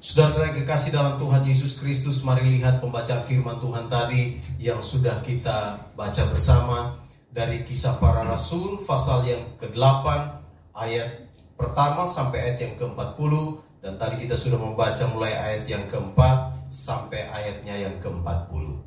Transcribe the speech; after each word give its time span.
Saudara-saudara 0.00 0.56
yang 0.56 0.64
kekasih 0.64 0.96
dalam 0.96 1.20
Tuhan 1.20 1.44
Yesus 1.44 1.76
Kristus, 1.76 2.24
mari 2.24 2.48
lihat 2.48 2.80
pembacaan 2.80 3.20
firman 3.20 3.60
Tuhan 3.60 3.92
tadi 3.92 4.40
yang 4.56 4.80
sudah 4.80 5.20
kita 5.20 5.76
baca 5.92 6.22
bersama 6.32 6.96
dari 7.28 7.60
kisah 7.68 8.00
para 8.00 8.24
rasul 8.24 8.80
pasal 8.80 9.28
yang 9.28 9.44
ke-8 9.60 10.08
ayat 10.72 11.28
pertama 11.52 12.08
sampai 12.08 12.48
ayat 12.48 12.58
yang 12.64 12.74
ke-40 12.80 13.32
dan 13.84 14.00
tadi 14.00 14.24
kita 14.24 14.40
sudah 14.40 14.56
membaca 14.56 15.04
mulai 15.12 15.36
ayat 15.36 15.68
yang 15.68 15.84
keempat 15.84 16.48
sampai 16.72 17.28
ayatnya 17.28 17.76
yang 17.84 17.92
ke-40. 18.00 18.80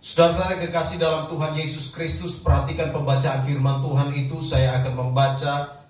Saudara-saudara 0.00 0.64
kekasih 0.64 0.96
dalam 0.96 1.28
Tuhan 1.28 1.52
Yesus 1.60 1.92
Kristus, 1.92 2.40
perhatikan 2.40 2.88
pembacaan 2.88 3.44
firman 3.44 3.84
Tuhan 3.84 4.16
itu. 4.16 4.40
Saya 4.40 4.80
akan 4.80 4.96
membaca 4.96 5.84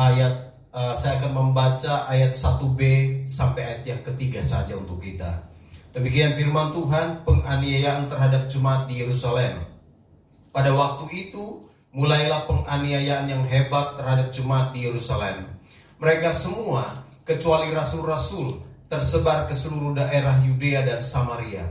ayat 0.00 0.51
uh, 0.72 0.96
saya 0.96 1.20
akan 1.20 1.32
membaca 1.32 2.08
ayat 2.08 2.32
1b 2.32 2.80
sampai 3.28 3.62
ayat 3.62 3.82
yang 3.86 4.00
ketiga 4.02 4.40
saja 4.40 4.74
untuk 4.74 4.98
kita. 5.04 5.52
Demikian 5.92 6.32
firman 6.32 6.72
Tuhan 6.72 7.20
penganiayaan 7.28 8.08
terhadap 8.08 8.48
jemaat 8.48 8.88
di 8.88 9.04
Yerusalem. 9.04 9.60
Pada 10.48 10.72
waktu 10.72 11.04
itu 11.12 11.68
mulailah 11.92 12.48
penganiayaan 12.48 13.28
yang 13.28 13.44
hebat 13.44 14.00
terhadap 14.00 14.32
jemaat 14.32 14.72
di 14.72 14.88
Yerusalem. 14.88 15.44
Mereka 16.00 16.32
semua 16.32 17.04
kecuali 17.28 17.68
rasul-rasul 17.68 18.64
tersebar 18.88 19.44
ke 19.44 19.52
seluruh 19.52 19.92
daerah 19.96 20.40
Yudea 20.40 20.84
dan 20.88 21.04
Samaria. 21.04 21.68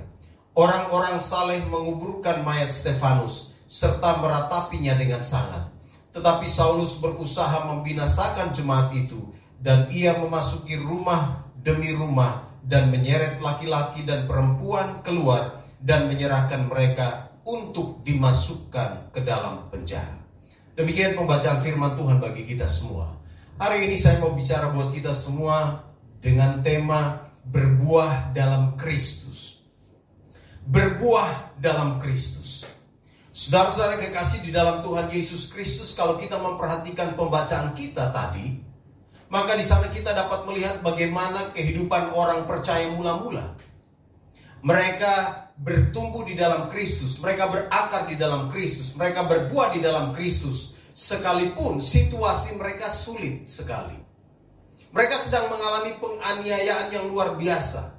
Orang-orang 0.54 1.18
saleh 1.18 1.64
menguburkan 1.70 2.46
mayat 2.46 2.70
Stefanus 2.70 3.58
serta 3.66 4.22
meratapinya 4.22 4.94
dengan 5.00 5.24
sangat. 5.26 5.71
Tetapi 6.12 6.46
Saulus 6.48 7.00
berusaha 7.00 7.72
membinasakan 7.72 8.52
jemaat 8.52 8.92
itu 8.96 9.32
dan 9.64 9.88
ia 9.94 10.18
memasuki 10.20 10.76
rumah 10.76 11.48
demi 11.62 11.96
rumah 11.96 12.52
dan 12.66 12.92
menyeret 12.92 13.40
laki-laki 13.40 14.04
dan 14.04 14.28
perempuan 14.28 15.00
keluar 15.02 15.64
dan 15.82 16.12
menyerahkan 16.12 16.68
mereka 16.68 17.32
untuk 17.48 18.06
dimasukkan 18.06 19.14
ke 19.16 19.20
dalam 19.26 19.66
penjara. 19.74 20.22
Demikian 20.78 21.18
pembacaan 21.18 21.60
firman 21.62 21.98
Tuhan 21.98 22.22
bagi 22.22 22.46
kita 22.46 22.70
semua. 22.70 23.10
Hari 23.62 23.90
ini 23.90 23.98
saya 23.98 24.18
mau 24.22 24.34
bicara 24.34 24.74
buat 24.74 24.94
kita 24.94 25.14
semua 25.14 25.82
dengan 26.22 26.62
tema 26.62 27.18
berbuah 27.50 28.34
dalam 28.34 28.78
Kristus. 28.78 29.66
Berbuah 30.70 31.58
dalam 31.58 31.98
Kristus. 31.98 32.66
Saudara-saudara 33.32 33.96
kekasih 33.96 34.44
di 34.44 34.52
dalam 34.52 34.84
Tuhan 34.84 35.08
Yesus 35.08 35.48
Kristus, 35.48 35.96
kalau 35.96 36.20
kita 36.20 36.36
memperhatikan 36.36 37.16
pembacaan 37.16 37.72
kita 37.72 38.12
tadi, 38.12 38.60
maka 39.32 39.56
di 39.56 39.64
sana 39.64 39.88
kita 39.88 40.12
dapat 40.12 40.44
melihat 40.52 40.84
bagaimana 40.84 41.56
kehidupan 41.56 42.12
orang 42.12 42.44
percaya 42.44 42.92
mula-mula. 42.92 43.56
Mereka 44.68 45.14
bertumbuh 45.64 46.28
di 46.28 46.36
dalam 46.36 46.68
Kristus, 46.68 47.24
mereka 47.24 47.48
berakar 47.48 48.12
di 48.12 48.20
dalam 48.20 48.52
Kristus, 48.52 49.00
mereka 49.00 49.24
berbuah 49.24 49.72
di 49.72 49.80
dalam 49.80 50.12
Kristus, 50.12 50.76
sekalipun 50.92 51.80
situasi 51.80 52.60
mereka 52.60 52.92
sulit 52.92 53.48
sekali. 53.48 53.96
Mereka 54.92 55.16
sedang 55.16 55.48
mengalami 55.48 55.96
penganiayaan 56.04 56.92
yang 56.92 57.08
luar 57.08 57.40
biasa. 57.40 57.96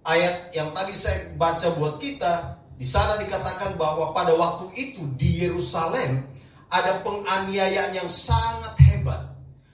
Ayat 0.00 0.56
yang 0.56 0.72
tadi 0.72 0.96
saya 0.96 1.36
baca 1.36 1.76
buat 1.76 2.00
kita 2.00 2.51
di 2.76 2.86
sana 2.86 3.20
dikatakan 3.20 3.76
bahwa 3.76 4.10
pada 4.16 4.34
waktu 4.34 4.72
itu 4.74 5.06
di 5.14 5.46
Yerusalem 5.46 6.24
ada 6.72 7.04
penganiayaan 7.04 7.92
yang 7.92 8.08
sangat 8.08 8.74
hebat. 8.88 9.28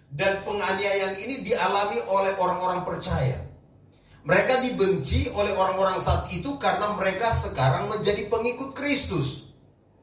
Dan 0.08 0.42
penganiayaan 0.42 1.14
ini 1.20 1.46
dialami 1.46 2.02
oleh 2.10 2.32
orang-orang 2.42 2.82
percaya. 2.82 3.38
Mereka 4.26 4.66
dibenci 4.66 5.30
oleh 5.30 5.54
orang-orang 5.54 6.02
saat 6.02 6.26
itu 6.34 6.58
karena 6.58 6.92
mereka 6.98 7.30
sekarang 7.30 7.86
menjadi 7.86 8.26
pengikut 8.26 8.74
Kristus. 8.74 9.54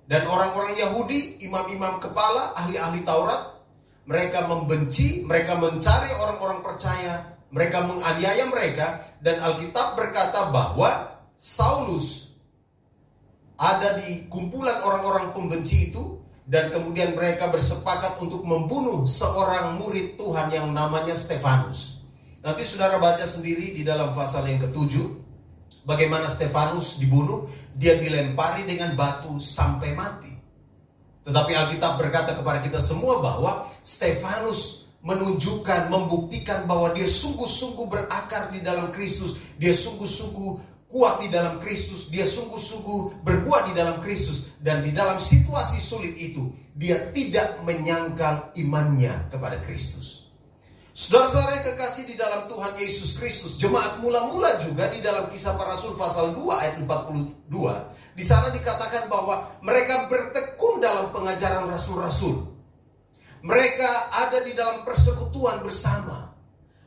Dan 0.06 0.24
orang-orang 0.30 0.78
Yahudi, 0.78 1.42
imam-imam 1.44 1.98
kepala, 1.98 2.54
ahli-ahli 2.54 3.02
Taurat, 3.04 3.60
mereka 4.06 4.46
membenci, 4.46 5.26
mereka 5.26 5.58
mencari 5.58 6.14
orang-orang 6.22 6.62
percaya, 6.62 7.26
mereka 7.50 7.86
menganiaya 7.86 8.46
mereka, 8.50 9.02
dan 9.20 9.42
Alkitab 9.42 9.98
berkata 9.98 10.54
bahwa 10.54 11.22
Saulus 11.34 12.25
ada 13.56 14.00
di 14.04 14.28
kumpulan 14.28 14.84
orang-orang 14.84 15.32
pembenci 15.32 15.92
itu 15.92 16.20
dan 16.46 16.70
kemudian 16.70 17.18
mereka 17.18 17.50
bersepakat 17.50 18.22
untuk 18.22 18.46
membunuh 18.46 19.08
seorang 19.10 19.82
murid 19.82 20.20
Tuhan 20.20 20.54
yang 20.54 20.70
namanya 20.76 21.18
Stefanus. 21.18 22.06
Nanti 22.46 22.62
saudara 22.62 23.02
baca 23.02 23.26
sendiri 23.26 23.74
di 23.74 23.82
dalam 23.82 24.14
pasal 24.14 24.46
yang 24.46 24.62
ketujuh 24.62 25.26
bagaimana 25.88 26.30
Stefanus 26.30 27.02
dibunuh, 27.02 27.48
dia 27.74 27.96
dilempari 27.98 28.66
dengan 28.68 28.94
batu 28.94 29.42
sampai 29.42 29.94
mati. 29.98 30.34
Tetapi 31.26 31.52
Alkitab 31.58 31.98
berkata 31.98 32.38
kepada 32.38 32.62
kita 32.62 32.78
semua 32.78 33.18
bahwa 33.18 33.66
Stefanus 33.82 34.86
menunjukkan, 35.06 35.90
membuktikan 35.90 36.66
bahwa 36.66 36.94
dia 36.94 37.06
sungguh-sungguh 37.06 37.86
berakar 37.90 38.50
di 38.54 38.62
dalam 38.62 38.90
Kristus, 38.94 39.38
dia 39.58 39.74
sungguh-sungguh 39.74 40.75
kuat 40.96 41.20
di 41.20 41.28
dalam 41.28 41.60
Kristus, 41.60 42.08
dia 42.08 42.24
sungguh-sungguh 42.24 43.20
berbuat 43.28 43.68
di 43.68 43.74
dalam 43.76 44.00
Kristus 44.00 44.56
dan 44.64 44.80
di 44.80 44.96
dalam 44.96 45.20
situasi 45.20 45.76
sulit 45.76 46.16
itu 46.16 46.56
dia 46.72 47.12
tidak 47.12 47.60
menyangkal 47.68 48.56
imannya 48.56 49.12
kepada 49.28 49.60
Kristus. 49.60 50.32
Saudara-saudara 50.96 51.60
yang 51.60 51.68
kekasih 51.76 52.08
di 52.08 52.16
dalam 52.16 52.48
Tuhan 52.48 52.80
Yesus 52.80 53.20
Kristus, 53.20 53.60
jemaat 53.60 54.00
mula-mula 54.00 54.56
juga 54.64 54.88
di 54.88 55.04
dalam 55.04 55.28
kisah 55.28 55.60
para 55.60 55.76
rasul 55.76 56.00
pasal 56.00 56.32
2 56.32 56.48
ayat 56.56 56.80
42, 56.88 57.52
di 58.16 58.24
sana 58.24 58.48
dikatakan 58.56 59.12
bahwa 59.12 59.44
mereka 59.60 60.08
bertekun 60.08 60.80
dalam 60.80 61.12
pengajaran 61.12 61.68
rasul-rasul. 61.68 62.48
Mereka 63.44 63.92
ada 64.24 64.40
di 64.40 64.56
dalam 64.56 64.88
persekutuan 64.88 65.60
bersama. 65.60 66.25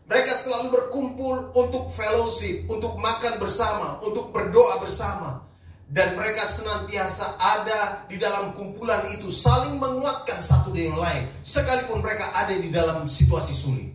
Mereka 0.08 0.32
selalu 0.32 0.72
berkumpul 0.72 1.52
untuk 1.52 1.92
fellowship, 1.92 2.64
untuk 2.72 2.96
makan 2.96 3.36
bersama, 3.36 4.00
untuk 4.00 4.32
berdoa 4.32 4.80
bersama. 4.80 5.44
Dan 5.88 6.16
mereka 6.16 6.44
senantiasa 6.44 7.36
ada 7.36 8.04
di 8.08 8.16
dalam 8.16 8.52
kumpulan 8.56 9.04
itu 9.08 9.28
saling 9.28 9.76
menguatkan 9.76 10.40
satu 10.40 10.72
dengan 10.72 11.00
lain. 11.00 11.28
Sekalipun 11.44 12.00
mereka 12.00 12.28
ada 12.36 12.56
di 12.56 12.68
dalam 12.72 13.04
situasi 13.04 13.52
sulit. 13.52 13.88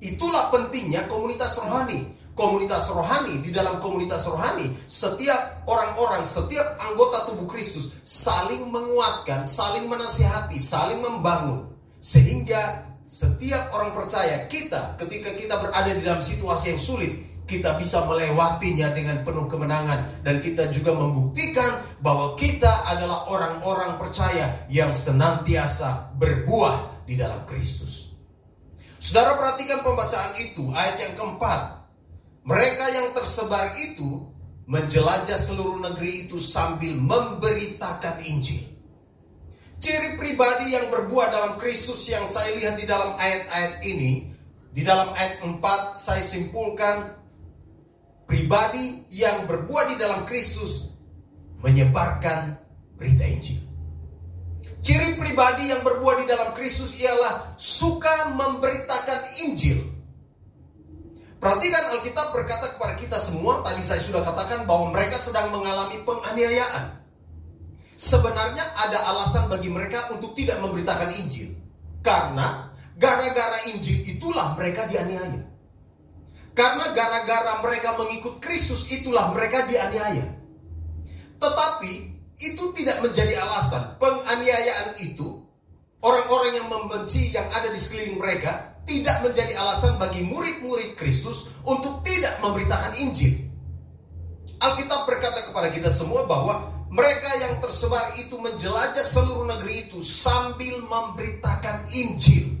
Itulah 0.00 0.52
pentingnya 0.52 1.04
komunitas 1.08 1.56
rohani. 1.60 2.16
Komunitas 2.36 2.92
rohani, 2.92 3.40
di 3.40 3.48
dalam 3.48 3.80
komunitas 3.80 4.28
rohani, 4.28 4.68
setiap 4.84 5.64
orang-orang, 5.64 6.20
setiap 6.20 6.76
anggota 6.84 7.32
tubuh 7.32 7.48
Kristus 7.48 7.96
saling 8.04 8.68
menguatkan, 8.68 9.40
saling 9.48 9.88
menasihati, 9.88 10.60
saling 10.60 11.00
membangun. 11.00 11.64
Sehingga 11.96 12.85
setiap 13.06 13.70
orang 13.70 13.94
percaya 13.94 14.50
kita 14.50 14.98
ketika 14.98 15.30
kita 15.38 15.54
berada 15.62 15.94
di 15.94 16.02
dalam 16.02 16.18
situasi 16.18 16.74
yang 16.74 16.82
sulit 16.82 17.14
kita 17.46 17.78
bisa 17.78 18.02
melewatinya 18.10 18.90
dengan 18.90 19.22
penuh 19.22 19.46
kemenangan 19.46 20.26
dan 20.26 20.42
kita 20.42 20.66
juga 20.74 20.90
membuktikan 20.98 21.78
bahwa 22.02 22.34
kita 22.34 22.68
adalah 22.90 23.30
orang-orang 23.30 23.94
percaya 24.02 24.66
yang 24.66 24.90
senantiasa 24.90 26.10
berbuah 26.18 27.06
di 27.06 27.14
dalam 27.14 27.46
Kristus. 27.46 28.10
Saudara 28.98 29.38
perhatikan 29.38 29.86
pembacaan 29.86 30.34
itu 30.42 30.74
ayat 30.74 30.98
yang 30.98 31.14
keempat. 31.14 31.86
Mereka 32.42 32.84
yang 32.98 33.14
tersebar 33.14 33.78
itu 33.78 34.26
menjelajah 34.66 35.38
seluruh 35.38 35.78
negeri 35.78 36.26
itu 36.26 36.42
sambil 36.42 36.98
memberitakan 36.98 38.26
Injil. 38.26 38.75
Ciri 39.76 40.16
pribadi 40.16 40.72
yang 40.72 40.88
berbuah 40.88 41.28
dalam 41.28 41.52
Kristus 41.60 42.08
yang 42.08 42.24
saya 42.24 42.48
lihat 42.56 42.80
di 42.80 42.88
dalam 42.88 43.12
ayat-ayat 43.20 43.74
ini, 43.84 44.32
di 44.72 44.82
dalam 44.82 45.12
ayat 45.12 45.44
4 45.44 45.60
saya 45.92 46.24
simpulkan 46.24 47.12
pribadi 48.24 49.04
yang 49.12 49.44
berbuah 49.44 49.92
di 49.92 49.96
dalam 50.00 50.24
Kristus 50.24 50.90
menyebarkan 51.60 52.56
berita 52.96 53.24
Injil. 53.28 53.60
Ciri 54.80 55.18
pribadi 55.18 55.68
yang 55.68 55.82
berbuah 55.82 56.22
di 56.22 56.26
dalam 56.30 56.54
Kristus 56.54 56.96
ialah 57.02 57.58
suka 57.58 58.32
memberitakan 58.32 59.20
Injil. 59.44 59.82
Perhatikan 61.36 61.84
Alkitab 61.92 62.32
berkata 62.32 62.74
kepada 62.74 62.94
kita 62.96 63.18
semua, 63.20 63.60
tadi 63.60 63.84
saya 63.84 64.00
sudah 64.00 64.24
katakan 64.24 64.64
bahwa 64.64 64.94
mereka 64.94 65.20
sedang 65.20 65.52
mengalami 65.52 66.00
penganiayaan. 66.06 67.05
Sebenarnya 67.96 68.60
ada 68.60 68.98
alasan 69.08 69.48
bagi 69.48 69.72
mereka 69.72 70.12
untuk 70.12 70.36
tidak 70.36 70.60
memberitakan 70.60 71.16
Injil. 71.16 71.48
Karena 72.04 72.68
gara-gara 73.00 73.72
Injil 73.72 74.04
itulah 74.04 74.52
mereka 74.52 74.84
dianiaya. 74.84 75.48
Karena 76.52 76.92
gara-gara 76.92 77.60
mereka 77.64 77.96
mengikut 77.96 78.40
Kristus 78.40 78.92
itulah 78.92 79.32
mereka 79.32 79.64
dianiaya. 79.64 80.28
Tetapi 81.40 81.92
itu 82.36 82.64
tidak 82.76 83.00
menjadi 83.00 83.32
alasan. 83.40 83.96
Penganiayaan 83.96 85.00
itu 85.00 85.40
orang-orang 86.04 86.52
yang 86.60 86.68
membenci 86.68 87.32
yang 87.32 87.48
ada 87.52 87.72
di 87.72 87.80
sekeliling 87.80 88.20
mereka 88.20 88.76
tidak 88.84 89.24
menjadi 89.24 89.56
alasan 89.56 89.96
bagi 89.96 90.24
murid-murid 90.28 91.00
Kristus 91.00 91.48
untuk 91.64 92.04
tidak 92.04 92.32
memberitakan 92.44 92.92
Injil. 93.00 93.40
Alkitab 94.60 95.04
berkata 95.04 95.48
kepada 95.48 95.68
kita 95.68 95.88
semua 95.92 96.24
bahwa 96.24 96.75
mereka 96.96 97.30
yang 97.44 97.60
tersebar 97.60 98.16
itu 98.16 98.40
menjelajah 98.40 99.04
seluruh 99.04 99.44
negeri 99.44 99.84
itu 99.84 100.00
sambil 100.00 100.80
memberitakan 100.88 101.84
Injil. 101.92 102.56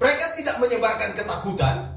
Mereka 0.00 0.26
tidak 0.40 0.56
menyebarkan 0.56 1.12
ketakutan. 1.12 1.92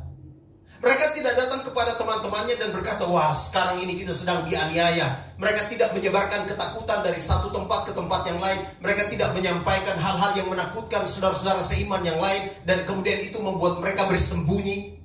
Mereka 0.84 1.16
tidak 1.18 1.34
datang 1.40 1.64
kepada 1.64 1.96
teman-temannya 1.96 2.56
dan 2.60 2.70
berkata, 2.76 3.08
wah 3.08 3.32
sekarang 3.32 3.80
ini 3.80 3.96
kita 3.96 4.12
sedang 4.12 4.44
dianiaya. 4.44 5.08
Mereka 5.40 5.72
tidak 5.72 5.96
menyebarkan 5.96 6.46
ketakutan 6.46 7.00
dari 7.02 7.18
satu 7.18 7.50
tempat 7.50 7.90
ke 7.90 7.92
tempat 7.96 8.22
yang 8.28 8.38
lain. 8.44 8.60
Mereka 8.84 9.10
tidak 9.10 9.32
menyampaikan 9.34 9.96
hal-hal 9.98 10.36
yang 10.36 10.52
menakutkan 10.52 11.08
saudara-saudara 11.08 11.64
seiman 11.64 12.04
yang 12.04 12.20
lain. 12.20 12.52
Dan 12.68 12.84
kemudian 12.84 13.18
itu 13.24 13.40
membuat 13.40 13.80
mereka 13.82 14.06
bersembunyi. 14.06 15.00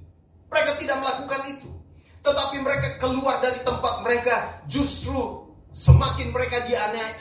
Mereka 0.50 0.74
tidak 0.76 1.00
melakukan 1.00 1.40
itu. 1.48 1.70
Tetapi 2.20 2.56
mereka 2.60 3.00
keluar 3.00 3.40
dari 3.40 3.64
tempat 3.64 4.04
mereka 4.04 4.60
justru 4.68 5.39
Semakin 5.70 6.34
mereka 6.34 6.66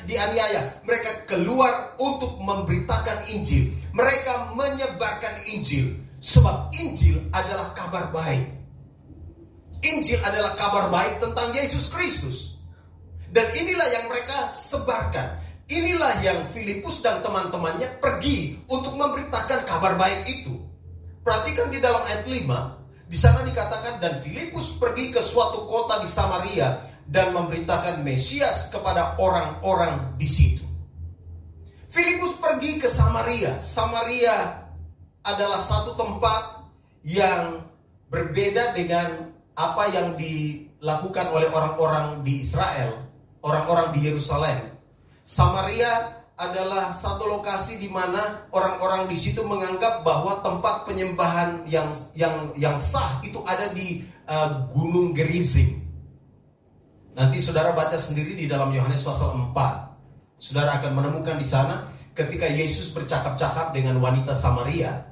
dianiaya, 0.10 0.82
mereka 0.82 1.30
keluar 1.30 1.94
untuk 2.02 2.42
memberitakan 2.42 3.30
Injil. 3.30 3.70
Mereka 3.94 4.58
menyebarkan 4.58 5.36
Injil. 5.54 5.94
Sebab 6.18 6.74
Injil 6.82 7.30
adalah 7.30 7.78
kabar 7.78 8.10
baik. 8.10 8.50
Injil 9.86 10.20
adalah 10.26 10.58
kabar 10.58 10.90
baik 10.90 11.22
tentang 11.22 11.54
Yesus 11.54 11.94
Kristus. 11.94 12.58
Dan 13.30 13.46
inilah 13.54 13.88
yang 13.94 14.06
mereka 14.10 14.50
sebarkan. 14.50 15.46
Inilah 15.70 16.18
yang 16.26 16.42
Filipus 16.50 17.06
dan 17.06 17.22
teman-temannya 17.22 18.02
pergi 18.02 18.58
untuk 18.74 18.98
memberitakan 18.98 19.70
kabar 19.70 19.94
baik 19.94 20.26
itu. 20.26 20.58
Perhatikan 21.22 21.70
di 21.70 21.78
dalam 21.78 22.02
ayat 22.02 22.26
5, 22.26 23.06
di 23.06 23.14
sana 23.14 23.46
dikatakan 23.46 24.02
dan 24.02 24.18
Filipus 24.26 24.82
pergi 24.82 25.14
ke 25.14 25.22
suatu 25.22 25.70
kota 25.70 26.02
di 26.02 26.10
Samaria 26.10 26.90
dan 27.10 27.34
memberitakan 27.34 28.06
Mesias 28.06 28.70
kepada 28.70 29.18
orang-orang 29.18 30.14
di 30.22 30.30
situ. 30.30 30.66
Filipus 31.90 32.38
pergi 32.38 32.78
ke 32.78 32.86
Samaria. 32.86 33.58
Samaria 33.58 34.62
adalah 35.26 35.58
satu 35.58 35.98
tempat 35.98 36.70
yang 37.02 37.66
berbeda 38.14 38.78
dengan 38.78 39.34
apa 39.58 39.90
yang 39.90 40.14
dilakukan 40.14 41.34
oleh 41.34 41.50
orang-orang 41.50 42.22
di 42.22 42.46
Israel, 42.46 42.94
orang-orang 43.42 43.90
di 43.98 44.06
Yerusalem. 44.06 44.70
Samaria 45.26 46.22
adalah 46.40 46.96
satu 46.96 47.28
lokasi 47.28 47.82
di 47.82 47.92
mana 47.92 48.48
orang-orang 48.56 49.12
di 49.12 49.18
situ 49.20 49.44
menganggap 49.44 50.08
bahwa 50.08 50.40
tempat 50.40 50.88
penyembahan 50.88 51.68
yang 51.68 51.92
yang 52.16 52.56
yang 52.56 52.80
sah 52.80 53.20
itu 53.28 53.44
ada 53.44 53.74
di 53.76 54.08
uh, 54.30 54.70
Gunung 54.72 55.12
Gerizim. 55.12 55.89
Nanti 57.20 57.36
saudara 57.36 57.76
baca 57.76 58.00
sendiri 58.00 58.32
di 58.32 58.48
dalam 58.48 58.72
Yohanes 58.72 59.04
pasal 59.04 59.36
4. 59.36 60.40
Saudara 60.40 60.80
akan 60.80 60.96
menemukan 60.96 61.36
di 61.36 61.44
sana 61.44 61.84
ketika 62.16 62.48
Yesus 62.48 62.96
bercakap-cakap 62.96 63.76
dengan 63.76 64.00
wanita 64.00 64.32
Samaria. 64.32 65.04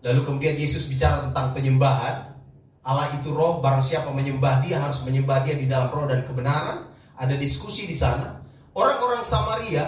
Lalu 0.00 0.24
kemudian 0.24 0.56
Yesus 0.56 0.88
bicara 0.88 1.28
tentang 1.28 1.52
penyembahan. 1.52 2.32
Allah 2.80 3.12
itu 3.12 3.28
roh, 3.36 3.60
barang 3.60 3.84
siapa 3.84 4.08
menyembah 4.08 4.64
dia 4.64 4.80
harus 4.80 5.04
menyembah 5.04 5.44
dia 5.44 5.52
di 5.52 5.68
dalam 5.68 5.92
roh 5.92 6.08
dan 6.08 6.24
kebenaran. 6.24 6.88
Ada 7.20 7.36
diskusi 7.36 7.84
di 7.84 7.92
sana. 7.92 8.40
Orang-orang 8.72 9.20
Samaria 9.20 9.84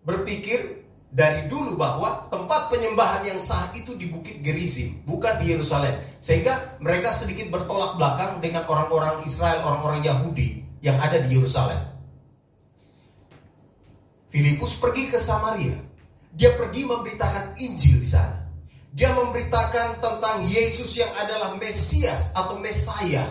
berpikir 0.00 0.83
dari 1.14 1.46
dulu 1.46 1.78
bahwa 1.78 2.26
tempat 2.26 2.74
penyembahan 2.74 3.22
yang 3.22 3.38
sah 3.38 3.70
itu 3.78 3.94
di 3.94 4.10
Bukit 4.10 4.42
Gerizim, 4.42 4.98
bukan 5.06 5.38
di 5.38 5.54
Yerusalem. 5.54 5.94
Sehingga 6.18 6.82
mereka 6.82 7.14
sedikit 7.14 7.54
bertolak 7.54 7.94
belakang 7.94 8.42
dengan 8.42 8.66
orang-orang 8.66 9.22
Israel, 9.22 9.62
orang-orang 9.62 10.02
Yahudi 10.02 10.66
yang 10.82 10.98
ada 10.98 11.22
di 11.22 11.38
Yerusalem. 11.38 11.78
Filipus 14.26 14.74
pergi 14.74 15.06
ke 15.06 15.14
Samaria. 15.14 15.78
Dia 16.34 16.50
pergi 16.58 16.82
memberitakan 16.82 17.62
Injil 17.62 18.02
di 18.02 18.08
sana. 18.10 18.42
Dia 18.90 19.14
memberitakan 19.14 20.02
tentang 20.02 20.42
Yesus 20.42 20.98
yang 20.98 21.14
adalah 21.14 21.54
Mesias 21.62 22.34
atau 22.34 22.58
Mesaya. 22.58 23.22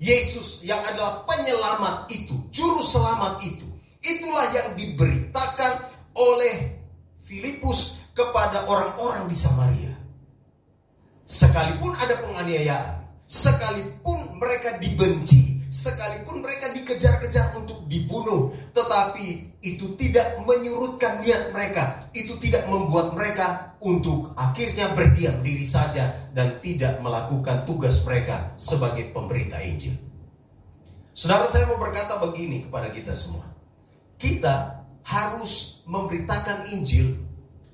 Yesus 0.00 0.64
yang 0.64 0.80
adalah 0.80 1.28
penyelamat 1.28 2.08
itu, 2.16 2.32
juru 2.48 2.80
selamat 2.80 3.44
itu. 3.44 3.68
Itulah 4.00 4.48
yang 4.56 4.68
diberitakan 4.72 5.84
oleh 6.16 6.79
Filipus 7.30 8.10
kepada 8.10 8.66
orang-orang 8.66 9.30
di 9.30 9.36
Samaria. 9.38 9.94
Sekalipun 11.22 11.94
ada 11.94 12.26
penganiayaan, 12.26 13.06
sekalipun 13.30 14.34
mereka 14.42 14.82
dibenci, 14.82 15.62
sekalipun 15.70 16.42
mereka 16.42 16.74
dikejar-kejar 16.74 17.54
untuk 17.54 17.86
dibunuh, 17.86 18.50
tetapi 18.74 19.62
itu 19.62 19.94
tidak 19.94 20.42
menyurutkan 20.42 21.22
niat 21.22 21.54
mereka, 21.54 22.02
itu 22.18 22.34
tidak 22.42 22.66
membuat 22.66 23.14
mereka 23.14 23.78
untuk 23.78 24.34
akhirnya 24.34 24.90
berdiam 24.98 25.38
diri 25.46 25.62
saja 25.62 26.10
dan 26.34 26.58
tidak 26.58 26.98
melakukan 26.98 27.62
tugas 27.62 28.02
mereka 28.02 28.50
sebagai 28.58 29.06
pemberita 29.14 29.62
Injil. 29.62 29.94
Saudara 31.14 31.46
saya 31.46 31.70
mau 31.70 31.78
berkata 31.78 32.18
begini 32.18 32.66
kepada 32.66 32.90
kita 32.90 33.14
semua. 33.14 33.46
Kita 34.18 34.79
harus 35.04 35.82
memberitakan 35.88 36.70
Injil 36.70 37.30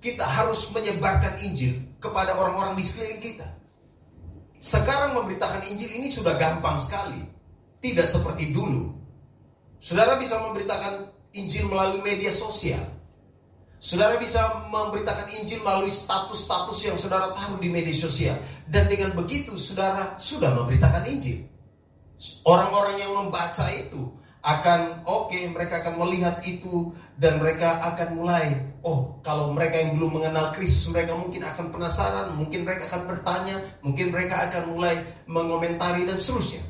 kita 0.07 0.23
harus 0.23 0.71
menyebarkan 0.71 1.35
Injil 1.43 1.75
kepada 1.99 2.39
orang-orang 2.39 2.79
di 2.79 2.85
sekeliling 2.87 3.19
kita. 3.19 3.49
Sekarang 4.63 5.19
memberitakan 5.19 5.67
Injil 5.67 5.99
ini 5.99 6.07
sudah 6.07 6.39
gampang 6.39 6.79
sekali. 6.79 7.21
Tidak 7.83 8.07
seperti 8.07 8.55
dulu. 8.55 8.95
Saudara 9.83 10.15
bisa 10.15 10.39
memberitakan 10.47 11.11
Injil 11.37 11.67
melalui 11.67 12.01
media 12.07 12.31
sosial. 12.31 12.81
Saudara 13.77 14.17
bisa 14.17 14.41
memberitakan 14.73 15.29
Injil 15.43 15.61
melalui 15.61 15.93
status-status 15.93 16.79
yang 16.89 16.97
saudara 16.97 17.35
taruh 17.37 17.61
di 17.61 17.69
media 17.69 17.93
sosial. 17.93 18.39
Dan 18.65 18.87
dengan 18.87 19.13
begitu 19.13 19.59
saudara 19.59 20.17
sudah 20.17 20.55
memberitakan 20.57 21.05
Injil. 21.11 21.45
Orang-orang 22.49 22.97
yang 22.97 23.13
membaca 23.13 23.69
itu 23.77 24.09
akan 24.47 25.05
oke 25.05 25.35
okay, 25.35 25.51
mereka 25.53 25.85
akan 25.85 26.01
melihat 26.01 26.41
itu 26.49 26.95
dan 27.17 27.41
mereka 27.41 27.81
akan 27.93 28.21
mulai 28.21 28.53
oh 28.85 29.17
kalau 29.25 29.57
mereka 29.57 29.81
yang 29.81 29.97
belum 29.97 30.21
mengenal 30.21 30.53
Kristus 30.53 30.93
mereka 30.93 31.17
mungkin 31.17 31.41
akan 31.41 31.73
penasaran 31.73 32.37
mungkin 32.37 32.69
mereka 32.69 32.93
akan 32.93 33.09
bertanya 33.09 33.57
mungkin 33.81 34.13
mereka 34.13 34.49
akan 34.53 34.77
mulai 34.77 34.95
mengomentari 35.25 36.05
dan 36.05 36.21
seterusnya. 36.21 36.63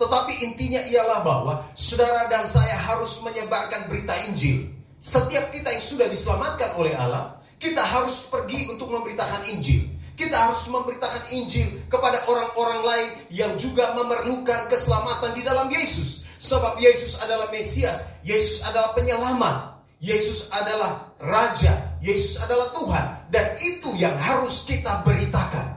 Tetapi 0.00 0.32
intinya 0.48 0.80
ialah 0.88 1.20
bahwa 1.20 1.54
saudara 1.76 2.24
dan 2.32 2.48
saya 2.48 2.72
harus 2.88 3.20
menyebarkan 3.20 3.84
berita 3.92 4.16
Injil. 4.32 4.72
Setiap 4.96 5.52
kita 5.52 5.68
yang 5.68 5.84
sudah 5.84 6.08
diselamatkan 6.08 6.72
oleh 6.80 6.96
Allah 6.96 7.40
kita 7.60 7.84
harus 7.84 8.24
pergi 8.32 8.72
untuk 8.72 8.88
memberitakan 8.88 9.44
Injil. 9.52 9.84
Kita 10.16 10.48
harus 10.48 10.64
memberitakan 10.72 11.28
Injil 11.36 11.68
kepada 11.92 12.24
orang-orang 12.24 12.80
lain 12.88 13.08
yang 13.36 13.52
juga 13.60 13.92
memerlukan 13.92 14.64
keselamatan 14.72 15.36
di 15.36 15.44
dalam 15.44 15.68
Yesus. 15.68 16.24
Sebab 16.40 16.80
Yesus 16.80 17.20
adalah 17.20 17.52
Mesias, 17.52 18.16
Yesus 18.24 18.64
adalah 18.64 18.96
penyelamat, 18.96 19.69
Yesus 20.00 20.48
adalah 20.48 21.12
Raja, 21.20 22.00
Yesus 22.00 22.40
adalah 22.40 22.72
Tuhan. 22.72 23.04
Dan 23.28 23.46
itu 23.60 23.92
yang 24.00 24.16
harus 24.16 24.64
kita 24.64 25.04
beritakan. 25.04 25.76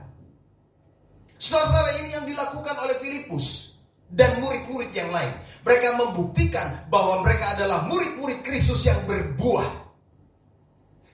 Saudara-saudara 1.35 1.91
ini 1.99 2.09
yang 2.15 2.25
dilakukan 2.25 2.75
oleh 2.79 2.95
Filipus 3.03 3.75
dan 4.07 4.39
murid-murid 4.39 4.95
yang 4.95 5.11
lain. 5.11 5.33
Mereka 5.67 5.99
membuktikan 5.99 6.87
bahwa 6.87 7.19
mereka 7.19 7.59
adalah 7.59 7.83
murid-murid 7.91 8.39
Kristus 8.47 8.87
yang 8.87 8.99
berbuah. 9.03 9.83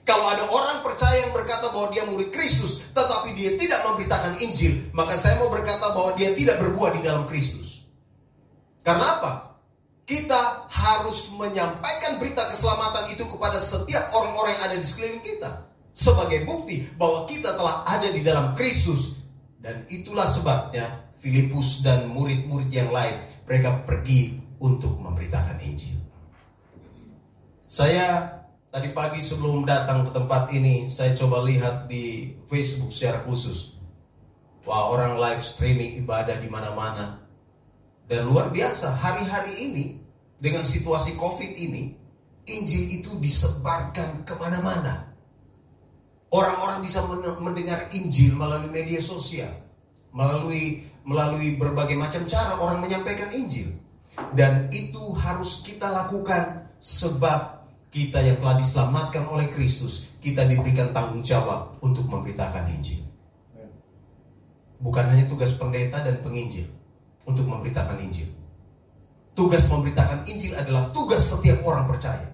Kalau 0.05 0.25
ada 0.25 0.45
orang 0.49 0.81
percaya 0.81 1.21
yang 1.21 1.33
berkata 1.33 1.69
bahwa 1.69 1.93
dia 1.93 2.01
murid 2.09 2.33
Kristus, 2.33 2.81
tetapi 2.97 3.37
dia 3.37 3.53
tidak 3.61 3.85
memberitakan 3.85 4.41
Injil, 4.41 4.89
maka 4.89 5.13
saya 5.13 5.37
mau 5.37 5.53
berkata 5.53 5.93
bahwa 5.93 6.17
dia 6.17 6.33
tidak 6.33 6.57
berbuah 6.57 6.97
di 6.97 7.01
dalam 7.05 7.29
Kristus. 7.29 7.85
Karena 8.81 9.21
apa? 9.21 9.31
Kita 10.09 10.58
harus 10.69 11.33
menyampaikan 11.33 12.21
berita 12.21 12.45
keselamatan 12.45 13.09
itu 13.09 13.25
kepada 13.25 13.57
setiap 13.57 14.05
orang-orang 14.13 14.53
yang 14.53 14.65
ada 14.69 14.75
di 14.77 14.85
sekeliling 14.85 15.23
kita. 15.25 15.49
Sebagai 15.89 16.45
bukti 16.45 16.85
bahwa 16.95 17.25
kita 17.25 17.57
telah 17.57 17.83
ada 17.89 18.07
di 18.13 18.21
dalam 18.21 18.53
Kristus. 18.53 19.17
Dan 19.59 19.83
itulah 19.91 20.23
sebabnya 20.23 20.87
Filipus 21.19 21.83
dan 21.83 22.07
murid-murid 22.15 22.71
yang 22.71 22.87
lain, 22.95 23.11
mereka 23.43 23.75
pergi 23.83 24.39
untuk 24.63 24.95
memberitakan 25.03 25.59
Injil. 25.59 25.99
Saya 27.67 28.39
tadi 28.71 28.95
pagi 28.95 29.19
sebelum 29.19 29.67
datang 29.67 30.07
ke 30.07 30.15
tempat 30.15 30.55
ini, 30.55 30.87
saya 30.87 31.11
coba 31.19 31.43
lihat 31.43 31.91
di 31.91 32.31
Facebook 32.47 32.95
secara 32.95 33.19
khusus. 33.27 33.75
Wah, 34.63 34.95
orang 34.95 35.19
live 35.19 35.43
streaming 35.43 35.99
ibadah 35.99 36.39
di 36.39 36.47
mana-mana 36.47 37.19
dan 38.09 38.25
luar 38.25 38.49
biasa, 38.49 38.97
hari-hari 38.97 39.53
ini 39.69 39.98
dengan 40.39 40.63
situasi 40.63 41.19
COVID 41.19 41.51
ini, 41.59 41.93
Injil 42.49 43.03
itu 43.03 43.11
disebarkan 43.19 44.23
ke 44.25 44.33
mana-mana. 44.39 45.05
Orang-orang 46.31 46.81
bisa 46.81 47.03
mendengar 47.43 47.89
Injil 47.93 48.33
melalui 48.33 48.71
media 48.71 49.01
sosial, 49.03 49.51
melalui 50.15 50.87
melalui 51.03 51.57
berbagai 51.57 51.97
macam 51.97 52.23
cara 52.29 52.55
orang 52.57 52.79
menyampaikan 52.79 53.33
Injil. 53.33 53.69
Dan 54.33 54.67
itu 54.73 55.13
harus 55.15 55.65
kita 55.65 55.89
lakukan 55.89 56.69
sebab 56.79 57.65
kita 57.89 58.21
yang 58.21 58.37
telah 58.37 58.61
diselamatkan 58.61 59.25
oleh 59.25 59.49
Kristus, 59.49 60.09
kita 60.21 60.45
diberikan 60.45 60.93
tanggung 60.93 61.25
jawab 61.25 61.81
untuk 61.81 62.05
memberitakan 62.05 62.69
Injil. 62.69 63.01
Bukan 64.79 65.05
hanya 65.11 65.27
tugas 65.27 65.51
pendeta 65.59 65.99
dan 65.99 66.23
penginjil 66.23 66.63
untuk 67.27 67.43
memberitakan 67.49 67.99
Injil. 67.99 68.38
Tugas 69.39 69.71
memberitakan 69.71 70.27
Injil 70.27 70.51
adalah 70.51 70.91
tugas 70.91 71.23
setiap 71.31 71.63
orang 71.63 71.87
percaya. 71.87 72.27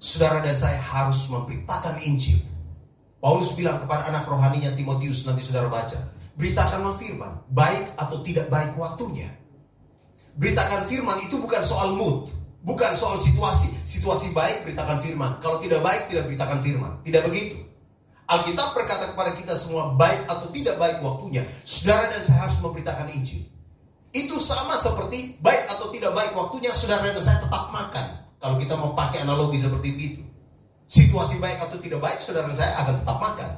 Saudara 0.00 0.40
dan 0.40 0.56
saya 0.56 0.80
harus 0.80 1.28
memberitakan 1.28 2.00
Injil. 2.00 2.40
Paulus 3.20 3.52
bilang 3.52 3.76
kepada 3.76 4.08
anak 4.08 4.24
rohaninya 4.24 4.72
Timotius, 4.72 5.28
nanti 5.28 5.44
saudara 5.44 5.68
baca. 5.68 6.00
Beritakanlah 6.40 6.96
firman, 6.96 7.44
baik 7.52 7.92
atau 8.00 8.24
tidak 8.24 8.48
baik 8.48 8.72
waktunya. 8.80 9.28
Beritakan 10.40 10.88
firman 10.88 11.20
itu 11.20 11.36
bukan 11.36 11.60
soal 11.60 11.92
mood, 11.92 12.32
bukan 12.64 12.96
soal 12.96 13.20
situasi. 13.20 13.76
Situasi 13.84 14.32
baik, 14.32 14.64
beritakan 14.64 15.04
firman. 15.04 15.36
Kalau 15.44 15.60
tidak 15.60 15.84
baik, 15.84 16.08
tidak 16.08 16.24
beritakan 16.24 16.64
firman. 16.64 16.96
Tidak 17.04 17.20
begitu. 17.20 17.60
Alkitab 18.32 18.72
berkata 18.72 19.12
kepada 19.12 19.36
kita 19.36 19.52
semua 19.60 19.92
baik 19.92 20.24
atau 20.24 20.48
tidak 20.56 20.80
baik 20.80 21.04
waktunya. 21.04 21.44
Saudara 21.68 22.08
dan 22.08 22.24
saya 22.24 22.48
harus 22.48 22.56
memberitakan 22.64 23.12
Injil. 23.12 23.44
Itu 24.16 24.40
sama 24.40 24.72
seperti 24.80 25.36
baik 25.44 25.68
atau 25.68 25.92
tidak 25.92 26.16
baik 26.16 26.32
waktunya 26.32 26.72
saudara 26.72 27.04
dan 27.04 27.20
saya 27.20 27.44
tetap 27.44 27.68
makan. 27.68 28.24
Kalau 28.40 28.56
kita 28.56 28.72
mau 28.80 28.96
pakai 28.96 29.28
analogi 29.28 29.60
seperti 29.60 29.92
itu. 29.92 30.22
Situasi 30.88 31.36
baik 31.36 31.60
atau 31.60 31.76
tidak 31.76 32.00
baik 32.00 32.16
saudara 32.16 32.48
dan 32.48 32.56
saya 32.56 32.72
akan 32.80 32.94
tetap 33.04 33.18
makan. 33.20 33.50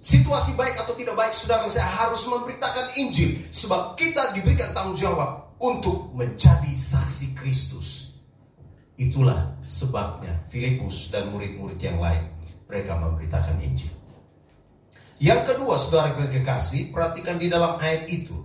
Situasi 0.00 0.56
baik 0.56 0.80
atau 0.80 0.96
tidak 0.96 1.12
baik, 1.12 1.28
saudara 1.36 1.68
saya 1.68 1.84
harus 1.84 2.24
memberitakan 2.24 2.88
Injil. 2.96 3.36
Sebab 3.52 4.00
kita 4.00 4.32
diberikan 4.32 4.72
tanggung 4.72 4.96
jawab 4.96 5.52
untuk 5.60 6.16
menjadi 6.16 6.72
saksi 6.72 7.36
Kristus. 7.36 8.16
Itulah 8.96 9.60
sebabnya 9.68 10.40
Filipus 10.48 11.12
dan 11.12 11.28
murid-murid 11.28 11.76
yang 11.84 12.00
lain 12.00 12.24
mereka 12.64 12.96
memberitakan 12.96 13.60
Injil. 13.60 13.92
Yang 15.20 15.52
kedua, 15.52 15.76
saudara 15.76 16.16
kekasih, 16.16 16.96
perhatikan 16.96 17.36
di 17.36 17.52
dalam 17.52 17.76
ayat 17.76 18.08
itu. 18.08 18.39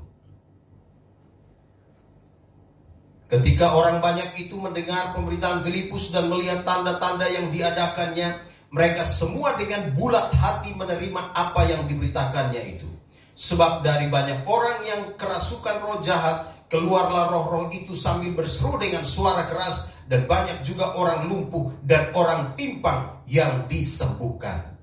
Ketika 3.26 3.74
orang 3.74 4.06
banyak 4.06 4.38
itu 4.38 4.54
mendengar 4.62 5.18
pemberitaan 5.18 5.66
Filipus 5.66 6.14
dan 6.14 6.30
melihat 6.30 6.62
tanda-tanda 6.62 7.26
yang 7.26 7.50
diadakannya, 7.50 8.38
mereka 8.70 9.02
semua 9.02 9.58
dengan 9.58 9.98
bulat 9.98 10.30
hati 10.38 10.78
menerima 10.78 11.34
apa 11.34 11.62
yang 11.66 11.90
diberitakannya 11.90 12.78
itu. 12.78 12.86
Sebab 13.34 13.82
dari 13.82 14.14
banyak 14.14 14.46
orang 14.46 14.80
yang 14.86 15.02
kerasukan 15.18 15.82
roh 15.82 16.00
jahat, 16.06 16.54
keluarlah 16.70 17.34
roh-roh 17.34 17.74
itu 17.74 17.98
sambil 17.98 18.30
berseru 18.38 18.78
dengan 18.78 19.02
suara 19.02 19.50
keras 19.50 19.98
dan 20.06 20.30
banyak 20.30 20.62
juga 20.62 20.94
orang 20.94 21.26
lumpuh 21.26 21.74
dan 21.82 22.14
orang 22.14 22.54
timpang 22.54 23.26
yang 23.26 23.66
disembuhkan. 23.66 24.78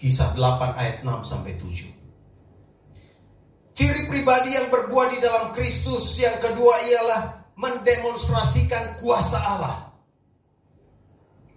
Kisah 0.00 0.32
8 0.32 0.80
ayat 0.80 0.96
6 1.04 1.28
sampai 1.28 1.60
7. 1.60 1.92
Ciri 3.76 4.08
pribadi 4.08 4.56
yang 4.56 4.72
berbuah 4.72 5.12
di 5.12 5.18
dalam 5.20 5.52
Kristus 5.52 6.16
yang 6.18 6.40
kedua 6.40 6.74
ialah 6.88 7.41
mendemonstrasikan 7.62 8.98
kuasa 8.98 9.38
Allah 9.38 9.92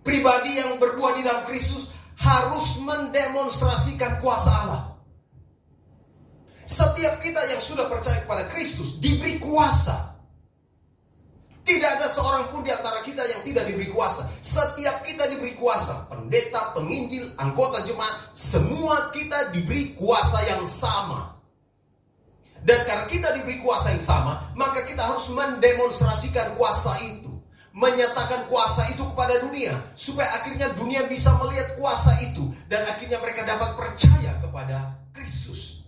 pribadi 0.05 0.61
yang 0.61 0.77
berbuah 0.77 1.17
di 1.17 1.25
dalam 1.25 1.43
Kristus 1.49 1.97
harus 2.21 2.77
mendemonstrasikan 2.85 4.21
kuasa 4.21 4.51
Allah. 4.53 4.83
Setiap 6.65 7.19
kita 7.25 7.41
yang 7.49 7.61
sudah 7.61 7.89
percaya 7.89 8.21
kepada 8.21 8.45
Kristus 8.53 9.01
diberi 9.01 9.41
kuasa. 9.41 10.13
Tidak 11.65 11.89
ada 11.97 12.05
seorang 12.05 12.53
pun 12.53 12.61
di 12.61 12.69
antara 12.69 13.01
kita 13.01 13.25
yang 13.25 13.41
tidak 13.41 13.65
diberi 13.65 13.89
kuasa. 13.89 14.29
Setiap 14.37 15.01
kita 15.01 15.25
diberi 15.33 15.57
kuasa. 15.57 16.05
Pendeta, 16.13 16.77
penginjil, 16.77 17.25
anggota 17.41 17.81
jemaat. 17.81 18.37
Semua 18.37 19.09
kita 19.09 19.49
diberi 19.49 19.97
kuasa 19.97 20.37
yang 20.45 20.61
sama. 20.61 21.34
Dan 22.65 22.81
karena 22.89 23.05
kita 23.05 23.29
diberi 23.37 23.61
kuasa 23.61 23.93
yang 23.93 24.01
sama, 24.01 24.41
maka 24.57 24.81
kita 24.89 25.05
harus 25.05 25.29
mendemonstrasikan 25.29 26.57
kuasa 26.57 26.97
itu 27.05 27.29
menyatakan 27.75 28.47
kuasa 28.47 28.87
itu 28.95 29.03
kepada 29.11 29.35
dunia 29.43 29.75
supaya 29.99 30.25
akhirnya 30.39 30.71
dunia 30.79 31.03
bisa 31.11 31.35
melihat 31.43 31.75
kuasa 31.75 32.07
itu 32.23 32.47
dan 32.71 32.87
akhirnya 32.87 33.19
mereka 33.19 33.43
dapat 33.43 33.75
percaya 33.75 34.31
kepada 34.39 34.95
Kristus. 35.11 35.83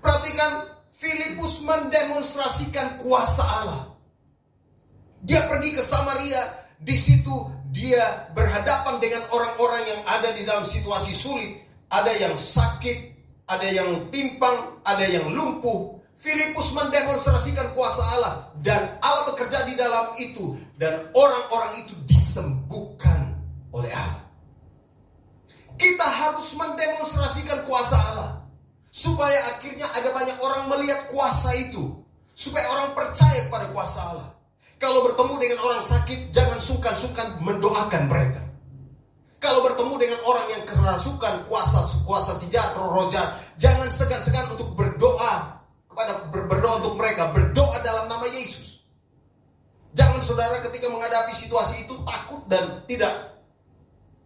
Perhatikan 0.00 0.80
Filipus 0.88 1.64
mendemonstrasikan 1.68 3.00
kuasa 3.04 3.44
Allah. 3.44 3.92
Dia 5.20 5.44
pergi 5.52 5.76
ke 5.76 5.84
Samaria, 5.84 6.40
di 6.80 6.96
situ 6.96 7.36
dia 7.68 8.32
berhadapan 8.32 8.96
dengan 9.04 9.20
orang-orang 9.36 9.84
yang 9.84 10.00
ada 10.08 10.32
di 10.32 10.48
dalam 10.48 10.64
situasi 10.64 11.12
sulit, 11.12 11.60
ada 11.92 12.08
yang 12.16 12.32
sakit, 12.32 12.98
ada 13.52 13.68
yang 13.68 14.08
timpang, 14.08 14.69
ada 14.84 15.04
yang 15.04 15.28
lumpuh, 15.32 16.00
Filipus 16.20 16.76
mendemonstrasikan 16.76 17.72
kuasa 17.72 18.04
Allah 18.20 18.52
dan 18.60 19.00
Allah 19.00 19.32
bekerja 19.32 19.64
di 19.64 19.72
dalam 19.72 20.12
itu 20.20 20.52
dan 20.76 21.08
orang-orang 21.16 21.80
itu 21.80 21.96
disembuhkan 22.04 23.40
oleh 23.72 23.88
Allah. 23.88 24.20
Kita 25.80 26.04
harus 26.04 26.52
mendemonstrasikan 26.60 27.64
kuasa 27.64 27.96
Allah 28.12 28.44
supaya 28.92 29.56
akhirnya 29.56 29.88
ada 29.96 30.12
banyak 30.12 30.36
orang 30.44 30.68
melihat 30.68 31.08
kuasa 31.08 31.56
itu, 31.56 32.04
supaya 32.36 32.68
orang 32.68 32.92
percaya 32.92 33.48
kepada 33.48 33.72
kuasa 33.72 33.98
Allah. 34.12 34.28
Kalau 34.76 35.00
bertemu 35.08 35.34
dengan 35.40 35.58
orang 35.64 35.80
sakit, 35.80 36.28
jangan 36.36 36.60
sungkan-sungkan 36.60 37.40
mendoakan 37.40 38.12
mereka. 38.12 38.44
Kalau 39.40 39.64
bertemu 39.64 39.94
dengan 39.96 40.20
orang 40.28 40.46
yang 40.52 40.62
kerasukan 40.68 41.48
kuasa 41.48 41.80
kuasa 42.04 42.36
sejahtera 42.36 42.84
roja, 42.92 43.24
jangan 43.60 43.86
segan-segan 43.92 44.48
untuk 44.56 44.72
berdoa 44.72 45.60
kepada 45.86 46.32
berdoa 46.32 46.80
untuk 46.80 46.96
mereka, 46.96 47.28
berdoa 47.36 47.76
dalam 47.84 48.08
nama 48.08 48.24
Yesus. 48.32 48.88
Jangan 49.92 50.22
saudara 50.22 50.62
ketika 50.64 50.88
menghadapi 50.88 51.34
situasi 51.34 51.84
itu 51.84 51.94
takut 52.06 52.40
dan 52.48 52.86
tidak 52.88 53.10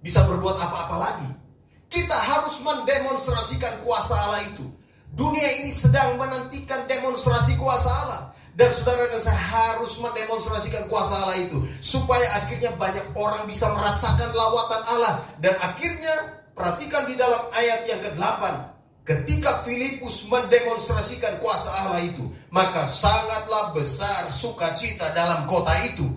bisa 0.05 0.23
berbuat 0.29 0.55
apa-apa 0.61 0.97
lagi. 1.01 1.31
Kita 1.89 2.15
harus 2.15 2.61
mendemonstrasikan 2.61 3.81
kuasa 3.81 4.13
Allah 4.13 4.45
itu. 4.45 4.67
Dunia 5.15 5.47
ini 5.63 5.71
sedang 5.73 6.21
menantikan 6.21 6.85
demonstrasi 6.85 7.57
kuasa 7.57 7.89
Allah. 7.89 8.23
Dan 8.55 8.71
saudara 8.71 9.11
dan 9.11 9.19
saya 9.19 9.39
harus 9.39 9.99
mendemonstrasikan 10.03 10.87
kuasa 10.91 11.15
Allah 11.17 11.39
itu. 11.39 11.59
Supaya 11.81 12.23
akhirnya 12.45 12.75
banyak 12.77 13.15
orang 13.15 13.47
bisa 13.47 13.71
merasakan 13.73 14.31
lawatan 14.35 14.83
Allah. 14.91 15.23
Dan 15.39 15.55
akhirnya 15.63 16.45
perhatikan 16.53 17.07
di 17.09 17.15
dalam 17.15 17.41
ayat 17.55 17.87
yang 17.89 18.03
ke-8. 18.03 18.74
Ketika 19.05 19.61
Filipus 19.69 20.33
mendemonstrasikan 20.33 21.37
kuasa 21.37 21.69
Allah 21.85 22.01
itu, 22.09 22.25
maka 22.49 22.89
sangatlah 22.89 23.77
besar 23.77 24.33
sukacita 24.33 25.13
dalam 25.13 25.45
kota 25.45 25.77
itu. 25.93 26.09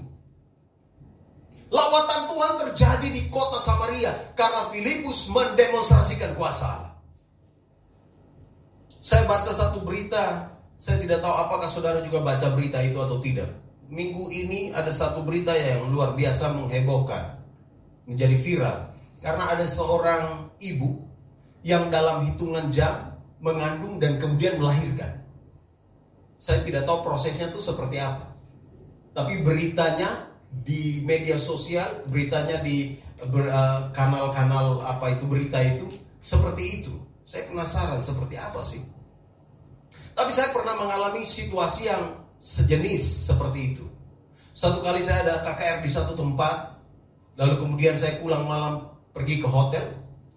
Lawatan 1.68 2.32
Tuhan 2.32 2.54
terjadi 2.64 3.08
di 3.12 3.28
kota 3.28 3.60
Samaria 3.60 4.16
karena 4.40 4.72
Filipus 4.72 5.28
mendemonstrasikan 5.28 6.32
kuasa 6.40 6.64
Allah. 6.64 6.94
Saya 9.04 9.28
baca 9.28 9.52
satu 9.52 9.84
berita, 9.84 10.48
saya 10.80 10.96
tidak 11.04 11.20
tahu 11.20 11.36
apakah 11.36 11.68
saudara 11.68 12.00
juga 12.08 12.24
baca 12.24 12.56
berita 12.56 12.80
itu 12.80 12.96
atau 13.04 13.20
tidak. 13.20 13.52
Minggu 13.92 14.32
ini 14.32 14.72
ada 14.72 14.96
satu 14.96 15.28
berita 15.28 15.52
yang 15.52 15.92
luar 15.92 16.16
biasa 16.16 16.56
menghebohkan, 16.56 17.36
menjadi 18.08 18.36
viral. 18.40 18.80
Karena 19.20 19.52
ada 19.52 19.68
seorang 19.68 20.56
ibu 20.64 21.07
yang 21.68 21.92
dalam 21.92 22.24
hitungan 22.24 22.72
jam 22.72 23.12
mengandung 23.44 24.00
dan 24.00 24.16
kemudian 24.16 24.56
melahirkan. 24.56 25.20
Saya 26.40 26.64
tidak 26.64 26.88
tahu 26.88 27.04
prosesnya 27.04 27.52
itu 27.52 27.60
seperti 27.60 28.00
apa. 28.00 28.24
Tapi 29.12 29.44
beritanya 29.44 30.08
di 30.48 31.04
media 31.04 31.36
sosial, 31.36 32.08
beritanya 32.08 32.64
di 32.64 32.96
eh, 33.20 33.80
kanal-kanal 33.92 34.80
apa 34.88 35.12
itu 35.12 35.28
berita 35.28 35.60
itu 35.60 35.92
seperti 36.24 36.64
itu. 36.82 36.94
Saya 37.28 37.52
penasaran 37.52 38.00
seperti 38.00 38.40
apa 38.40 38.64
sih. 38.64 38.80
Tapi 40.16 40.32
saya 40.32 40.56
pernah 40.56 40.80
mengalami 40.80 41.28
situasi 41.28 41.92
yang 41.92 42.16
sejenis 42.40 43.28
seperti 43.28 43.76
itu. 43.76 43.86
Satu 44.56 44.80
kali 44.80 45.04
saya 45.04 45.28
ada 45.28 45.36
KKR 45.44 45.84
di 45.84 45.92
satu 45.92 46.16
tempat, 46.16 46.80
lalu 47.38 47.60
kemudian 47.60 47.94
saya 47.94 48.18
pulang 48.24 48.48
malam 48.48 48.88
pergi 49.14 49.38
ke 49.38 49.46
hotel, 49.46 49.86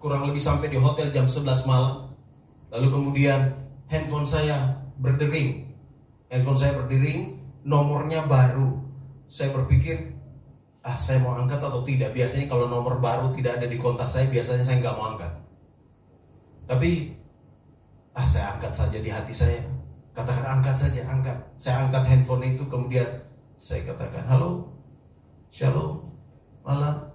kurang 0.01 0.25
lebih 0.25 0.41
sampai 0.41 0.73
di 0.73 0.81
hotel 0.81 1.13
jam 1.13 1.29
11 1.29 1.69
malam. 1.69 2.09
Lalu 2.73 2.89
kemudian 2.89 3.53
handphone 3.93 4.25
saya 4.25 4.81
berdering. 4.97 5.69
Handphone 6.33 6.57
saya 6.57 6.73
berdering, 6.81 7.37
nomornya 7.69 8.25
baru. 8.25 8.81
Saya 9.29 9.53
berpikir, 9.53 10.17
ah 10.81 10.97
saya 10.97 11.21
mau 11.21 11.37
angkat 11.37 11.61
atau 11.61 11.85
tidak. 11.85 12.17
Biasanya 12.17 12.49
kalau 12.49 12.67
nomor 12.67 12.97
baru 12.99 13.31
tidak 13.37 13.61
ada 13.61 13.69
di 13.69 13.77
kontak 13.77 14.09
saya, 14.09 14.25
biasanya 14.33 14.65
saya 14.65 14.81
nggak 14.81 14.97
mau 14.97 15.13
angkat. 15.13 15.33
Tapi 16.65 17.13
ah 18.17 18.25
saya 18.25 18.57
angkat 18.57 18.73
saja 18.73 18.97
di 18.97 19.11
hati 19.13 19.37
saya. 19.37 19.61
Katakan 20.17 20.59
angkat 20.59 20.81
saja, 20.81 21.05
angkat. 21.13 21.37
Saya 21.61 21.85
angkat 21.87 22.09
handphone 22.09 22.49
itu 22.49 22.65
kemudian 22.67 23.07
saya 23.61 23.85
katakan 23.85 24.25
halo, 24.33 24.73
shalom, 25.53 26.09
malam. 26.65 27.10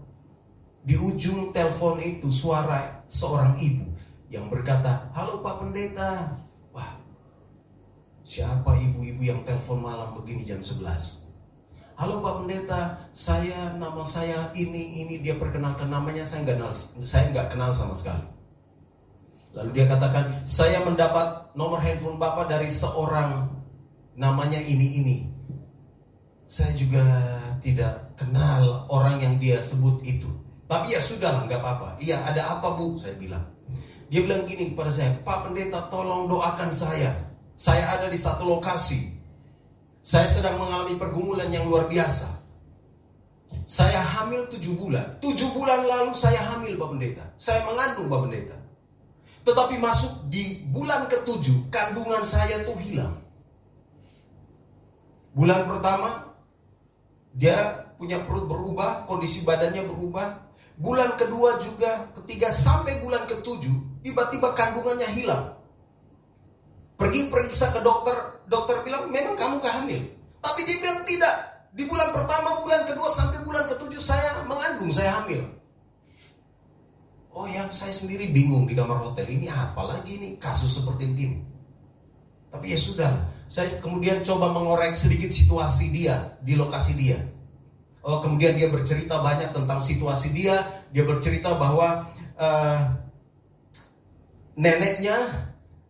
Di 0.86 0.94
ujung 0.94 1.50
telepon 1.50 1.98
itu 1.98 2.30
suara 2.30 3.02
seorang 3.10 3.58
ibu 3.58 3.90
yang 4.30 4.54
berkata, 4.54 5.10
halo 5.18 5.42
Pak 5.42 5.66
Pendeta. 5.66 6.38
Wah, 6.70 7.02
siapa 8.22 8.78
ibu-ibu 8.78 9.26
yang 9.26 9.42
telepon 9.50 9.82
malam 9.82 10.14
begini 10.14 10.46
jam 10.46 10.62
11? 10.62 11.26
Halo 11.98 12.22
Pak 12.22 12.34
Pendeta, 12.38 13.02
saya 13.18 13.74
nama 13.82 14.06
saya 14.06 14.54
ini 14.54 15.02
ini 15.02 15.26
dia 15.26 15.34
perkenalkan 15.42 15.90
namanya 15.90 16.22
saya 16.22 16.46
nggak 16.46 16.62
kenal 16.62 16.72
saya 17.02 17.34
nggak 17.34 17.48
kenal 17.50 17.74
sama 17.74 17.98
sekali. 17.98 18.28
Lalu 19.58 19.82
dia 19.82 19.90
katakan 19.90 20.46
saya 20.46 20.86
mendapat 20.86 21.50
nomor 21.58 21.82
handphone 21.82 22.22
Bapak 22.22 22.46
dari 22.46 22.70
seorang 22.70 23.50
namanya 24.14 24.62
ini 24.62 25.02
ini. 25.02 25.18
Saya 26.46 26.78
juga 26.78 27.02
tidak 27.58 28.14
kenal 28.22 28.86
orang 28.94 29.18
yang 29.18 29.34
dia 29.42 29.58
sebut 29.58 30.06
itu. 30.06 30.45
Tapi 30.66 30.94
ya 30.94 31.02
sudah 31.02 31.46
nggak 31.46 31.62
apa-apa. 31.62 32.02
Iya 32.02 32.26
ada 32.26 32.58
apa 32.58 32.74
bu? 32.74 32.98
Saya 32.98 33.14
bilang. 33.18 33.46
Dia 34.10 34.22
bilang 34.22 34.46
gini 34.46 34.74
kepada 34.74 34.94
saya, 34.94 35.14
Pak 35.26 35.50
Pendeta 35.50 35.90
tolong 35.90 36.30
doakan 36.30 36.70
saya. 36.70 37.14
Saya 37.58 37.98
ada 37.98 38.06
di 38.12 38.20
satu 38.20 38.46
lokasi 38.46 39.16
saya 40.06 40.30
sedang 40.30 40.62
mengalami 40.62 41.02
pergumulan 41.02 41.50
yang 41.50 41.66
luar 41.66 41.90
biasa. 41.90 42.30
Saya 43.66 44.06
hamil 44.06 44.46
tujuh 44.54 44.78
bulan. 44.78 45.18
Tujuh 45.18 45.50
bulan 45.58 45.82
lalu 45.82 46.14
saya 46.14 46.46
hamil 46.46 46.78
Pak 46.78 46.90
Pendeta. 46.94 47.26
Saya 47.42 47.66
mengandung 47.66 48.06
Pak 48.06 48.22
Pendeta. 48.30 48.58
Tetapi 49.50 49.82
masuk 49.82 50.30
di 50.30 50.62
bulan 50.70 51.10
ketujuh, 51.10 51.74
kandungan 51.74 52.22
saya 52.22 52.62
tuh 52.70 52.78
hilang. 52.86 53.18
Bulan 55.34 55.66
pertama, 55.66 56.38
dia 57.34 57.90
punya 57.98 58.22
perut 58.30 58.46
berubah, 58.46 59.10
kondisi 59.10 59.42
badannya 59.42 59.90
berubah. 59.90 60.45
Bulan 60.76 61.16
kedua 61.16 61.56
juga, 61.64 62.12
ketiga 62.20 62.52
sampai 62.52 63.00
bulan 63.00 63.24
ketujuh, 63.24 64.04
tiba-tiba 64.04 64.52
kandungannya 64.52 65.08
hilang. 65.16 65.56
Pergi 67.00 67.32
periksa 67.32 67.72
ke 67.72 67.80
dokter, 67.80 68.16
dokter 68.48 68.84
bilang 68.84 69.08
memang 69.08 69.40
kamu 69.40 69.64
hamil. 69.64 70.02
Tapi 70.44 70.60
dia 70.68 70.78
bilang 70.84 71.04
tidak. 71.08 71.36
Di 71.76 71.84
bulan 71.88 72.12
pertama, 72.16 72.64
bulan 72.64 72.88
kedua 72.88 73.08
sampai 73.12 73.44
bulan 73.44 73.68
ketujuh 73.68 74.00
saya 74.00 74.44
mengandung, 74.48 74.92
saya 74.92 75.20
hamil. 75.20 75.44
Oh 77.36 77.44
yang 77.52 77.68
saya 77.68 77.92
sendiri 77.92 78.32
bingung 78.32 78.64
di 78.64 78.72
kamar 78.72 79.04
hotel 79.04 79.28
ini 79.28 79.52
apa 79.52 79.84
lagi 79.84 80.16
ini 80.16 80.40
kasus 80.40 80.80
seperti 80.80 81.04
begini. 81.12 81.44
Tapi 82.48 82.72
ya 82.72 82.80
sudah, 82.80 83.12
saya 83.52 83.76
kemudian 83.84 84.24
coba 84.24 84.56
mengorek 84.56 84.96
sedikit 84.96 85.28
situasi 85.28 85.92
dia 85.92 86.40
di 86.40 86.56
lokasi 86.56 86.96
dia. 86.96 87.20
Oh 88.06 88.22
kemudian 88.22 88.54
dia 88.54 88.70
bercerita 88.70 89.18
banyak 89.18 89.50
tentang 89.50 89.82
situasi 89.82 90.30
dia. 90.30 90.62
Dia 90.94 91.10
bercerita 91.10 91.58
bahwa 91.58 92.06
uh, 92.38 92.80
neneknya, 94.54 95.18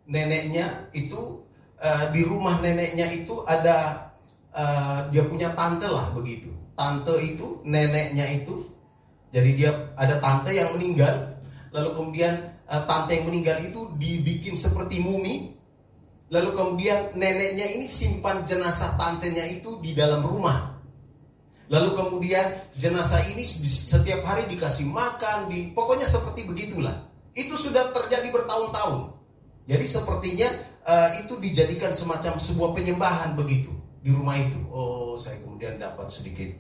neneknya 0.07 0.89
itu 0.95 1.43
uh, 1.83 2.05
di 2.15 2.23
rumah 2.23 2.63
neneknya 2.63 3.11
itu 3.11 3.43
ada 3.43 4.09
uh, 4.55 5.11
dia 5.11 5.27
punya 5.27 5.51
tante 5.59 5.91
lah 5.91 6.07
begitu. 6.15 6.47
Tante 6.79 7.19
itu 7.19 7.59
neneknya 7.67 8.31
itu 8.31 8.75
jadi 9.35 9.49
dia 9.51 9.71
ada 9.99 10.15
tante 10.23 10.55
yang 10.55 10.71
meninggal 10.71 11.35
lalu 11.75 11.91
kemudian 11.91 12.39
uh, 12.71 12.87
tante 12.87 13.19
yang 13.19 13.27
meninggal 13.27 13.59
itu 13.59 13.91
dibikin 13.99 14.55
seperti 14.55 15.03
mumi 15.03 15.51
lalu 16.31 16.55
kemudian 16.55 17.11
neneknya 17.19 17.67
ini 17.75 17.83
simpan 17.83 18.47
jenazah 18.47 18.95
tantenya 18.95 19.43
itu 19.51 19.75
di 19.83 19.91
dalam 19.91 20.23
rumah 20.23 20.74
lalu 21.71 21.89
kemudian 21.97 22.45
jenazah 22.77 23.21
ini 23.33 23.41
setiap 23.45 24.21
hari 24.21 24.45
dikasih 24.51 24.89
makan 24.89 25.49
di 25.49 25.73
pokoknya 25.73 26.05
seperti 26.05 26.45
begitulah 26.45 26.93
itu 27.33 27.57
sudah 27.57 27.89
terjadi 27.91 28.29
bertahun-tahun 28.29 29.15
jadi 29.65 29.85
sepertinya 29.89 30.49
uh, 30.85 31.09
itu 31.25 31.33
dijadikan 31.41 31.89
semacam 31.89 32.37
sebuah 32.37 32.77
penyembahan 32.77 33.33
begitu 33.33 33.73
di 34.05 34.13
rumah 34.13 34.37
itu. 34.37 34.61
Oh, 34.69 35.17
saya 35.17 35.41
kemudian 35.41 35.81
dapat 35.81 36.13
sedikit 36.13 36.53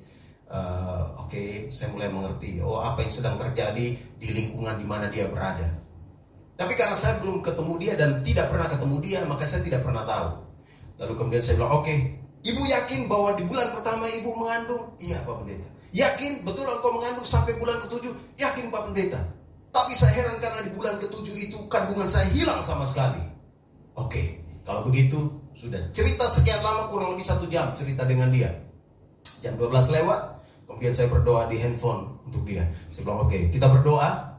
uh, 0.49 1.21
oke, 1.21 1.29
okay, 1.29 1.69
saya 1.69 1.93
mulai 1.93 2.09
mengerti. 2.09 2.57
Oh, 2.65 2.81
apa 2.81 3.05
yang 3.05 3.13
sedang 3.13 3.37
terjadi 3.37 3.93
di 3.93 4.27
lingkungan 4.33 4.81
di 4.81 4.85
mana 4.89 5.13
dia 5.13 5.29
berada. 5.29 5.69
Tapi 6.55 6.73
karena 6.73 6.97
saya 6.97 7.21
belum 7.21 7.45
ketemu 7.45 7.73
dia 7.77 7.93
dan 7.93 8.25
tidak 8.25 8.49
pernah 8.49 8.65
ketemu 8.65 8.97
dia, 9.05 9.19
maka 9.29 9.45
saya 9.45 9.61
tidak 9.61 9.85
pernah 9.85 10.07
tahu. 10.07 10.29
Lalu 11.03 11.13
kemudian 11.19 11.43
saya 11.43 11.59
bilang, 11.59 11.83
oke, 11.83 11.85
okay, 11.85 11.97
ibu 12.45 12.61
yakin 12.61 13.09
bahwa 13.09 13.33
di 13.35 13.43
bulan 13.49 13.73
pertama 13.73 14.05
ibu 14.21 14.31
mengandung? 14.37 14.93
Iya, 15.01 15.25
Pak 15.25 15.35
Pendeta. 15.41 15.67
Yakin 15.95 16.45
betul 16.45 16.69
engkau 16.69 16.91
mengandung 16.93 17.25
sampai 17.25 17.57
bulan 17.57 17.81
ketujuh? 17.87 18.13
Yakin 18.37 18.69
Pak 18.69 18.81
Pendeta. 18.91 19.21
Tapi 19.73 19.91
saya 19.91 20.23
heran 20.23 20.39
karena 20.39 20.63
di 20.63 20.71
bulan 20.71 20.95
ketujuh 21.01 21.35
itu 21.35 21.57
kandungan 21.67 22.07
saya 22.07 22.29
hilang 22.31 22.63
sama 22.63 22.87
sekali. 22.87 23.19
Oke, 23.99 24.39
kalau 24.63 24.87
begitu 24.87 25.19
sudah 25.55 25.79
cerita 25.91 26.27
sekian 26.27 26.63
lama 26.63 26.87
kurang 26.87 27.15
lebih 27.15 27.27
satu 27.27 27.47
jam 27.51 27.75
cerita 27.75 28.07
dengan 28.07 28.31
dia. 28.31 28.51
Jam 29.43 29.59
12 29.59 29.71
lewat, 29.99 30.19
kemudian 30.67 30.95
saya 30.95 31.11
berdoa 31.11 31.47
di 31.51 31.59
handphone 31.59 32.07
untuk 32.23 32.43
dia. 32.47 32.63
Saya 32.91 33.07
bilang, 33.07 33.27
oke, 33.27 33.39
kita 33.51 33.67
berdoa. 33.67 34.35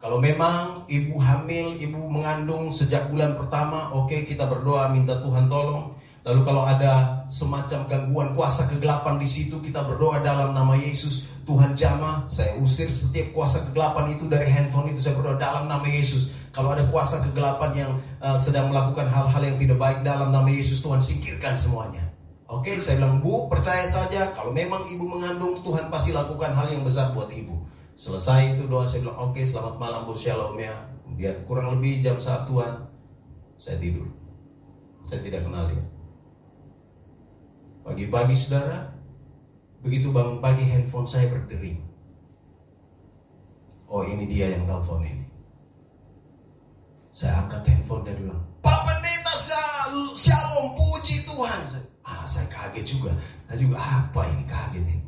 Kalau 0.00 0.16
memang 0.16 0.88
ibu 0.88 1.20
hamil, 1.20 1.76
ibu 1.76 2.00
mengandung 2.08 2.72
sejak 2.72 3.12
bulan 3.12 3.36
pertama, 3.36 3.92
oke 3.92 4.24
kita 4.24 4.48
berdoa 4.48 4.88
minta 4.90 5.18
Tuhan 5.20 5.46
tolong. 5.52 5.92
Lalu 6.20 6.40
kalau 6.44 6.68
ada 6.68 7.24
semacam 7.32 7.88
gangguan 7.88 8.28
kuasa 8.36 8.68
kegelapan 8.68 9.16
di 9.16 9.28
situ, 9.28 9.56
kita 9.64 9.80
berdoa 9.84 10.20
dalam 10.20 10.52
nama 10.52 10.76
Yesus. 10.76 11.32
Tuhan 11.48 11.74
jamah, 11.74 12.28
saya 12.30 12.54
usir 12.60 12.86
setiap 12.86 13.32
kuasa 13.34 13.66
kegelapan 13.66 14.14
itu 14.14 14.28
dari 14.30 14.46
handphone 14.46 14.92
itu, 14.92 15.00
saya 15.02 15.18
berdoa 15.18 15.40
dalam 15.40 15.66
nama 15.66 15.82
Yesus 15.88 16.40
kalau 16.50 16.74
ada 16.74 16.82
kuasa 16.90 17.22
kegelapan 17.30 17.70
yang 17.74 17.92
uh, 18.18 18.34
sedang 18.34 18.74
melakukan 18.74 19.06
hal-hal 19.06 19.42
yang 19.42 19.56
tidak 19.58 19.78
baik 19.78 19.98
dalam 20.02 20.34
nama 20.34 20.46
Yesus 20.50 20.82
Tuhan 20.82 20.98
singkirkan 20.98 21.54
semuanya. 21.54 22.02
Oke, 22.50 22.74
okay, 22.74 22.76
saya 22.82 22.98
bilang 22.98 23.22
Bu, 23.22 23.46
percaya 23.46 23.86
saja 23.86 24.34
kalau 24.34 24.50
memang 24.50 24.82
ibu 24.90 25.06
mengandung 25.06 25.62
Tuhan 25.62 25.86
pasti 25.86 26.10
lakukan 26.10 26.50
hal 26.50 26.66
yang 26.74 26.82
besar 26.82 27.14
buat 27.14 27.30
ibu. 27.30 27.54
Selesai 27.94 28.58
itu 28.58 28.66
doa 28.66 28.82
saya 28.82 29.06
bilang 29.06 29.30
oke 29.30 29.38
okay, 29.38 29.46
selamat 29.46 29.78
malam 29.78 30.02
Bu 30.02 30.18
Shalom 30.18 30.58
ya. 30.58 30.74
Kemudian 31.06 31.36
kurang 31.46 31.78
lebih 31.78 32.02
jam 32.02 32.18
satuan 32.18 32.90
saya 33.54 33.78
tidur. 33.78 34.10
Saya 35.06 35.22
tidak 35.22 35.46
kenal 35.46 35.70
dia. 35.70 35.99
Pagi-pagi 37.80 38.36
saudara, 38.36 38.92
begitu 39.80 40.12
bangun 40.12 40.44
pagi 40.44 40.68
handphone 40.68 41.08
saya 41.08 41.32
berdering. 41.32 41.80
Oh 43.90 44.04
ini 44.04 44.28
dia 44.28 44.52
yang 44.52 44.68
telepon 44.68 45.02
ini. 45.02 45.26
Saya 47.10 47.42
angkat 47.42 47.66
handphone 47.66 48.06
dan 48.06 48.14
bilang, 48.20 48.38
Pak 48.62 48.86
Pendeta 48.86 49.34
Shalom, 50.14 50.78
puji 50.78 51.26
Tuhan. 51.26 51.60
Ah, 52.06 52.22
saya 52.22 52.46
kaget 52.46 52.86
juga. 52.86 53.10
Saya 53.48 53.58
juga 53.58 53.82
apa 53.82 54.28
ini 54.30 54.44
kaget 54.46 54.84
ini. 54.86 55.02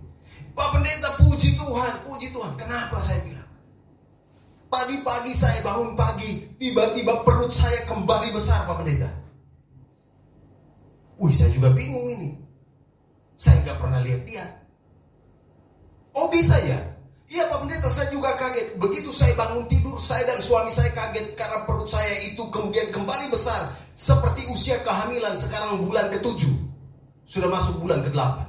Pak 0.56 0.68
Pendeta 0.74 1.14
puji 1.22 1.54
Tuhan, 1.54 2.02
puji 2.02 2.34
Tuhan. 2.34 2.58
Kenapa 2.58 2.98
saya 2.98 3.22
bilang? 3.22 3.48
Pagi-pagi 4.72 5.32
saya 5.36 5.62
bangun 5.62 5.94
pagi, 5.94 6.56
tiba-tiba 6.58 7.22
perut 7.22 7.52
saya 7.54 7.86
kembali 7.86 8.34
besar 8.34 8.66
Pak 8.66 8.82
Pendeta. 8.82 9.10
Wih, 11.22 11.30
saya 11.30 11.54
juga 11.54 11.70
bingung 11.70 12.10
ini. 12.10 12.41
Saya 13.42 13.58
nggak 13.66 13.78
pernah 13.82 13.98
lihat 14.06 14.22
dia. 14.22 14.46
Oh 16.14 16.30
bisa 16.30 16.54
ya? 16.62 16.78
Iya 17.26 17.50
Pak 17.50 17.66
Pendeta, 17.66 17.90
saya 17.90 18.14
juga 18.14 18.38
kaget. 18.38 18.78
Begitu 18.78 19.10
saya 19.10 19.34
bangun 19.34 19.66
tidur, 19.66 19.98
saya 19.98 20.22
dan 20.30 20.38
suami 20.38 20.70
saya 20.70 20.94
kaget 20.94 21.34
karena 21.34 21.66
perut 21.66 21.90
saya 21.90 22.12
itu 22.22 22.46
kemudian 22.54 22.94
kembali 22.94 23.34
besar. 23.34 23.74
Seperti 23.98 24.46
usia 24.54 24.78
kehamilan 24.86 25.34
sekarang 25.34 25.82
bulan 25.82 26.06
ketujuh. 26.14 26.54
Sudah 27.26 27.50
masuk 27.50 27.82
bulan 27.82 28.06
ke 28.06 28.14
delapan. 28.14 28.46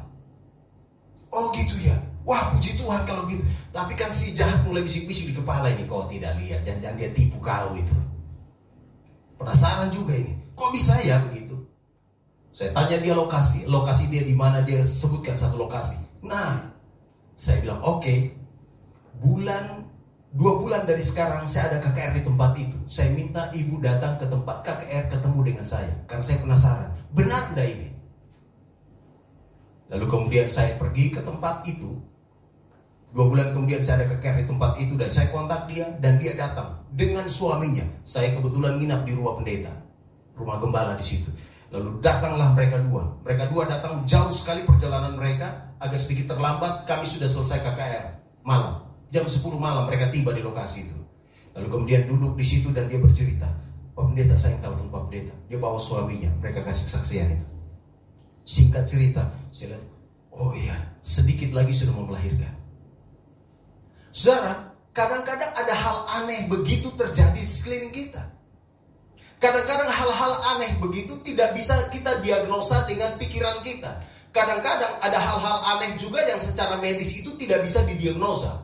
Oh 1.33 1.49
gitu 1.57 1.73
ya. 1.81 1.97
Wah 2.21 2.53
puji 2.53 2.77
Tuhan 2.77 3.01
kalau 3.09 3.25
gitu. 3.25 3.41
Tapi 3.73 3.97
kan 3.97 4.13
si 4.13 4.37
jahat 4.37 4.61
mulai 4.69 4.85
bisik-bisik 4.85 5.33
di 5.33 5.35
kepala 5.41 5.73
ini. 5.73 5.89
Kau 5.89 6.05
tidak 6.05 6.37
lihat, 6.37 6.61
jangan-jangan 6.61 7.01
dia 7.01 7.09
tipu 7.17 7.41
kau 7.41 7.73
itu. 7.73 7.97
Penasaran 9.41 9.89
juga 9.89 10.13
ini. 10.13 10.37
Kok 10.53 10.69
bisa 10.69 10.93
ya 11.01 11.17
begitu? 11.25 11.42
Saya 12.53 12.69
tanya 12.69 13.01
dia 13.01 13.17
lokasi. 13.17 13.65
Lokasi 13.65 14.13
dia 14.13 14.21
di 14.21 14.37
mana 14.37 14.61
dia 14.61 14.85
sebutkan 14.85 15.33
satu 15.33 15.57
lokasi. 15.57 15.97
Nah, 16.21 16.61
saya 17.33 17.65
bilang 17.65 17.81
oke. 17.81 18.05
Okay, 18.05 18.29
bulan 19.17 19.89
dua 20.29 20.61
bulan 20.61 20.85
dari 20.85 21.01
sekarang 21.01 21.49
saya 21.49 21.73
ada 21.73 21.77
KKR 21.81 22.21
di 22.21 22.23
tempat 22.23 22.53
itu. 22.61 22.77
Saya 22.85 23.09
minta 23.09 23.49
ibu 23.57 23.81
datang 23.81 24.21
ke 24.21 24.29
tempat 24.29 24.61
KKR 24.61 25.09
ketemu 25.09 25.39
dengan 25.41 25.65
saya 25.65 25.89
karena 26.05 26.21
saya 26.21 26.37
penasaran. 26.45 26.89
Benar 27.17 27.41
tidak 27.53 27.67
ini? 27.73 27.89
Lalu 29.89 30.05
kemudian 30.09 30.45
saya 30.45 30.77
pergi 30.77 31.09
ke 31.09 31.25
tempat 31.25 31.65
itu. 31.65 31.97
Dua 33.13 33.29
bulan 33.29 33.53
kemudian 33.53 33.77
saya 33.77 34.01
ada 34.01 34.09
keker 34.09 34.41
di 34.41 34.45
tempat 34.49 34.81
itu 34.81 34.97
dan 34.97 35.05
saya 35.13 35.29
kontak 35.29 35.69
dia 35.69 35.85
dan 36.01 36.17
dia 36.17 36.33
datang 36.33 36.81
dengan 36.89 37.25
suaminya. 37.29 37.85
Saya 38.01 38.33
kebetulan 38.33 38.81
nginap 38.81 39.05
di 39.05 39.13
rumah 39.13 39.37
pendeta, 39.37 39.69
rumah 40.33 40.57
gembala 40.57 40.97
di 40.97 41.05
situ. 41.05 41.29
Lalu 41.73 42.05
datanglah 42.05 42.53
mereka 42.53 42.77
dua. 42.85 43.17
Mereka 43.25 43.49
dua 43.49 43.65
datang 43.65 44.05
jauh 44.05 44.29
sekali 44.29 44.61
perjalanan 44.61 45.17
mereka, 45.17 45.73
agak 45.81 45.97
sedikit 45.97 46.37
terlambat. 46.37 46.85
Kami 46.85 47.01
sudah 47.09 47.25
selesai 47.25 47.65
KKR 47.65 48.05
malam. 48.45 48.85
Jam 49.09 49.25
10 49.25 49.45
malam 49.57 49.85
mereka 49.85 50.09
tiba 50.09 50.33
di 50.33 50.41
lokasi 50.41 50.89
itu. 50.89 50.97
Lalu 51.53 51.67
kemudian 51.69 52.01
duduk 52.09 52.33
di 52.33 52.45
situ 52.45 52.73
dan 52.73 52.89
dia 52.89 52.97
bercerita. 52.97 53.45
Pak 53.93 54.09
Pendeta, 54.09 54.33
saya 54.33 54.57
yang 54.57 54.65
telepon 54.65 54.89
Pak 54.89 55.01
Pendeta. 55.05 55.35
Dia 55.49 55.57
bawa 55.61 55.77
suaminya, 55.77 56.33
mereka 56.41 56.65
kasih 56.65 56.89
kesaksian 56.89 57.29
itu. 57.29 57.45
Singkat 58.41 58.89
cerita, 58.89 59.29
saya 59.53 59.77
lihat, 59.77 59.85
oh 60.33 60.49
iya, 60.57 60.73
sedikit 61.05 61.53
lagi 61.53 61.77
sudah 61.77 61.93
mau 61.93 62.09
melahirkan. 62.09 62.49
Saudara, 64.09 64.73
kadang-kadang 64.97 65.53
ada 65.53 65.73
hal 65.77 65.97
aneh 66.21 66.49
begitu 66.49 66.89
terjadi 66.97 67.37
di 67.37 67.45
sekeliling 67.45 67.93
kita. 67.93 68.32
Kadang-kadang 69.43 69.91
hal-hal 69.91 70.33
aneh 70.55 70.71
begitu 70.79 71.19
tidak 71.19 71.51
bisa 71.51 71.75
kita 71.91 72.15
diagnosa 72.23 72.87
dengan 72.87 73.19
pikiran 73.19 73.59
kita. 73.59 73.91
Kadang-kadang 74.31 75.03
ada 75.03 75.19
hal-hal 75.19 75.57
aneh 75.75 75.99
juga 75.99 76.23
yang 76.23 76.39
secara 76.39 76.79
medis 76.79 77.11
itu 77.11 77.35
tidak 77.35 77.59
bisa 77.67 77.83
didiagnosa. 77.83 78.63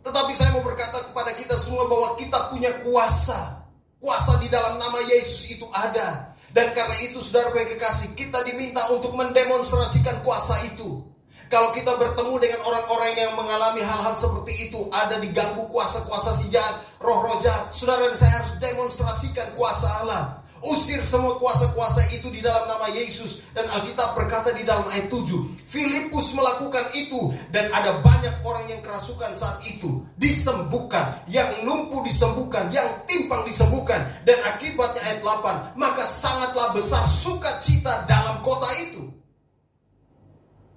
Tetapi 0.00 0.32
saya 0.32 0.56
mau 0.56 0.64
berkata 0.64 1.12
kepada 1.12 1.28
kita 1.36 1.60
semua 1.60 1.84
bahwa 1.92 2.16
kita 2.16 2.56
punya 2.56 2.72
kuasa. 2.80 3.68
Kuasa 4.00 4.40
di 4.40 4.48
dalam 4.48 4.80
nama 4.80 4.98
Yesus 5.04 5.60
itu 5.60 5.68
ada. 5.76 6.32
Dan 6.56 6.72
karena 6.72 6.96
itu 7.04 7.20
saudara 7.20 7.52
yang 7.52 7.68
kekasih, 7.68 8.16
kita 8.16 8.40
diminta 8.48 8.80
untuk 8.96 9.12
mendemonstrasikan 9.12 10.24
kuasa 10.24 10.56
itu. 10.72 11.04
Kalau 11.52 11.68
kita 11.76 12.00
bertemu 12.00 12.32
dengan 12.40 12.60
orang-orang 12.64 13.12
yang 13.12 13.36
mengalami 13.36 13.84
hal-hal 13.84 14.16
seperti 14.16 14.72
itu, 14.72 14.88
ada 14.88 15.20
diganggu 15.20 15.68
kuasa-kuasa 15.68 16.32
si 16.32 16.48
jahat, 16.48 16.80
roh-roh 17.02 17.42
jahat, 17.42 17.74
saudara 17.74 18.08
dan 18.08 18.16
saya 18.16 18.40
harus 18.40 18.56
demonstrasikan 18.62 19.52
kuasa 19.58 19.88
Allah. 20.02 20.42
Usir 20.62 21.02
semua 21.02 21.42
kuasa-kuasa 21.42 22.06
itu 22.14 22.30
di 22.30 22.38
dalam 22.38 22.70
nama 22.70 22.86
Yesus. 22.94 23.42
Dan 23.50 23.66
Alkitab 23.66 24.14
berkata 24.14 24.54
di 24.54 24.62
dalam 24.62 24.86
ayat 24.94 25.10
7. 25.10 25.26
Filipus 25.66 26.38
melakukan 26.38 26.86
itu. 26.94 27.34
Dan 27.50 27.66
ada 27.74 27.98
banyak 27.98 28.30
orang 28.46 28.70
yang 28.70 28.78
kerasukan 28.78 29.34
saat 29.34 29.58
itu. 29.66 30.06
Disembuhkan. 30.14 31.18
Yang 31.26 31.66
lumpuh 31.66 32.06
disembuhkan. 32.06 32.70
Yang 32.70 32.94
timpang 33.10 33.42
disembuhkan. 33.42 34.06
Dan 34.22 34.38
akibatnya 34.54 35.02
ayat 35.02 35.18
8. 35.26 35.74
Maka 35.74 36.06
sangatlah 36.06 36.70
besar 36.70 37.10
sukacita 37.10 38.06
dalam 38.06 38.38
kota 38.46 38.70
itu. 38.86 39.10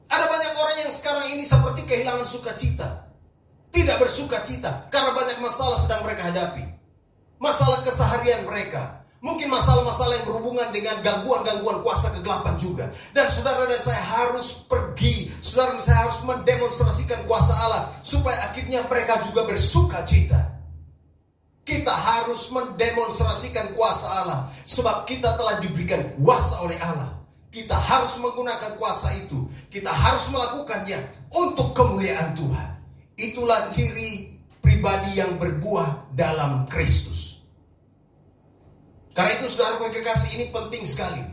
Ada 0.09 0.25
banyak 0.25 0.51
orang 0.65 0.77
yang 0.81 0.91
sekarang 0.97 1.29
ini 1.29 1.45
seperti 1.45 1.85
kehilangan 1.85 2.25
sukacita. 2.25 3.04
Tidak 3.75 3.99
bersuka 3.99 4.39
cita 4.39 4.87
karena 4.87 5.11
banyak 5.11 5.43
masalah 5.43 5.75
sedang 5.75 5.99
mereka 6.07 6.31
hadapi. 6.31 6.63
Masalah 7.43 7.83
keseharian 7.83 8.47
mereka. 8.47 9.03
Mungkin 9.19 9.51
masalah-masalah 9.51 10.21
yang 10.21 10.27
berhubungan 10.31 10.69
dengan 10.71 10.95
gangguan-gangguan 11.03 11.83
kuasa 11.83 12.13
kegelapan 12.15 12.55
juga. 12.55 12.87
Dan 13.11 13.27
saudara 13.27 13.67
dan 13.67 13.81
saya 13.83 13.99
harus 13.99 14.63
pergi. 14.69 15.27
Saudara 15.43 15.75
dan 15.75 15.83
saya 15.83 16.07
harus 16.07 16.23
mendemonstrasikan 16.23 17.25
kuasa 17.27 17.51
Allah. 17.67 17.91
Supaya 17.99 18.37
akhirnya 18.47 18.85
mereka 18.87 19.19
juga 19.27 19.43
bersuka 19.43 20.05
cita. 20.07 20.39
Kita 21.65 21.91
harus 21.91 22.53
mendemonstrasikan 22.55 23.75
kuasa 23.75 24.07
Allah. 24.23 24.53
Sebab 24.63 25.03
kita 25.03 25.35
telah 25.35 25.59
diberikan 25.59 25.99
kuasa 26.21 26.63
oleh 26.63 26.77
Allah. 26.79 27.11
Kita 27.51 27.75
harus 27.75 28.15
menggunakan 28.23 28.77
kuasa 28.79 29.09
itu. 29.19 29.51
Kita 29.67 29.89
harus 29.89 30.31
melakukannya 30.31 31.01
untuk 31.33 31.73
kemuliaan 31.75 32.37
Tuhan. 32.37 32.74
Itulah 33.15 33.71
ciri 33.71 34.35
pribadi 34.59 35.19
yang 35.19 35.39
berbuah 35.39 36.11
dalam 36.11 36.67
Kristus. 36.67 37.39
Karena 39.15 39.31
itu 39.39 39.47
saudara 39.47 39.79
yang 39.79 39.95
kekasih 39.95 40.29
ini 40.35 40.45
penting 40.51 40.83
sekali. 40.83 41.23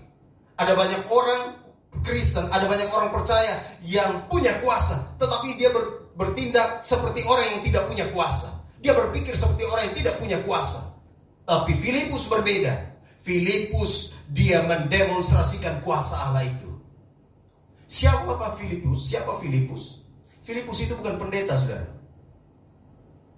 Ada 0.55 0.79
banyak 0.79 1.03
orang 1.11 1.59
Kristen, 2.07 2.47
ada 2.49 2.65
banyak 2.71 2.87
orang 2.95 3.11
percaya 3.11 3.59
yang 3.83 4.31
punya 4.31 4.55
kuasa, 4.63 5.19
tetapi 5.19 5.59
dia 5.59 5.75
ber, 5.75 6.13
bertindak 6.15 6.81
seperti 6.81 7.27
orang 7.27 7.47
yang 7.51 7.61
tidak 7.67 7.85
punya 7.91 8.07
kuasa. 8.15 8.49
Dia 8.79 8.95
berpikir 8.95 9.35
seperti 9.35 9.67
orang 9.67 9.91
yang 9.91 9.97
tidak 9.99 10.15
punya 10.23 10.39
kuasa. 10.47 10.95
Tapi 11.47 11.75
Filipus 11.75 12.31
berbeda. 12.31 12.75
Filipus 13.23 14.19
dia 14.31 14.63
mendemonstrasikan 14.67 15.83
kuasa 15.87 16.19
Allah 16.31 16.47
itu. 16.47 16.71
Siapa 17.87 18.27
Pak 18.27 18.59
Filipus? 18.59 19.11
Siapa 19.11 19.39
Filipus? 19.39 20.02
Filipus 20.43 20.83
itu 20.83 20.99
bukan 20.99 21.23
pendeta, 21.23 21.55
saudara. 21.55 21.87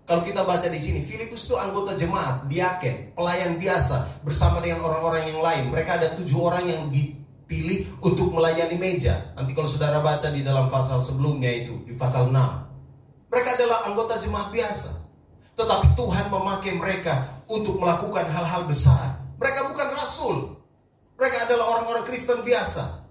Kalau 0.05 0.21
kita 0.25 0.45
baca 0.45 0.69
di 0.69 0.81
sini, 0.81 1.01
Filipus 1.05 1.49
itu 1.49 1.57
anggota 1.57 1.97
jemaat, 1.97 2.49
diaken, 2.49 3.17
pelayan 3.17 3.57
biasa 3.61 4.25
bersama 4.25 4.61
dengan 4.61 4.85
orang-orang 4.85 5.29
yang 5.29 5.41
lain. 5.41 5.65
Mereka 5.73 6.01
ada 6.01 6.09
tujuh 6.17 6.37
orang 6.41 6.65
yang 6.69 6.83
dipilih 6.93 7.89
untuk 8.05 8.33
melayani 8.33 8.77
meja. 8.77 9.33
Nanti 9.37 9.57
kalau 9.57 9.69
saudara 9.69 10.01
baca 10.05 10.29
di 10.29 10.45
dalam 10.45 10.69
pasal 10.69 11.01
sebelumnya 11.01 11.49
itu, 11.49 11.85
di 11.89 11.97
pasal 11.97 12.29
6. 12.29 12.37
Mereka 13.33 13.49
adalah 13.57 13.89
anggota 13.89 14.21
jemaat 14.21 14.53
biasa. 14.53 15.05
Tetapi 15.57 15.97
Tuhan 15.97 16.27
memakai 16.29 16.73
mereka 16.77 17.41
untuk 17.49 17.81
melakukan 17.81 18.29
hal-hal 18.29 18.65
besar. 18.69 19.21
Mereka 19.41 19.73
bukan 19.73 19.89
rasul. 19.93 20.37
Mereka 21.17 21.49
adalah 21.49 21.65
orang-orang 21.79 22.05
Kristen 22.09 22.45
biasa. 22.45 23.05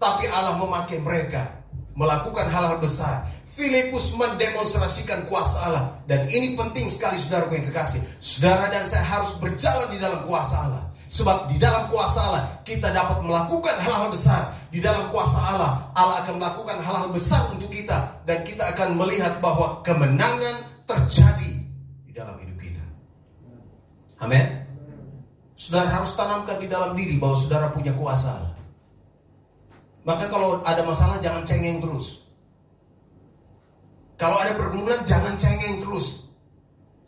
Tapi 0.00 0.24
Allah 0.32 0.56
memakai 0.56 1.04
mereka 1.04 1.60
melakukan 1.94 2.48
hal-hal 2.50 2.80
besar. 2.80 3.29
Filipus 3.50 4.14
mendemonstrasikan 4.14 5.26
kuasa 5.26 5.58
Allah. 5.66 5.84
Dan 6.06 6.30
ini 6.30 6.54
penting 6.54 6.86
sekali 6.86 7.18
saudara 7.18 7.50
yang 7.50 7.66
kekasih. 7.66 8.02
Saudara 8.22 8.70
dan 8.70 8.86
saya 8.86 9.02
harus 9.02 9.34
berjalan 9.42 9.90
di 9.90 9.98
dalam 9.98 10.22
kuasa 10.22 10.56
Allah. 10.70 10.84
Sebab 11.10 11.50
di 11.50 11.58
dalam 11.58 11.90
kuasa 11.90 12.22
Allah 12.22 12.44
kita 12.62 12.94
dapat 12.94 13.26
melakukan 13.26 13.74
hal-hal 13.82 14.14
besar. 14.14 14.54
Di 14.70 14.78
dalam 14.78 15.10
kuasa 15.10 15.42
Allah, 15.50 15.90
Allah 15.98 16.22
akan 16.22 16.38
melakukan 16.38 16.78
hal-hal 16.78 17.10
besar 17.10 17.42
untuk 17.50 17.66
kita. 17.74 18.22
Dan 18.22 18.46
kita 18.46 18.70
akan 18.70 18.94
melihat 18.94 19.42
bahwa 19.42 19.82
kemenangan 19.82 20.86
terjadi 20.86 21.52
di 22.06 22.12
dalam 22.14 22.38
hidup 22.38 22.54
kita. 22.54 22.84
Amin. 24.22 24.46
Saudara 25.58 25.90
harus 25.90 26.14
tanamkan 26.14 26.56
di 26.62 26.70
dalam 26.70 26.94
diri 26.94 27.18
bahwa 27.20 27.36
saudara 27.36 27.68
punya 27.74 27.92
kuasa 27.92 28.32
Maka 30.00 30.32
kalau 30.32 30.64
ada 30.64 30.80
masalah 30.86 31.20
jangan 31.20 31.44
cengeng 31.44 31.84
terus. 31.84 32.19
Kalau 34.20 34.36
ada 34.36 34.52
pergumulan 34.52 35.00
jangan 35.08 35.32
cengeng 35.40 35.80
terus. 35.80 36.28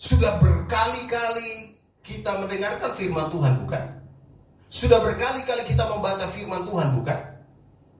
Sudah 0.00 0.40
berkali-kali 0.40 1.76
kita 2.00 2.40
mendengarkan 2.40 2.88
firman 2.96 3.28
Tuhan, 3.28 3.52
bukan? 3.60 3.84
Sudah 4.72 4.96
berkali-kali 5.04 5.68
kita 5.68 5.84
membaca 5.92 6.24
firman 6.32 6.64
Tuhan, 6.64 6.88
bukan? 6.96 7.20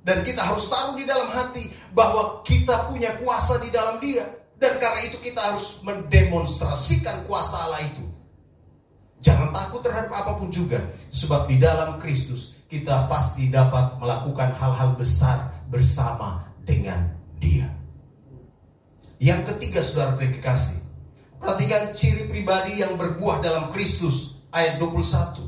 Dan 0.01 0.25
kita 0.25 0.41
harus 0.49 0.65
taruh 0.73 0.97
di 0.97 1.05
dalam 1.05 1.29
hati 1.29 1.69
bahwa 1.93 2.41
kita 2.41 2.89
punya 2.89 3.13
kuasa 3.21 3.61
di 3.61 3.69
dalam 3.69 4.01
dia. 4.01 4.25
Dan 4.57 4.81
karena 4.81 5.01
itu 5.05 5.21
kita 5.21 5.45
harus 5.45 5.85
mendemonstrasikan 5.85 7.29
kuasa 7.29 7.69
Allah 7.69 7.85
itu. 7.85 8.09
Jangan 9.21 9.53
takut 9.53 9.85
terhadap 9.85 10.09
apa 10.09 10.41
pun 10.41 10.49
juga. 10.49 10.81
Sebab 11.13 11.53
di 11.53 11.61
dalam 11.61 12.01
Kristus 12.01 12.65
kita 12.65 13.13
pasti 13.13 13.53
dapat 13.53 14.01
melakukan 14.01 14.57
hal-hal 14.57 14.97
besar 14.97 15.53
bersama 15.69 16.49
dengan 16.65 17.13
dia. 17.37 17.82
Yang 19.23 19.55
ketiga 19.55 19.79
saudara 19.87 20.19
kekasih. 20.19 20.83
Perhatikan 21.39 21.95
ciri 21.95 22.27
pribadi 22.27 22.83
yang 22.83 22.99
berbuah 22.99 23.39
dalam 23.39 23.71
Kristus. 23.71 24.43
Ayat 24.51 24.83
21. 24.83 25.47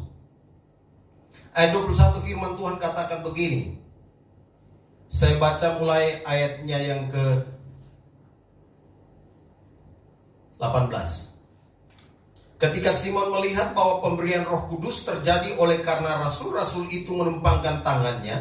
Ayat 1.58 1.74
21 1.74 2.22
firman 2.22 2.54
Tuhan 2.54 2.78
katakan 2.78 3.26
begini. 3.26 3.74
Saya 5.10 5.42
baca 5.42 5.82
mulai 5.82 6.22
ayatnya 6.22 6.78
yang 6.78 7.10
ke 7.10 7.26
18. 10.62 11.34
Ketika 12.62 12.94
Simon 12.94 13.34
melihat 13.34 13.74
bahwa 13.74 14.06
pemberian 14.06 14.46
Roh 14.46 14.70
Kudus 14.70 15.02
terjadi 15.02 15.58
oleh 15.58 15.82
karena 15.82 16.22
rasul-rasul 16.22 16.86
itu 16.94 17.10
menumpangkan 17.10 17.82
tangannya, 17.82 18.38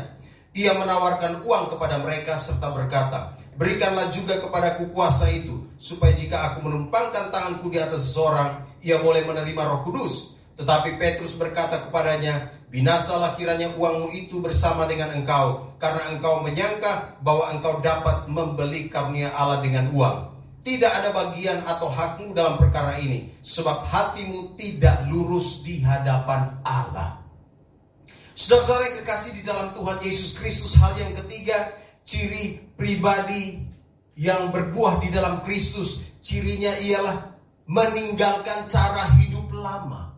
ia 0.54 0.78
menawarkan 0.78 1.42
uang 1.42 1.74
kepada 1.74 1.98
mereka 2.00 2.38
serta 2.38 2.70
berkata, 2.70 3.34
"Berikanlah 3.56 4.10
juga 4.10 4.42
kepadaku 4.42 4.90
kuasa 4.94 5.30
itu, 5.30 5.70
supaya 5.78 6.14
jika 6.14 6.52
aku 6.52 6.66
menumpangkan 6.66 7.30
tanganku 7.30 7.70
di 7.70 7.78
atas 7.78 8.10
seseorang, 8.10 8.62
ia 8.82 8.98
boleh 9.00 9.26
menerima 9.26 9.62
Roh 9.64 9.82
Kudus." 9.86 10.34
Tetapi 10.54 11.02
Petrus 11.02 11.34
berkata 11.42 11.82
kepadanya, 11.90 12.54
"Binasalah 12.70 13.34
kiranya 13.34 13.74
uangmu 13.74 14.14
itu 14.14 14.38
bersama 14.38 14.86
dengan 14.86 15.10
engkau, 15.18 15.74
karena 15.82 16.14
engkau 16.14 16.46
menyangka 16.46 17.18
bahwa 17.26 17.50
engkau 17.50 17.82
dapat 17.82 18.30
membeli 18.30 18.86
karunia 18.90 19.34
Allah 19.34 19.66
dengan 19.66 19.90
uang." 19.90 20.18
Tidak 20.64 20.88
ada 20.88 21.12
bagian 21.12 21.60
atau 21.68 21.92
hakmu 21.92 22.32
dalam 22.32 22.56
perkara 22.56 22.96
ini, 22.96 23.28
sebab 23.44 23.84
hatimu 23.84 24.56
tidak 24.56 25.04
lurus 25.12 25.60
di 25.60 25.84
hadapan 25.84 26.56
Allah. 26.64 27.20
Saudara-saudara 28.32 28.90
yang 28.90 28.98
kekasih 29.04 29.32
di 29.38 29.44
dalam 29.44 29.76
Tuhan 29.76 30.00
Yesus 30.00 30.40
Kristus, 30.40 30.80
hal 30.80 30.96
yang 30.96 31.12
ketiga, 31.20 31.68
ciri 32.04 32.60
pribadi 32.76 33.64
yang 34.20 34.54
berbuah 34.54 35.02
di 35.02 35.10
dalam 35.10 35.42
Kristus, 35.42 36.06
cirinya 36.22 36.72
ialah 36.86 37.34
meninggalkan 37.68 38.70
cara 38.70 39.10
hidup 39.24 39.50
lama. 39.56 40.14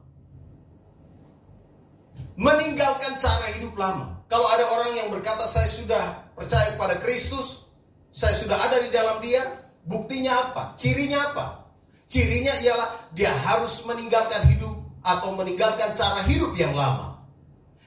Meninggalkan 2.36 3.16
cara 3.24 3.48
hidup 3.56 3.80
lama. 3.80 4.20
Kalau 4.28 4.44
ada 4.52 4.66
orang 4.76 4.92
yang 5.00 5.08
berkata 5.14 5.48
saya 5.48 5.70
sudah 5.70 6.04
percaya 6.36 6.76
kepada 6.76 7.00
Kristus, 7.00 7.72
saya 8.12 8.36
sudah 8.36 8.58
ada 8.60 8.84
di 8.84 8.92
dalam 8.92 9.24
dia, 9.24 9.40
buktinya 9.88 10.34
apa? 10.52 10.76
Cirinya 10.76 11.20
apa? 11.32 11.64
Cirinya 12.12 12.52
ialah 12.66 12.90
dia 13.16 13.32
harus 13.32 13.88
meninggalkan 13.88 14.52
hidup 14.52 14.76
atau 15.06 15.38
meninggalkan 15.38 15.96
cara 15.96 16.26
hidup 16.28 16.52
yang 16.60 16.76
lama. 16.76 17.24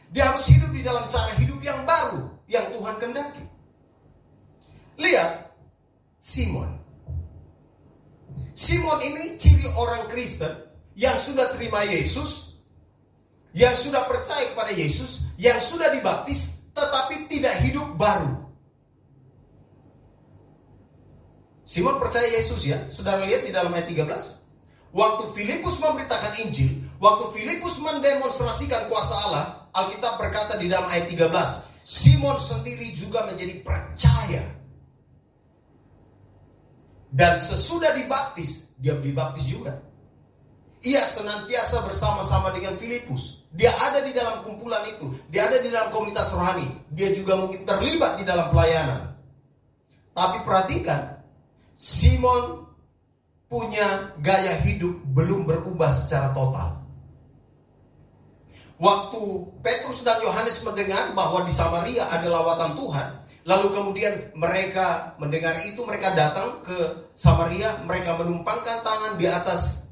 Dia 0.08 0.32
harus 0.32 0.48
hidup 0.48 0.72
di 0.72 0.80
dalam 0.80 1.04
cara 1.12 1.37
hidup 1.37 1.61
yang 1.61 1.84
baru 1.84 2.32
yang 2.48 2.64
Tuhan 2.72 2.96
kendaki. 2.96 3.44
Lihat 4.98 5.52
Simon. 6.28 6.68
Simon 8.52 9.00
ini 9.00 9.40
ciri 9.40 9.64
orang 9.80 10.12
Kristen 10.12 10.52
yang 10.92 11.16
sudah 11.16 11.56
terima 11.56 11.80
Yesus, 11.88 12.60
yang 13.56 13.72
sudah 13.72 14.04
percaya 14.04 14.52
kepada 14.52 14.76
Yesus, 14.76 15.24
yang 15.40 15.56
sudah 15.56 15.88
dibaptis, 15.88 16.68
tetapi 16.76 17.32
tidak 17.32 17.56
hidup 17.64 17.96
baru. 17.96 18.44
Simon 21.64 21.96
percaya 21.96 22.28
Yesus 22.36 22.60
ya. 22.68 22.76
Saudara 22.92 23.24
lihat 23.24 23.48
di 23.48 23.52
dalam 23.52 23.72
ayat 23.72 23.88
13. 23.88 24.92
Waktu 24.92 25.24
Filipus 25.32 25.80
memberitakan 25.80 26.44
Injil, 26.44 26.84
waktu 27.00 27.24
Filipus 27.36 27.80
mendemonstrasikan 27.80 28.88
kuasa 28.92 29.16
Allah, 29.28 29.44
Alkitab 29.72 30.20
berkata 30.20 30.60
di 30.60 30.68
dalam 30.68 30.88
ayat 30.92 31.08
13, 31.08 31.28
Simon 31.84 32.36
sendiri 32.36 32.92
juga 32.92 33.24
menjadi 33.28 33.64
percaya. 33.64 34.57
Dan 37.08 37.32
sesudah 37.36 37.96
dibaptis, 37.96 38.76
dia 38.76 38.92
dibaptis 39.00 39.48
juga. 39.48 39.80
Ia 40.84 41.02
senantiasa 41.02 41.82
bersama-sama 41.82 42.54
dengan 42.54 42.76
Filipus. 42.78 43.48
Dia 43.50 43.72
ada 43.72 44.04
di 44.04 44.12
dalam 44.12 44.44
kumpulan 44.44 44.84
itu. 44.86 45.10
Dia 45.32 45.48
ada 45.48 45.58
di 45.58 45.72
dalam 45.72 45.90
komunitas 45.90 46.30
rohani. 46.36 46.68
Dia 46.92 47.10
juga 47.16 47.34
mungkin 47.34 47.64
terlibat 47.64 48.20
di 48.20 48.24
dalam 48.28 48.52
pelayanan. 48.52 49.16
Tapi 50.12 50.44
perhatikan, 50.44 51.18
Simon 51.74 52.68
punya 53.48 54.12
gaya 54.20 54.60
hidup 54.62 54.92
belum 55.16 55.48
berubah 55.48 55.88
secara 55.88 56.36
total. 56.36 56.78
Waktu 58.78 59.20
Petrus 59.58 60.06
dan 60.06 60.22
Yohanes 60.22 60.62
mendengar 60.62 61.10
bahwa 61.10 61.42
di 61.42 61.50
Samaria 61.50 62.06
ada 62.06 62.30
lawatan 62.30 62.78
Tuhan, 62.78 63.08
lalu 63.48 63.72
kemudian 63.72 64.12
mereka 64.37 65.16
mendengar 65.16 65.56
itu, 65.64 65.80
mereka 65.88 66.12
datang 66.12 66.61
ke 66.61 66.76
Samaria, 67.16 67.80
mereka 67.88 68.20
menumpangkan 68.20 68.84
tangan 68.84 69.16
di 69.16 69.24
atas 69.24 69.88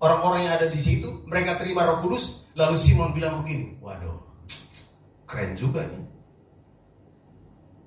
orang-orang 0.00 0.48
yang 0.48 0.54
ada 0.56 0.68
di 0.72 0.80
situ, 0.80 1.22
mereka 1.28 1.60
terima 1.60 1.84
Roh 1.84 2.00
Kudus, 2.00 2.48
lalu 2.56 2.80
Simon 2.80 3.12
bilang 3.12 3.44
begini, 3.44 3.76
"Waduh, 3.84 4.24
keren 5.28 5.52
juga 5.52 5.84
nih. 5.84 6.08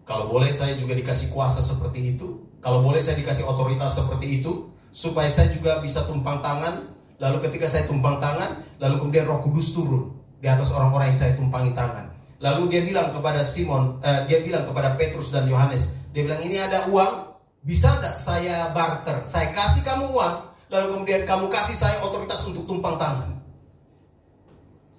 Kalau 0.05 0.29
boleh 0.29 0.53
saya 0.53 0.77
juga 0.77 0.93
dikasih 0.93 1.33
kuasa 1.33 1.65
seperti 1.65 2.13
itu, 2.13 2.45
kalau 2.61 2.85
boleh 2.85 3.01
saya 3.01 3.17
dikasih 3.17 3.49
otoritas 3.49 3.97
seperti 3.97 4.43
itu, 4.43 4.69
supaya 4.93 5.31
saya 5.31 5.49
juga 5.49 5.81
bisa 5.81 6.05
tumpang 6.05 6.43
tangan 6.45 6.91
Lalu 7.21 7.37
ketika 7.45 7.69
saya 7.69 7.85
tumpang 7.85 8.17
tangan, 8.17 8.65
lalu 8.81 8.97
kemudian 8.97 9.29
Roh 9.29 9.45
Kudus 9.45 9.77
turun 9.77 10.17
di 10.41 10.49
atas 10.49 10.73
orang-orang 10.73 11.13
yang 11.13 11.19
saya 11.21 11.37
tumpangi 11.37 11.69
tangan. 11.77 12.10
Lalu 12.41 12.73
dia 12.73 12.81
bilang 12.81 13.13
kepada 13.13 13.45
Simon, 13.45 14.01
uh, 14.01 14.25
dia 14.25 14.41
bilang 14.41 14.65
kepada 14.65 14.97
Petrus 14.97 15.29
dan 15.29 15.45
Yohanes, 15.45 15.93
dia 16.09 16.25
bilang 16.25 16.41
ini 16.41 16.57
ada 16.57 16.89
uang, 16.89 17.37
bisa 17.61 17.93
tidak 18.01 18.17
saya 18.17 18.73
barter? 18.73 19.21
Saya 19.29 19.53
kasih 19.53 19.85
kamu 19.85 20.09
uang, 20.09 20.35
lalu 20.73 20.85
kemudian 20.97 21.21
kamu 21.29 21.45
kasih 21.53 21.77
saya 21.77 22.01
otoritas 22.01 22.41
untuk 22.49 22.65
tumpang 22.65 22.97
tangan. 22.97 23.29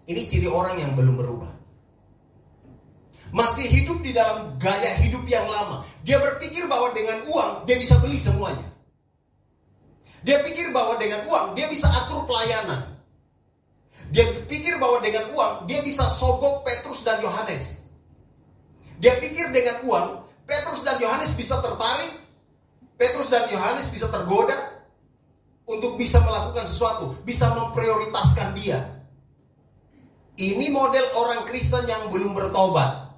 Ini 0.07 0.23
ciri 0.23 0.47
orang 0.47 0.79
yang 0.79 0.95
belum 0.95 1.19
berubah. 1.19 1.51
Masih 3.35 3.67
hidup 3.67 4.05
di 4.07 4.15
dalam 4.15 4.55
gaya 4.63 4.93
hidup 5.03 5.25
yang 5.27 5.43
lama. 5.49 5.83
Dia 6.07 6.21
berpikir 6.23 6.69
bahwa 6.71 6.95
dengan 6.95 7.27
uang 7.27 7.67
dia 7.67 7.81
bisa 7.81 7.99
beli 7.99 8.21
semuanya. 8.21 8.71
Dia 10.23 10.39
pikir 10.47 10.71
bahwa 10.71 10.95
dengan 11.01 11.27
uang 11.27 11.59
dia 11.59 11.67
bisa 11.67 11.91
atur 11.91 12.23
pelayanan. 12.29 12.92
Dia 14.13 14.29
pikir 14.45 14.77
bahwa 14.77 15.01
dengan 15.01 15.25
uang 15.33 15.53
dia 15.65 15.81
bisa 15.81 16.05
sogok 16.05 16.63
Petrus 16.63 17.01
dan 17.01 17.19
Yohanes. 17.25 17.89
Dia 19.01 19.17
pikir 19.19 19.51
dengan 19.51 19.81
uang 19.89 20.07
Petrus 20.45 20.85
dan 20.85 21.01
Yohanes 21.01 21.33
bisa 21.33 21.59
tertarik, 21.65 22.13
Petrus 23.01 23.33
dan 23.33 23.49
Yohanes 23.49 23.89
bisa 23.89 24.13
tergoda 24.13 24.55
untuk 25.65 25.97
bisa 25.97 26.21
melakukan 26.21 26.63
sesuatu, 26.69 27.17
bisa 27.25 27.49
memprioritaskan 27.57 28.53
dia. 28.53 28.79
Ini 30.37 30.69
model 30.69 31.07
orang 31.17 31.49
Kristen 31.49 31.89
yang 31.89 32.13
belum 32.13 32.37
bertobat. 32.37 33.17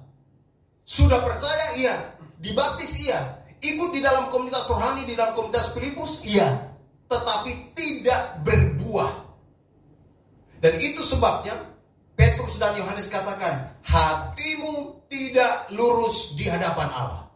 Sudah 0.87 1.19
percaya 1.19 1.75
iya, 1.75 1.95
dibaptis 2.39 3.03
iya, 3.03 3.19
ikut 3.59 3.91
di 3.91 3.99
dalam 3.99 4.31
komunitas 4.31 4.69
rohani, 4.71 5.03
di 5.03 5.17
dalam 5.17 5.35
komunitas 5.35 5.75
Filipus 5.75 6.23
iya 6.29 6.75
tetapi 7.05 7.77
tidak 7.77 8.41
berbuah. 8.41 9.24
Dan 10.65 10.81
itu 10.81 11.05
sebabnya 11.05 11.53
Petrus 12.17 12.57
dan 12.57 12.73
Yohanes 12.73 13.05
katakan, 13.13 13.69
hatimu 13.85 15.05
tidak 15.05 15.69
lurus 15.77 16.33
di 16.33 16.49
hadapan 16.49 16.89
Allah. 16.89 17.29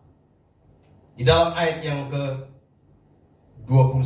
Di 1.13 1.21
dalam 1.21 1.53
ayat 1.53 1.77
yang 1.85 2.09
ke 2.09 2.49
21. 3.69 4.01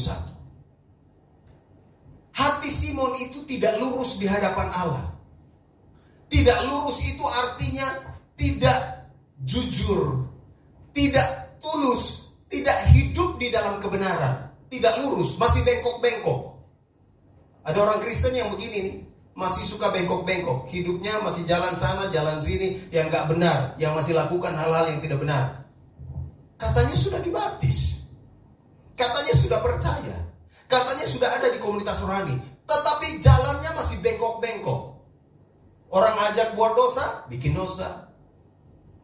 Hati 2.35 2.67
Simon 2.67 3.15
itu 3.23 3.47
tidak 3.47 3.79
lurus 3.79 4.19
di 4.19 4.27
hadapan 4.27 4.67
Allah. 4.75 5.07
Tidak 6.27 6.67
lurus 6.67 6.99
itu 7.07 7.23
artinya 7.23 7.87
tidak 8.35 9.07
jujur, 9.47 10.27
tidak 10.91 11.55
tulus, 11.63 12.35
tidak 12.51 12.75
hidup 12.91 13.39
di 13.39 13.47
dalam 13.55 13.79
kebenaran 13.79 14.51
tidak 14.73 14.97
lurus, 15.05 15.37
masih 15.37 15.61
bengkok-bengkok. 15.61 16.57
Ada 17.61 17.77
orang 17.77 18.01
Kristen 18.01 18.33
yang 18.33 18.49
begini 18.49 18.89
nih, 18.89 19.12
masih 19.33 19.65
suka 19.65 19.89
bengkok-bengkok, 19.89 20.69
hidupnya 20.69 21.17
masih 21.25 21.45
jalan 21.49 21.73
sana, 21.73 22.09
jalan 22.13 22.37
sini, 22.37 22.89
yang 22.93 23.09
gak 23.09 23.29
benar, 23.29 23.73
yang 23.81 23.97
masih 23.97 24.13
lakukan 24.13 24.53
hal-hal 24.53 24.85
yang 24.89 25.01
tidak 25.01 25.21
benar. 25.21 25.65
Katanya 26.57 26.93
sudah 26.93 27.19
dibaptis, 27.19 28.05
katanya 28.93 29.33
sudah 29.33 29.59
percaya, 29.59 30.17
katanya 30.69 31.05
sudah 31.09 31.29
ada 31.33 31.49
di 31.49 31.57
komunitas 31.57 32.05
rohani, 32.05 32.37
tetapi 32.69 33.19
jalannya 33.19 33.71
masih 33.73 33.97
bengkok-bengkok. 34.05 34.93
Orang 35.93 36.17
ajak 36.33 36.57
buat 36.57 36.73
dosa, 36.73 37.29
bikin 37.29 37.53
dosa. 37.53 38.09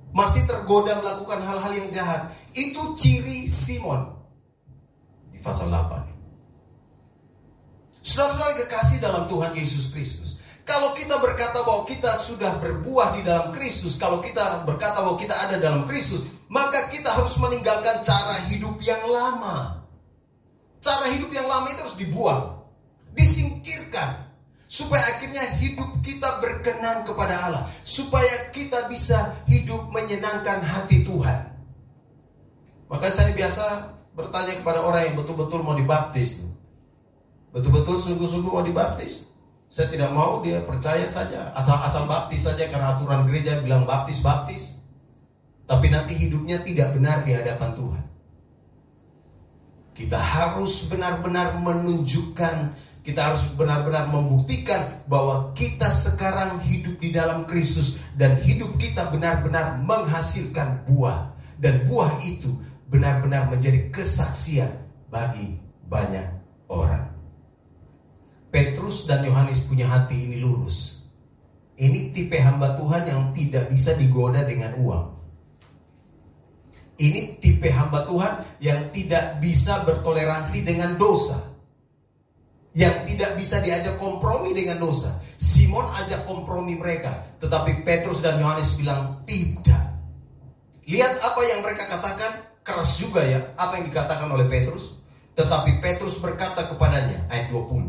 Masih 0.09 0.41
tergoda 0.49 0.97
melakukan 0.97 1.37
hal-hal 1.45 1.69
yang 1.69 1.85
jahat. 1.93 2.33
Itu 2.57 2.97
ciri 2.97 3.45
Simon 3.45 4.19
pasal 5.39 5.71
8. 5.71 6.18
Saudara-saudara 8.09 8.57
kekasih 8.65 8.97
dalam 9.05 9.29
Tuhan 9.29 9.53
Yesus 9.53 9.93
Kristus. 9.93 10.41
Kalau 10.65 10.97
kita 10.97 11.21
berkata 11.21 11.61
bahwa 11.61 11.85
kita 11.85 12.17
sudah 12.17 12.57
berbuah 12.57 13.13
di 13.13 13.21
dalam 13.21 13.53
Kristus, 13.53 14.01
kalau 14.01 14.17
kita 14.17 14.65
berkata 14.65 15.05
bahwa 15.05 15.13
kita 15.13 15.37
ada 15.37 15.61
dalam 15.61 15.85
Kristus, 15.85 16.25
maka 16.49 16.89
kita 16.89 17.05
harus 17.13 17.37
meninggalkan 17.37 18.01
cara 18.01 18.49
hidup 18.49 18.81
yang 18.81 19.05
lama. 19.05 19.85
Cara 20.81 21.05
hidup 21.13 21.29
yang 21.29 21.45
lama 21.45 21.69
itu 21.69 21.85
harus 21.85 21.97
dibuang, 22.01 22.65
disingkirkan, 23.13 24.25
supaya 24.65 25.05
akhirnya 25.05 25.45
hidup 25.61 26.01
kita 26.01 26.29
berkenan 26.41 27.05
kepada 27.05 27.37
Allah, 27.45 27.63
supaya 27.85 28.49
kita 28.49 28.89
bisa 28.89 29.37
hidup 29.45 29.85
menyenangkan 29.93 30.65
hati 30.65 31.05
Tuhan. 31.05 31.45
Maka 32.89 33.05
saya 33.13 33.37
biasa 33.37 33.93
bertanya 34.17 34.57
kepada 34.57 34.81
orang 34.81 35.13
yang 35.13 35.15
betul-betul 35.21 35.61
mau 35.61 35.77
dibaptis. 35.77 36.57
Betul-betul 37.49 37.97
sungguh-sungguh 37.97 38.51
mau 38.53 38.61
dibaptis. 38.61 39.33
Saya 39.69 39.89
tidak 39.93 40.09
mau 40.13 40.41
dia 40.41 40.65
percaya 40.65 41.05
saja 41.05 41.53
atau 41.53 41.77
asal 41.85 42.09
baptis 42.09 42.41
saja 42.41 42.65
karena 42.73 42.97
aturan 42.97 43.29
gereja 43.29 43.61
bilang 43.61 43.85
baptis-baptis. 43.85 44.81
Tapi 45.69 45.93
nanti 45.93 46.17
hidupnya 46.17 46.65
tidak 46.65 46.97
benar 46.97 47.21
di 47.21 47.37
hadapan 47.37 47.77
Tuhan. 47.77 48.05
Kita 49.93 50.17
harus 50.17 50.89
benar-benar 50.89 51.61
menunjukkan, 51.61 52.55
kita 53.05 53.21
harus 53.21 53.53
benar-benar 53.53 54.09
membuktikan 54.09 55.05
bahwa 55.05 55.53
kita 55.53 55.85
sekarang 55.93 56.57
hidup 56.65 56.97
di 56.97 57.13
dalam 57.13 57.45
Kristus 57.45 58.01
dan 58.17 58.41
hidup 58.41 58.73
kita 58.81 59.13
benar-benar 59.13 59.77
menghasilkan 59.85 60.89
buah. 60.89 61.29
Dan 61.61 61.85
buah 61.85 62.17
itu 62.25 62.49
benar-benar 62.89 63.53
menjadi 63.53 63.93
kesaksian 63.93 64.73
bagi 65.13 65.61
banyak 65.85 66.25
orang. 66.71 67.18
Petrus 68.49 69.05
dan 69.05 69.21
Yohanes 69.21 69.65
punya 69.65 69.85
hati 69.85 70.25
ini 70.25 70.41
lurus. 70.41 71.05
Ini 71.79 72.11
tipe 72.11 72.35
hamba 72.41 72.75
Tuhan 72.75 73.07
yang 73.07 73.21
tidak 73.31 73.71
bisa 73.71 73.95
digoda 73.95 74.43
dengan 74.43 74.75
uang. 74.75 75.05
Ini 76.99 77.39
tipe 77.39 77.71
hamba 77.71 78.03
Tuhan 78.03 78.59
yang 78.59 78.91
tidak 78.91 79.39
bisa 79.39 79.87
bertoleransi 79.87 80.67
dengan 80.67 80.99
dosa. 80.99 81.39
Yang 82.75 83.15
tidak 83.15 83.31
bisa 83.39 83.63
diajak 83.63 83.95
kompromi 83.95 84.51
dengan 84.51 84.83
dosa. 84.83 85.15
Simon 85.39 85.87
ajak 85.95 86.27
kompromi 86.27 86.75
mereka, 86.75 87.15
tetapi 87.39 87.87
Petrus 87.87 88.19
dan 88.19 88.35
Yohanes 88.43 88.75
bilang 88.75 89.23
tidak. 89.23 89.79
Lihat 90.83 91.15
apa 91.23 91.41
yang 91.47 91.63
mereka 91.63 91.87
katakan, 91.87 92.59
keras 92.59 92.99
juga 92.99 93.23
ya, 93.23 93.39
apa 93.55 93.79
yang 93.79 93.87
dikatakan 93.87 94.27
oleh 94.27 94.43
Petrus. 94.51 94.99
Tetapi 95.39 95.79
Petrus 95.79 96.19
berkata 96.19 96.67
kepadanya, 96.67 97.23
ayat 97.31 97.47
20, 97.47 97.87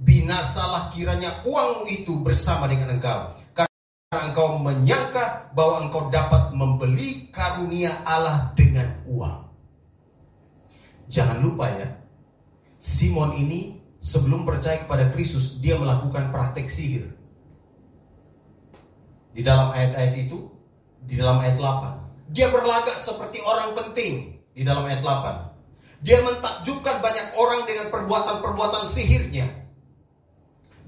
Binasalah 0.00 0.96
kiranya 0.96 1.28
uangmu 1.44 1.84
itu 1.92 2.24
bersama 2.24 2.64
dengan 2.64 2.96
engkau, 2.96 3.36
karena 3.52 4.32
engkau 4.32 4.56
menyangka 4.56 5.52
bahwa 5.52 5.84
engkau 5.84 6.08
dapat 6.08 6.56
membeli 6.56 7.28
karunia 7.28 7.92
Allah 8.08 8.48
dengan 8.56 8.88
uang. 9.04 9.44
Jangan 11.12 11.44
lupa 11.44 11.68
ya, 11.68 11.84
Simon 12.80 13.36
ini 13.36 13.76
sebelum 14.00 14.48
percaya 14.48 14.80
kepada 14.80 15.12
Kristus, 15.12 15.60
dia 15.60 15.76
melakukan 15.76 16.32
praktek 16.32 16.72
sihir. 16.72 17.04
Di 19.36 19.44
dalam 19.44 19.68
ayat-ayat 19.76 20.16
itu, 20.16 20.48
di 21.04 21.20
dalam 21.20 21.44
ayat 21.44 21.60
8. 21.60 22.32
Dia 22.32 22.48
berlagak 22.48 22.96
seperti 22.96 23.44
orang 23.44 23.76
penting 23.76 24.40
di 24.56 24.64
dalam 24.64 24.88
ayat 24.88 25.04
8. 25.04 26.00
Dia 26.00 26.24
mentakjubkan 26.24 27.04
banyak 27.04 27.36
orang 27.36 27.68
dengan 27.68 27.92
perbuatan-perbuatan 27.92 28.88
sihirnya. 28.88 29.59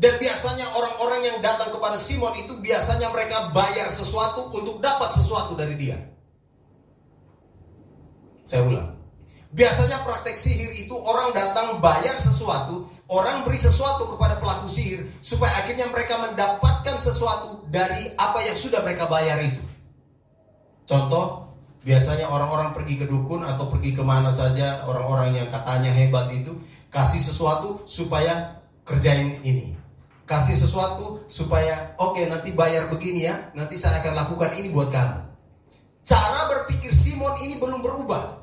Dan 0.00 0.18
biasanya 0.18 0.66
orang-orang 0.76 1.20
yang 1.26 1.38
datang 1.44 1.70
kepada 1.74 1.96
Simon 2.00 2.32
itu 2.38 2.56
biasanya 2.62 3.12
mereka 3.12 3.52
bayar 3.52 3.88
sesuatu 3.92 4.50
untuk 4.54 4.80
dapat 4.80 5.12
sesuatu 5.12 5.52
dari 5.56 5.76
dia. 5.78 5.98
Saya 8.48 8.66
ulang. 8.66 8.90
Biasanya 9.52 10.00
praktek 10.00 10.36
sihir 10.40 10.72
itu 10.80 10.96
orang 10.96 11.36
datang 11.36 11.76
bayar 11.84 12.16
sesuatu 12.16 12.88
Orang 13.12 13.44
beri 13.44 13.60
sesuatu 13.60 14.08
kepada 14.16 14.40
pelaku 14.40 14.72
sihir 14.72 15.04
supaya 15.20 15.52
akhirnya 15.60 15.84
mereka 15.92 16.16
mendapatkan 16.16 16.96
sesuatu 16.96 17.68
dari 17.68 18.08
apa 18.16 18.40
yang 18.40 18.56
sudah 18.56 18.80
mereka 18.80 19.04
bayar 19.04 19.36
itu. 19.44 19.60
Contoh, 20.88 21.52
biasanya 21.84 22.32
orang-orang 22.32 22.72
pergi 22.72 23.04
ke 23.04 23.04
dukun 23.04 23.44
atau 23.44 23.68
pergi 23.68 23.92
ke 23.92 24.00
mana 24.00 24.32
saja, 24.32 24.88
orang-orang 24.88 25.36
yang 25.36 25.48
katanya 25.52 25.92
hebat 25.92 26.32
itu 26.32 26.56
kasih 26.88 27.20
sesuatu 27.20 27.84
supaya 27.84 28.64
kerjain 28.88 29.36
ini. 29.44 29.76
Kasih 30.22 30.54
sesuatu 30.54 31.26
supaya 31.26 31.98
oke 31.98 32.14
okay, 32.14 32.24
nanti 32.30 32.54
bayar 32.54 32.86
begini 32.88 33.26
ya, 33.26 33.34
nanti 33.58 33.74
saya 33.74 33.98
akan 34.00 34.14
lakukan 34.14 34.54
ini 34.54 34.70
buat 34.70 34.88
kamu. 34.94 35.18
Cara 36.02 36.40
berpikir 36.50 36.90
Simon 36.94 37.38
ini 37.42 37.58
belum 37.58 37.82
berubah. 37.82 38.42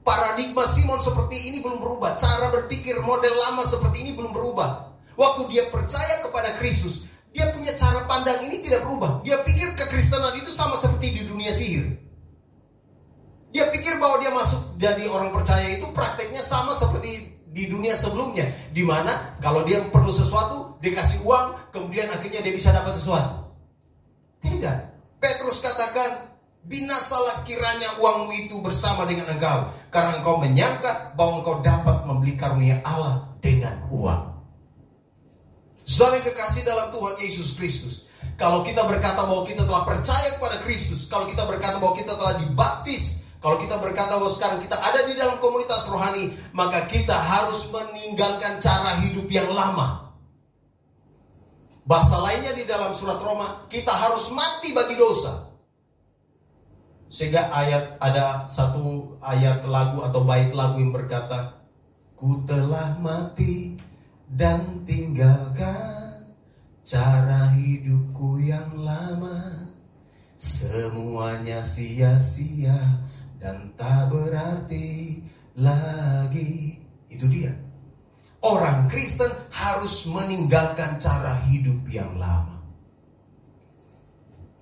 Paradigma 0.00 0.64
Simon 0.64 1.00
seperti 1.00 1.36
ini 1.52 1.60
belum 1.60 1.80
berubah. 1.80 2.16
Cara 2.16 2.48
berpikir 2.52 2.98
model 3.04 3.32
lama 3.36 3.62
seperti 3.64 4.04
ini 4.04 4.12
belum 4.16 4.32
berubah. 4.32 4.90
Waktu 5.16 5.52
dia 5.52 5.68
percaya 5.68 6.24
kepada 6.24 6.56
Kristus, 6.56 7.04
dia 7.30 7.46
punya 7.52 7.76
cara 7.76 8.08
pandang 8.08 8.40
ini 8.48 8.64
tidak 8.64 8.82
berubah. 8.84 9.22
Dia 9.22 9.38
pikir 9.44 9.76
kekristenan 9.76 10.34
itu 10.40 10.50
sama 10.50 10.74
seperti 10.74 11.20
di 11.20 11.22
dunia 11.28 11.52
sihir. 11.52 11.86
Dia 13.50 13.70
pikir 13.70 13.98
bahwa 13.98 14.22
dia 14.22 14.30
masuk 14.30 14.78
jadi 14.78 15.04
orang 15.10 15.34
percaya 15.34 15.78
itu 15.78 15.86
prakteknya 15.90 16.42
sama 16.42 16.74
seperti 16.74 17.29
di 17.50 17.66
dunia 17.66 17.92
sebelumnya. 17.92 18.46
Di 18.70 18.86
mana 18.86 19.36
kalau 19.42 19.66
dia 19.66 19.82
perlu 19.90 20.14
sesuatu, 20.14 20.78
dia 20.78 20.94
kasih 20.94 21.26
uang, 21.26 21.74
kemudian 21.74 22.06
akhirnya 22.08 22.40
dia 22.40 22.54
bisa 22.54 22.70
dapat 22.70 22.94
sesuatu. 22.94 23.50
Tidak. 24.40 24.78
Petrus 25.20 25.60
katakan, 25.60 26.30
Binasalah 26.60 27.48
kiranya 27.48 27.88
uangmu 28.04 28.28
itu 28.36 28.60
bersama 28.60 29.08
dengan 29.08 29.32
engkau. 29.32 29.72
Karena 29.88 30.20
engkau 30.20 30.36
menyangka 30.36 31.16
bahwa 31.16 31.40
engkau 31.40 31.56
dapat 31.64 32.04
membeli 32.04 32.36
karunia 32.36 32.76
Allah 32.84 33.32
dengan 33.40 33.80
uang. 33.88 34.22
Saudara 35.88 36.20
kekasih 36.20 36.68
dalam 36.68 36.92
Tuhan 36.92 37.16
Yesus 37.16 37.56
Kristus. 37.56 38.12
Kalau 38.36 38.60
kita 38.60 38.84
berkata 38.84 39.24
bahwa 39.24 39.42
kita 39.48 39.64
telah 39.64 39.88
percaya 39.88 40.36
kepada 40.36 40.60
Kristus. 40.60 41.08
Kalau 41.08 41.24
kita 41.26 41.48
berkata 41.48 41.80
bahwa 41.80 41.96
kita 41.96 42.12
telah 42.12 42.36
dibaptis. 42.36 43.19
Kalau 43.40 43.56
kita 43.56 43.80
berkata 43.80 44.20
bahwa 44.20 44.28
sekarang 44.28 44.60
kita 44.60 44.76
ada 44.76 45.00
di 45.08 45.16
dalam 45.16 45.40
komunitas 45.40 45.88
rohani. 45.88 46.36
Maka 46.52 46.84
kita 46.84 47.16
harus 47.16 47.72
meninggalkan 47.72 48.60
cara 48.60 49.00
hidup 49.00 49.24
yang 49.32 49.48
lama. 49.48 50.12
Bahasa 51.88 52.20
lainnya 52.20 52.52
di 52.52 52.68
dalam 52.68 52.92
surat 52.92 53.16
Roma. 53.16 53.64
Kita 53.72 53.88
harus 53.88 54.28
mati 54.36 54.76
bagi 54.76 54.92
dosa. 55.00 55.48
Sehingga 57.10 57.48
ayat 57.50 57.98
ada 57.98 58.44
satu 58.46 59.18
ayat 59.24 59.64
lagu 59.66 60.04
atau 60.04 60.20
bait 60.22 60.52
lagu 60.52 60.78
yang 60.78 60.92
berkata, 60.92 61.58
Ku 62.14 62.44
telah 62.44 63.00
mati 63.00 63.80
dan 64.28 64.84
tinggalkan 64.84 66.28
cara 66.84 67.56
hidupku 67.56 68.36
yang 68.44 68.84
lama. 68.84 69.64
Semuanya 70.36 71.64
sia-sia 71.64 72.78
dan 73.40 73.72
tak 73.74 74.12
berarti 74.12 75.18
lagi. 75.56 76.76
Itu 77.10 77.26
dia. 77.26 77.50
Orang 78.40 78.86
Kristen 78.86 79.28
harus 79.50 80.06
meninggalkan 80.08 81.00
cara 81.00 81.40
hidup 81.48 81.84
yang 81.90 82.14
lama. 82.20 82.60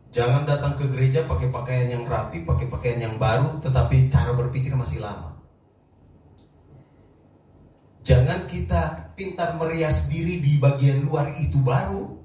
Jangan 0.08 0.48
datang 0.48 0.74
ke 0.74 0.88
gereja 0.88 1.22
pakai 1.28 1.52
pakaian 1.52 1.92
yang 1.92 2.04
rapi, 2.08 2.42
pakai 2.42 2.66
pakaian 2.66 2.98
yang 2.98 3.16
baru, 3.20 3.60
tetapi 3.60 4.08
cara 4.08 4.32
berpikir 4.32 4.72
masih 4.72 5.04
lama. 5.04 5.36
Jangan 8.02 8.48
kita 8.48 9.12
pintar 9.14 9.60
merias 9.60 10.08
diri 10.08 10.40
di 10.40 10.56
bagian 10.56 11.04
luar 11.04 11.28
itu 11.38 11.60
baru, 11.60 12.18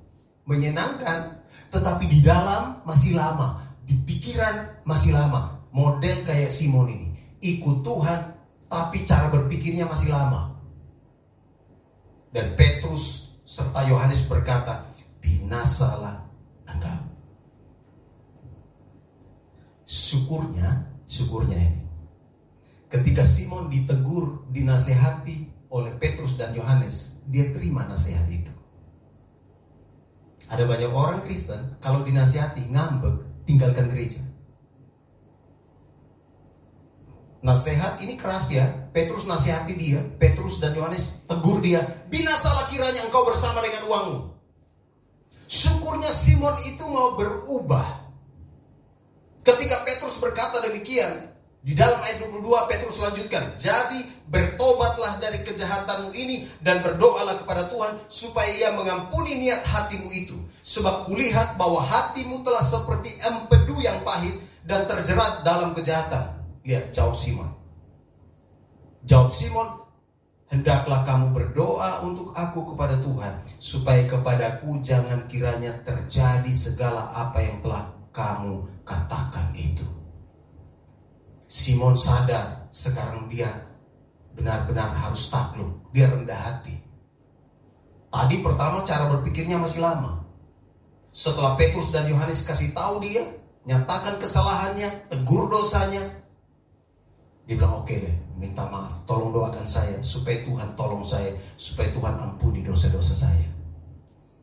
menyenangkan, 0.48 1.44
tetapi 1.70 2.08
di 2.08 2.24
dalam 2.24 2.82
masih 2.88 3.20
lama, 3.20 3.62
di 3.84 3.94
pikiran 3.94 4.88
masih 4.88 5.12
lama. 5.12 5.53
Model 5.74 6.22
kayak 6.24 6.54
Simon 6.54 6.94
ini, 6.94 7.08
ikut 7.42 7.82
Tuhan, 7.82 8.20
tapi 8.70 9.02
cara 9.04 9.34
berpikirnya 9.34 9.90
masih 9.90 10.14
lama. 10.14 10.54
Dan 12.30 12.54
Petrus 12.54 13.36
serta 13.46 13.86
Yohanes 13.90 14.26
berkata, 14.30 14.86
binasalah 15.22 16.22
engkau 16.70 17.14
syukurnya, 19.94 20.90
syukurnya 21.06 21.60
ini. 21.60 21.82
Ketika 22.90 23.22
Simon 23.22 23.70
ditegur, 23.70 24.46
dinasehati 24.50 25.70
oleh 25.70 25.94
Petrus 26.02 26.38
dan 26.38 26.58
Yohanes, 26.58 27.22
dia 27.30 27.50
terima 27.54 27.86
nasihat 27.86 28.26
itu. 28.30 28.50
Ada 30.50 30.70
banyak 30.70 30.92
orang 30.94 31.26
Kristen, 31.26 31.78
kalau 31.82 32.06
dinasehati, 32.06 32.70
ngambek, 32.70 33.22
tinggalkan 33.50 33.90
gereja. 33.90 34.22
Nasihat 37.44 38.00
ini 38.00 38.16
keras 38.16 38.48
ya. 38.56 38.64
Petrus 38.96 39.28
nasihati 39.28 39.76
dia. 39.76 40.00
Petrus 40.16 40.64
dan 40.64 40.72
Yohanes 40.72 41.28
tegur 41.28 41.60
dia. 41.60 41.84
Binasalah 42.08 42.72
kiranya 42.72 43.04
engkau 43.04 43.28
bersama 43.28 43.60
dengan 43.60 43.84
uangmu. 43.92 44.20
Syukurnya 45.52 46.10
Simon 46.10 46.56
itu 46.64 46.88
mau 46.88 47.20
berubah. 47.20 47.86
Ketika 49.44 49.76
Petrus 49.84 50.16
berkata 50.24 50.64
demikian, 50.64 51.36
di 51.64 51.76
dalam 51.76 52.00
ayat 52.00 52.24
22 52.32 52.48
Petrus 52.72 53.00
lanjutkan, 53.04 53.56
jadi 53.60 54.00
bertobatlah 54.32 55.20
dari 55.20 55.44
kejahatanmu 55.44 56.16
ini 56.16 56.48
dan 56.64 56.80
berdoalah 56.80 57.44
kepada 57.44 57.68
Tuhan 57.68 58.04
supaya 58.08 58.48
ia 58.56 58.72
mengampuni 58.72 59.44
niat 59.44 59.68
hatimu 59.68 60.08
itu. 60.16 60.40
Sebab 60.64 61.12
kulihat 61.12 61.60
bahwa 61.60 61.84
hatimu 61.84 62.40
telah 62.48 62.64
seperti 62.64 63.12
empedu 63.20 63.80
yang 63.84 64.00
pahit 64.08 64.36
dan 64.64 64.88
terjerat 64.88 65.44
dalam 65.44 65.76
kejahatan. 65.76 66.33
Lihat 66.64 66.96
jawab 66.96 67.16
Simon. 67.20 67.52
Jawab 69.04 69.36
Simon, 69.36 69.68
hendaklah 70.48 71.04
kamu 71.04 71.36
berdoa 71.36 72.08
untuk 72.08 72.32
aku 72.32 72.72
kepada 72.72 72.96
Tuhan 73.04 73.36
supaya 73.60 74.08
kepadaku 74.08 74.80
jangan 74.80 75.28
kiranya 75.28 75.76
terjadi 75.84 76.52
segala 76.56 77.12
apa 77.12 77.44
yang 77.44 77.60
telah 77.60 77.84
kamu 78.16 78.64
katakan 78.88 79.52
itu. 79.60 79.84
Simon 81.44 82.00
sadar 82.00 82.72
sekarang 82.72 83.28
dia 83.28 83.52
benar-benar 84.34 84.90
harus 84.96 85.28
takluk. 85.30 85.84
Dia 85.92 86.10
rendah 86.10 86.40
hati. 86.40 86.74
Tadi 88.14 88.40
pertama 88.40 88.86
cara 88.86 89.10
berpikirnya 89.10 89.58
masih 89.58 89.82
lama. 89.82 90.22
Setelah 91.14 91.54
Petrus 91.58 91.94
dan 91.94 92.10
Yohanes 92.10 92.46
kasih 92.46 92.74
tahu 92.74 93.02
dia, 93.02 93.22
nyatakan 93.70 94.18
kesalahannya, 94.18 94.90
tegur 95.10 95.50
dosanya, 95.50 96.02
dia 97.44 97.60
bilang 97.60 97.84
oke 97.84 97.92
okay 97.92 98.00
deh, 98.00 98.16
minta 98.40 98.64
maaf, 98.72 99.04
tolong 99.04 99.36
doakan 99.36 99.68
saya 99.68 100.00
supaya 100.00 100.40
Tuhan 100.48 100.80
tolong 100.80 101.04
saya, 101.04 101.36
supaya 101.60 101.92
Tuhan 101.92 102.16
ampuni 102.16 102.64
dosa-dosa 102.64 103.28
saya. 103.28 103.48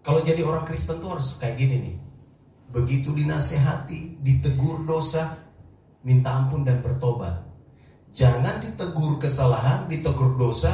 Kalau 0.05 0.21
jadi 0.21 0.45
orang 0.45 0.69
Kristen 0.69 1.01
tuh 1.01 1.17
harus 1.17 1.41
kayak 1.41 1.57
gini 1.57 1.77
nih. 1.81 1.97
Begitu 2.71 3.17
dinasehati, 3.17 4.21
ditegur 4.21 4.85
dosa, 4.85 5.33
minta 6.05 6.29
ampun 6.45 6.63
dan 6.63 6.85
bertobat. 6.85 7.41
Jangan 8.13 8.61
ditegur 8.61 9.17
kesalahan, 9.17 9.89
ditegur 9.89 10.37
dosa, 10.37 10.71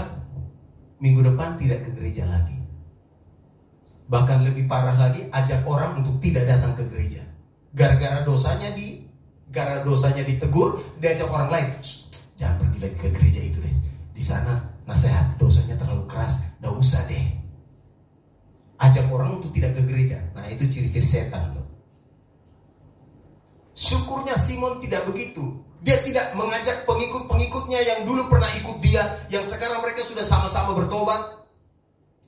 minggu 0.99 1.22
depan 1.22 1.55
tidak 1.62 1.87
ke 1.87 1.91
gereja 1.95 2.27
lagi. 2.27 2.59
Bahkan 4.11 4.51
lebih 4.51 4.66
parah 4.66 4.99
lagi, 4.99 5.31
ajak 5.31 5.62
orang 5.62 6.03
untuk 6.03 6.18
tidak 6.18 6.47
datang 6.47 6.74
ke 6.74 6.87
gereja. 6.91 7.22
Gara-gara 7.70 8.22
dosanya 8.27 8.74
di 8.74 9.05
gara 9.57 9.80
dosanya 9.80 10.20
ditegur, 10.20 10.84
diajak 11.00 11.32
orang 11.32 11.48
lain, 11.48 11.68
jangan 12.36 12.61
pergi 12.61 12.78
lagi 12.84 12.96
ke 13.00 13.09
gereja 13.09 13.40
itu 13.40 13.59
deh. 13.64 13.74
Di 14.12 14.20
sana 14.20 14.61
nasihat 14.84 15.40
dosanya 15.40 15.80
terlalu 15.80 16.04
keras, 16.04 16.61
gak 16.61 16.76
usah 16.76 17.00
deh. 17.09 17.24
Ajak 18.76 19.09
orang 19.09 19.40
untuk 19.40 19.57
tidak 19.57 19.72
ke 19.72 19.82
gereja. 19.88 20.20
Nah 20.36 20.44
itu 20.52 20.68
ciri-ciri 20.68 21.09
setan 21.09 21.57
tuh. 21.57 21.64
Syukurnya 23.72 24.36
Simon 24.36 24.84
tidak 24.84 25.09
begitu. 25.09 25.64
Dia 25.80 25.96
tidak 26.04 26.36
mengajak 26.36 26.84
pengikut-pengikutnya 26.84 27.80
yang 27.80 28.00
dulu 28.04 28.28
pernah 28.28 28.48
ikut 28.52 28.76
dia, 28.84 29.04
yang 29.32 29.44
sekarang 29.44 29.80
mereka 29.80 30.04
sudah 30.04 30.24
sama-sama 30.24 30.76
bertobat. 30.76 31.48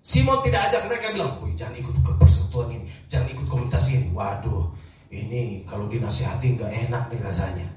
Simon 0.00 0.40
tidak 0.40 0.72
ajak 0.72 0.88
mereka 0.88 1.12
bilang, 1.12 1.36
"Wih, 1.44 1.52
jangan 1.52 1.76
ikut 1.76 1.92
ke 2.00 2.12
persekutuan 2.16 2.72
ini, 2.72 2.88
jangan 3.12 3.28
ikut 3.28 3.44
komunitas 3.48 3.92
ini." 3.92 4.08
Waduh, 4.12 4.72
ini 5.08 5.64
kalau 5.64 5.88
dinasihati 5.88 6.56
nggak 6.60 6.72
enak 6.88 7.02
nih 7.08 7.20
rasanya. 7.24 7.68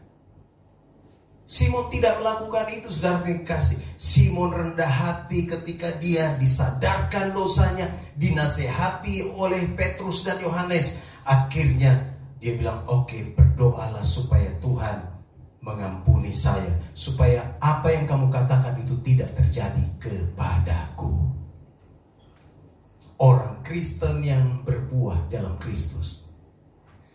Simon 1.51 1.91
tidak 1.91 2.15
melakukan 2.23 2.63
itu, 2.71 2.88
saudara 2.88 3.27
kasih. 3.43 3.75
Simon 3.99 4.55
rendah 4.55 4.88
hati 4.88 5.43
ketika 5.43 5.91
dia 5.99 6.39
disadarkan 6.39 7.36
dosanya, 7.36 7.91
dinasehati 8.15 9.36
oleh 9.36 9.59
Petrus 9.75 10.23
dan 10.23 10.39
Yohanes. 10.39 11.03
Akhirnya 11.27 12.15
dia 12.39 12.55
bilang, 12.55 12.88
oke 12.88 13.11
okay, 13.11 13.36
berdoalah 13.36 13.99
supaya 13.99 14.47
Tuhan 14.63 15.11
mengampuni 15.59 16.32
saya. 16.32 16.71
Supaya 16.95 17.43
apa 17.59 17.91
yang 17.91 18.07
kamu 18.07 18.32
katakan 18.32 18.79
itu 18.79 18.95
tidak 19.03 19.36
terjadi 19.36 19.84
kepadaku. 19.99 21.36
Orang 23.19 23.59
Kristen 23.61 24.23
yang 24.23 24.63
berbuah 24.63 25.27
dalam 25.27 25.59
Kristus. 25.59 26.20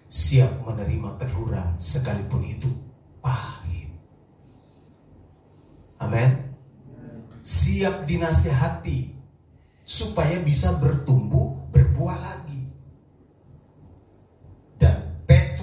Siap 0.07 0.63
menerima 0.63 1.19
teguran 1.19 1.75
sekalipun 1.79 2.43
itu 2.47 2.71
pahit. 3.19 3.91
Amin. 5.99 6.31
Siap 7.43 8.07
dinasehati 8.07 9.15
supaya 9.87 10.39
bisa 10.43 10.79
bertumbuh, 10.79 11.71
berbuah 11.71 12.19
lagi. 12.19 12.47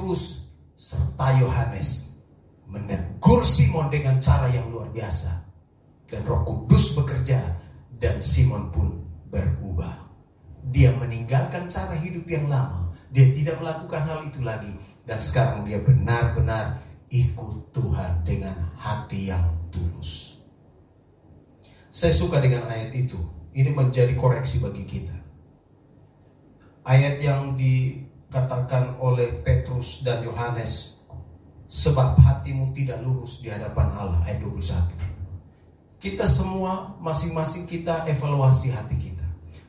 Petrus 0.03 0.51
serta 0.75 1.39
Yohanes 1.39 2.19
menegur 2.67 3.39
Simon 3.47 3.87
dengan 3.87 4.19
cara 4.19 4.51
yang 4.51 4.67
luar 4.67 4.91
biasa. 4.91 5.31
Dan 6.11 6.27
roh 6.27 6.43
kudus 6.43 6.93
bekerja 6.93 7.39
dan 7.97 8.19
Simon 8.19 8.67
pun 8.69 8.99
berubah. 9.31 9.95
Dia 10.75 10.91
meninggalkan 10.99 11.71
cara 11.71 11.95
hidup 11.95 12.27
yang 12.27 12.51
lama. 12.51 12.92
Dia 13.13 13.29
tidak 13.31 13.61
melakukan 13.61 14.03
hal 14.09 14.19
itu 14.25 14.41
lagi. 14.41 14.73
Dan 15.05 15.21
sekarang 15.21 15.63
dia 15.63 15.77
benar-benar 15.79 16.81
ikut 17.13 17.69
Tuhan 17.71 18.25
dengan 18.25 18.57
hati 18.75 19.29
yang 19.29 19.45
tulus. 19.69 20.41
Saya 21.93 22.11
suka 22.11 22.41
dengan 22.41 22.65
ayat 22.67 22.89
itu. 22.91 23.21
Ini 23.53 23.69
menjadi 23.69 24.17
koreksi 24.17 24.65
bagi 24.65 24.81
kita. 24.81 25.13
Ayat 26.83 27.21
yang 27.21 27.53
di 27.53 28.03
dikatakan 28.33 28.97
oleh 28.97 29.45
Petrus 29.45 30.01
dan 30.01 30.25
Yohanes 30.25 31.05
sebab 31.69 32.17
hatimu 32.17 32.73
tidak 32.73 32.97
lurus 33.05 33.45
di 33.45 33.53
hadapan 33.53 33.93
Allah 33.93 34.25
ayat 34.25 34.41
21 34.41 36.01
kita 36.01 36.25
semua 36.25 36.97
masing-masing 36.97 37.69
kita 37.69 38.09
evaluasi 38.09 38.73
hati 38.73 38.97
kita 38.97 39.21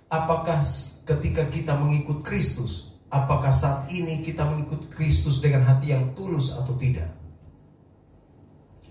apakah 0.09 0.65
ketika 1.05 1.45
kita 1.53 1.77
mengikut 1.77 2.25
Kristus 2.25 2.94
apakah 3.15 3.55
saat 3.55 3.87
ini 3.95 4.27
kita 4.27 4.43
mengikut 4.43 4.91
Kristus 4.91 5.39
dengan 5.39 5.63
hati 5.71 5.95
yang 5.95 6.11
tulus 6.19 6.51
atau 6.59 6.75
tidak 6.75 7.07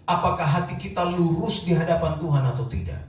apakah 0.08 0.48
hati 0.48 0.80
kita 0.80 1.04
lurus 1.04 1.68
di 1.68 1.76
hadapan 1.76 2.16
Tuhan 2.16 2.44
atau 2.48 2.64
tidak 2.72 3.04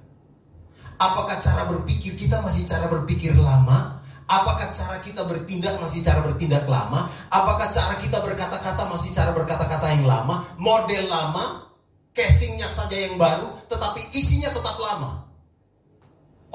apakah 0.99 1.39
cara 1.39 1.71
berpikir 1.71 2.19
kita 2.19 2.43
masih 2.43 2.67
cara 2.67 2.91
berpikir 2.91 3.39
lama 3.39 4.05
Apakah 4.25 4.73
cara 4.73 5.05
kita 5.05 5.21
bertindak 5.29 5.77
masih 5.85 6.01
cara 6.01 6.25
bertindak 6.25 6.65
lama? 6.65 7.13
Apakah 7.29 7.69
cara 7.69 8.01
kita 8.01 8.25
berkata-kata 8.25 8.89
masih 8.89 9.13
cara 9.13 9.37
berkata-kata 9.37 9.93
yang 9.93 10.09
lama? 10.09 10.49
Model 10.57 11.05
lama, 11.13 11.69
casingnya 12.17 12.65
saja 12.65 12.97
yang 12.97 13.21
baru, 13.21 13.53
tetapi 13.69 14.01
isinya 14.17 14.49
tetap 14.49 14.81
lama. 14.81 15.29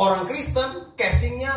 Orang 0.01 0.25
Kristen, 0.25 0.97
casingnya 0.97 1.53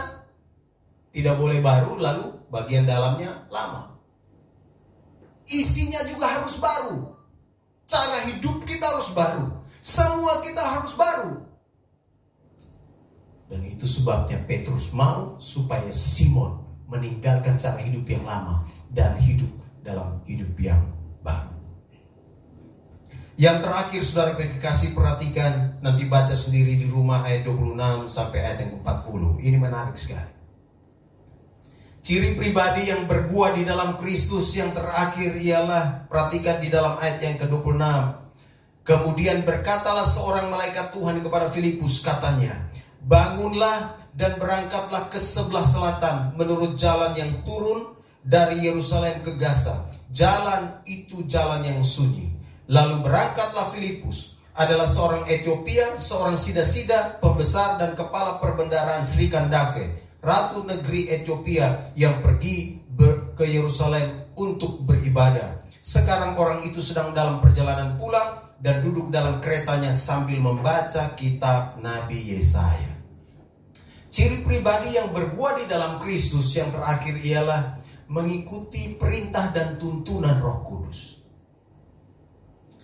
tidak 1.16 1.40
boleh 1.40 1.64
baru, 1.64 1.96
lalu 1.96 2.28
bagian 2.52 2.84
dalamnya 2.84 3.32
lama. 3.48 3.96
Isinya 5.48 6.04
juga 6.04 6.28
harus 6.28 6.60
baru. 6.60 7.16
Cara 7.88 8.28
hidup 8.28 8.62
kita 8.68 8.84
harus 8.84 9.10
baru. 9.16 9.48
Semua 9.80 10.44
kita 10.44 10.60
harus 10.60 10.92
baru. 10.94 11.32
Dan 13.50 13.60
itu 13.68 13.88
sebabnya 13.88 14.38
Petrus 14.44 14.92
mau 14.92 15.36
supaya 15.40 15.88
Simon 15.90 16.60
meninggalkan 16.88 17.56
cara 17.56 17.80
hidup 17.80 18.04
yang 18.04 18.24
lama 18.28 18.64
dan 18.92 19.16
hidup 19.18 19.48
dalam 19.80 20.20
hidup 20.28 20.52
yang 20.60 20.80
baru. 21.24 21.52
Yang 23.36 23.56
terakhir 23.64 24.00
saudara 24.04 24.32
kekasih 24.38 24.92
perhatikan 24.92 25.80
nanti 25.80 26.06
baca 26.06 26.36
sendiri 26.36 26.78
di 26.78 26.86
rumah 26.86 27.24
ayat 27.26 27.48
26 27.48 28.06
sampai 28.06 28.38
ayat 28.44 28.58
yang 28.62 28.72
40. 28.84 29.40
Ini 29.40 29.56
menarik 29.58 29.96
sekali. 29.98 30.41
Ciri 32.02 32.34
pribadi 32.34 32.90
yang 32.90 33.06
berbuah 33.06 33.54
di 33.54 33.62
dalam 33.62 33.94
Kristus 33.94 34.58
yang 34.58 34.74
terakhir 34.74 35.38
ialah 35.38 36.10
perhatikan 36.10 36.58
di 36.58 36.66
dalam 36.66 36.98
ayat 36.98 37.22
yang 37.22 37.38
ke-26. 37.38 37.78
Kemudian 38.82 39.46
berkatalah 39.46 40.02
seorang 40.02 40.50
malaikat 40.50 40.90
Tuhan 40.90 41.22
kepada 41.22 41.46
Filipus 41.54 42.02
katanya, 42.02 42.58
Bangunlah 43.06 43.94
dan 44.18 44.34
berangkatlah 44.34 45.14
ke 45.14 45.18
sebelah 45.22 45.62
selatan 45.62 46.34
menurut 46.34 46.74
jalan 46.74 47.14
yang 47.14 47.30
turun 47.46 47.94
dari 48.26 48.58
Yerusalem 48.66 49.22
ke 49.22 49.38
Gaza. 49.38 49.86
Jalan 50.10 50.82
itu 50.90 51.22
jalan 51.30 51.62
yang 51.62 51.86
sunyi. 51.86 52.34
Lalu 52.66 52.98
berangkatlah 53.06 53.70
Filipus, 53.70 54.42
adalah 54.58 54.84
seorang 54.84 55.24
Ethiopia, 55.30 55.96
seorang 55.96 56.34
sida-sida, 56.36 57.22
pembesar 57.22 57.80
dan 57.80 57.94
kepala 57.94 58.36
perbendaraan 58.42 59.06
Sri 59.06 59.32
Kandake, 59.32 60.01
ratu 60.22 60.62
negeri 60.62 61.10
Ethiopia 61.10 61.92
yang 61.98 62.22
pergi 62.22 62.78
ke 63.34 63.44
Yerusalem 63.44 64.32
untuk 64.38 64.86
beribadah. 64.86 65.66
Sekarang 65.82 66.38
orang 66.38 66.62
itu 66.62 66.78
sedang 66.78 67.10
dalam 67.10 67.42
perjalanan 67.42 67.98
pulang 67.98 68.54
dan 68.62 68.78
duduk 68.78 69.10
dalam 69.10 69.42
keretanya 69.42 69.90
sambil 69.90 70.38
membaca 70.38 71.10
kitab 71.18 71.82
Nabi 71.82 72.38
Yesaya. 72.38 72.94
Ciri 74.12 74.46
pribadi 74.46 74.94
yang 74.94 75.10
berbuah 75.10 75.58
di 75.58 75.64
dalam 75.66 75.98
Kristus 75.98 76.54
yang 76.54 76.70
terakhir 76.70 77.18
ialah 77.18 77.82
mengikuti 78.12 78.94
perintah 78.94 79.50
dan 79.50 79.80
tuntunan 79.80 80.38
Roh 80.38 80.62
Kudus. 80.62 81.18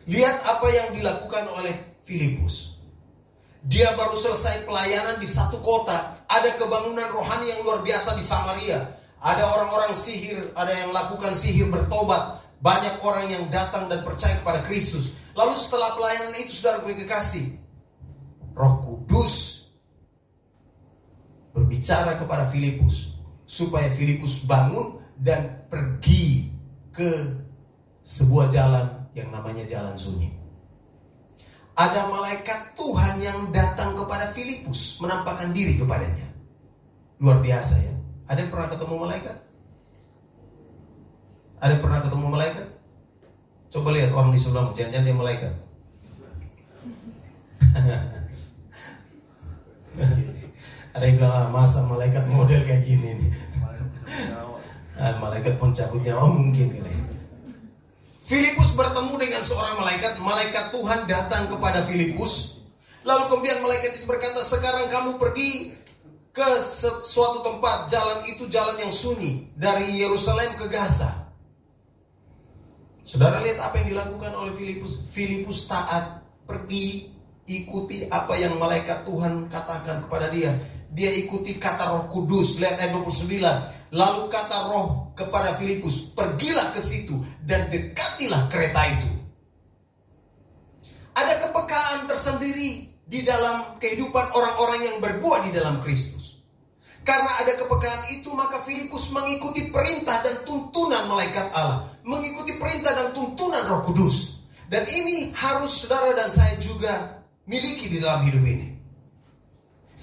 Lihat 0.09 0.36
apa 0.43 0.66
yang 0.72 0.89
dilakukan 0.97 1.45
oleh 1.53 2.01
Filipus. 2.01 2.68
Dia 3.66 3.90
baru 3.98 4.14
selesai 4.14 4.70
pelayanan 4.70 5.18
di 5.18 5.26
satu 5.26 5.59
kota, 5.59 6.14
ada 6.30 6.50
kebangunan 6.54 7.11
rohani 7.11 7.50
yang 7.50 7.61
luar 7.66 7.82
biasa 7.82 8.14
di 8.14 8.22
Samaria. 8.22 8.78
Ada 9.18 9.42
orang-orang 9.42 9.98
sihir, 9.98 10.54
ada 10.54 10.70
yang 10.70 10.94
lakukan 10.94 11.34
sihir 11.34 11.66
bertobat, 11.66 12.38
banyak 12.62 12.94
orang 13.02 13.26
yang 13.26 13.44
datang 13.50 13.90
dan 13.90 14.06
percaya 14.06 14.38
kepada 14.38 14.62
Kristus. 14.62 15.18
Lalu 15.34 15.59
setelah 15.59 15.90
pelayanan 15.98 16.34
itu 16.38 16.54
saudara 16.54 16.86
gue 16.86 16.94
kekasih, 17.02 17.46
Roh 18.54 18.78
Kudus 18.78 19.66
berbicara 21.50 22.14
kepada 22.14 22.46
Filipus 22.46 23.18
supaya 23.42 23.90
Filipus 23.90 24.46
bangun 24.46 25.02
dan 25.18 25.66
pergi 25.66 26.54
ke 26.94 27.11
sebuah 28.06 28.54
jalan 28.54 28.86
yang 29.18 29.34
namanya 29.34 29.66
jalan 29.66 29.98
sunyi. 29.98 30.38
Ada 31.79 32.11
malaikat 32.11 32.74
Tuhan 32.74 33.22
yang 33.22 33.55
datang 33.55 33.95
kepada 33.95 34.35
Filipus 34.35 34.99
menampakkan 34.99 35.55
diri 35.55 35.79
kepadanya. 35.79 36.26
Luar 37.22 37.39
biasa 37.39 37.79
ya. 37.79 37.95
Ada 38.26 38.43
yang 38.43 38.51
pernah 38.51 38.66
ketemu 38.66 38.95
malaikat? 38.99 39.39
Ada 41.62 41.79
yang 41.79 41.83
pernah 41.87 42.03
ketemu 42.03 42.26
malaikat? 42.35 42.66
Coba 43.70 43.95
lihat 43.95 44.11
orang 44.11 44.35
di 44.35 44.41
sebelahmu, 44.43 44.74
jangan-jangan 44.74 45.07
dia 45.07 45.14
malaikat. 45.14 45.55
Ada 50.99 51.05
yang 51.07 51.22
bilang, 51.22 51.31
ah, 51.31 51.47
masa 51.55 51.87
malaikat 51.87 52.26
model 52.26 52.59
kayak 52.66 52.83
gini 52.83 53.22
nih. 53.22 53.31
Malaikat 55.22 55.62
pencabut 55.62 56.03
nyawa 56.03 56.26
mungkin 56.26 56.74
kali. 56.74 57.18
Filipus 58.29 58.76
bertemu 58.76 59.14
dengan 59.16 59.41
seorang 59.41 59.81
malaikat, 59.81 60.20
malaikat 60.20 60.68
Tuhan 60.68 61.09
datang 61.09 61.49
kepada 61.49 61.81
Filipus. 61.89 62.61
Lalu 63.09 63.24
kemudian 63.33 63.64
malaikat 63.64 63.97
itu 63.97 64.05
berkata, 64.05 64.45
"Sekarang 64.45 64.93
kamu 64.93 65.16
pergi 65.16 65.72
ke 66.29 66.49
suatu 67.09 67.41
tempat, 67.41 67.89
jalan 67.89 68.20
itu 68.29 68.45
jalan 68.53 68.76
yang 68.85 68.93
sunyi 68.93 69.49
dari 69.57 69.97
Yerusalem 69.97 70.61
ke 70.61 70.68
Gaza." 70.68 71.09
Saudara 73.01 73.41
lihat 73.41 73.64
apa 73.64 73.81
yang 73.81 73.97
dilakukan 73.97 74.37
oleh 74.37 74.53
Filipus. 74.53 75.09
Filipus 75.09 75.64
taat, 75.64 76.20
pergi 76.45 77.09
ikuti 77.49 78.12
apa 78.12 78.37
yang 78.37 78.61
malaikat 78.61 79.09
Tuhan 79.09 79.49
katakan 79.49 80.05
kepada 80.05 80.29
dia. 80.29 80.53
Dia 80.93 81.09
ikuti 81.16 81.57
kata 81.57 81.97
Roh 81.97 82.12
Kudus, 82.12 82.61
lihat 82.61 82.76
ayat 82.76 82.93
29. 82.93 83.72
Lalu 83.97 84.22
kata 84.29 84.68
Roh 84.68 85.07
kepada 85.19 85.59
Filipus, 85.59 86.14
"Pergilah 86.14 86.71
ke 86.71 86.79
situ 86.79 87.19
dan 87.43 87.66
dekatilah 87.66 88.47
kereta 88.47 88.87
itu." 88.87 89.11
Ada 91.19 91.51
kepekaan 91.51 92.07
tersendiri 92.07 92.87
di 93.03 93.27
dalam 93.27 93.75
kehidupan 93.83 94.31
orang-orang 94.39 94.81
yang 94.87 94.97
berbuah 95.03 95.51
di 95.51 95.51
dalam 95.51 95.83
Kristus. 95.83 96.47
Karena 97.03 97.41
ada 97.43 97.57
kepekaan 97.59 98.05
itu, 98.14 98.31
maka 98.37 98.62
Filipus 98.62 99.11
mengikuti 99.11 99.73
perintah 99.75 100.23
dan 100.23 100.45
tuntunan 100.47 101.09
malaikat 101.09 101.51
Allah, 101.57 101.89
mengikuti 102.05 102.55
perintah 102.61 102.93
dan 102.95 103.16
tuntunan 103.16 103.64
Roh 103.66 103.83
Kudus. 103.83 104.47
Dan 104.69 104.85
ini 104.85 105.33
harus 105.33 105.73
saudara 105.83 106.12
dan 106.12 106.29
saya 106.29 106.61
juga 106.61 107.25
miliki 107.49 107.97
di 107.97 107.99
dalam 107.99 108.29
hidup 108.29 108.45
ini. 108.45 108.78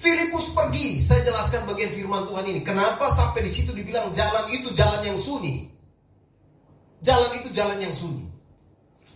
Filipus 0.06 0.54
pergi, 0.54 1.02
saya 1.02 1.26
jelaskan 1.26 1.66
bagian 1.66 1.90
firman 1.90 2.30
Tuhan 2.30 2.46
ini. 2.46 2.62
Kenapa 2.62 3.10
sampai 3.10 3.42
di 3.42 3.50
situ 3.50 3.74
dibilang 3.74 4.14
jalan 4.14 4.46
itu 4.54 4.70
jalan 4.70 5.02
yang 5.02 5.18
sunyi? 5.18 5.66
Jalan 7.02 7.34
itu 7.42 7.50
jalan 7.50 7.74
yang 7.82 7.90
sunyi. 7.90 8.22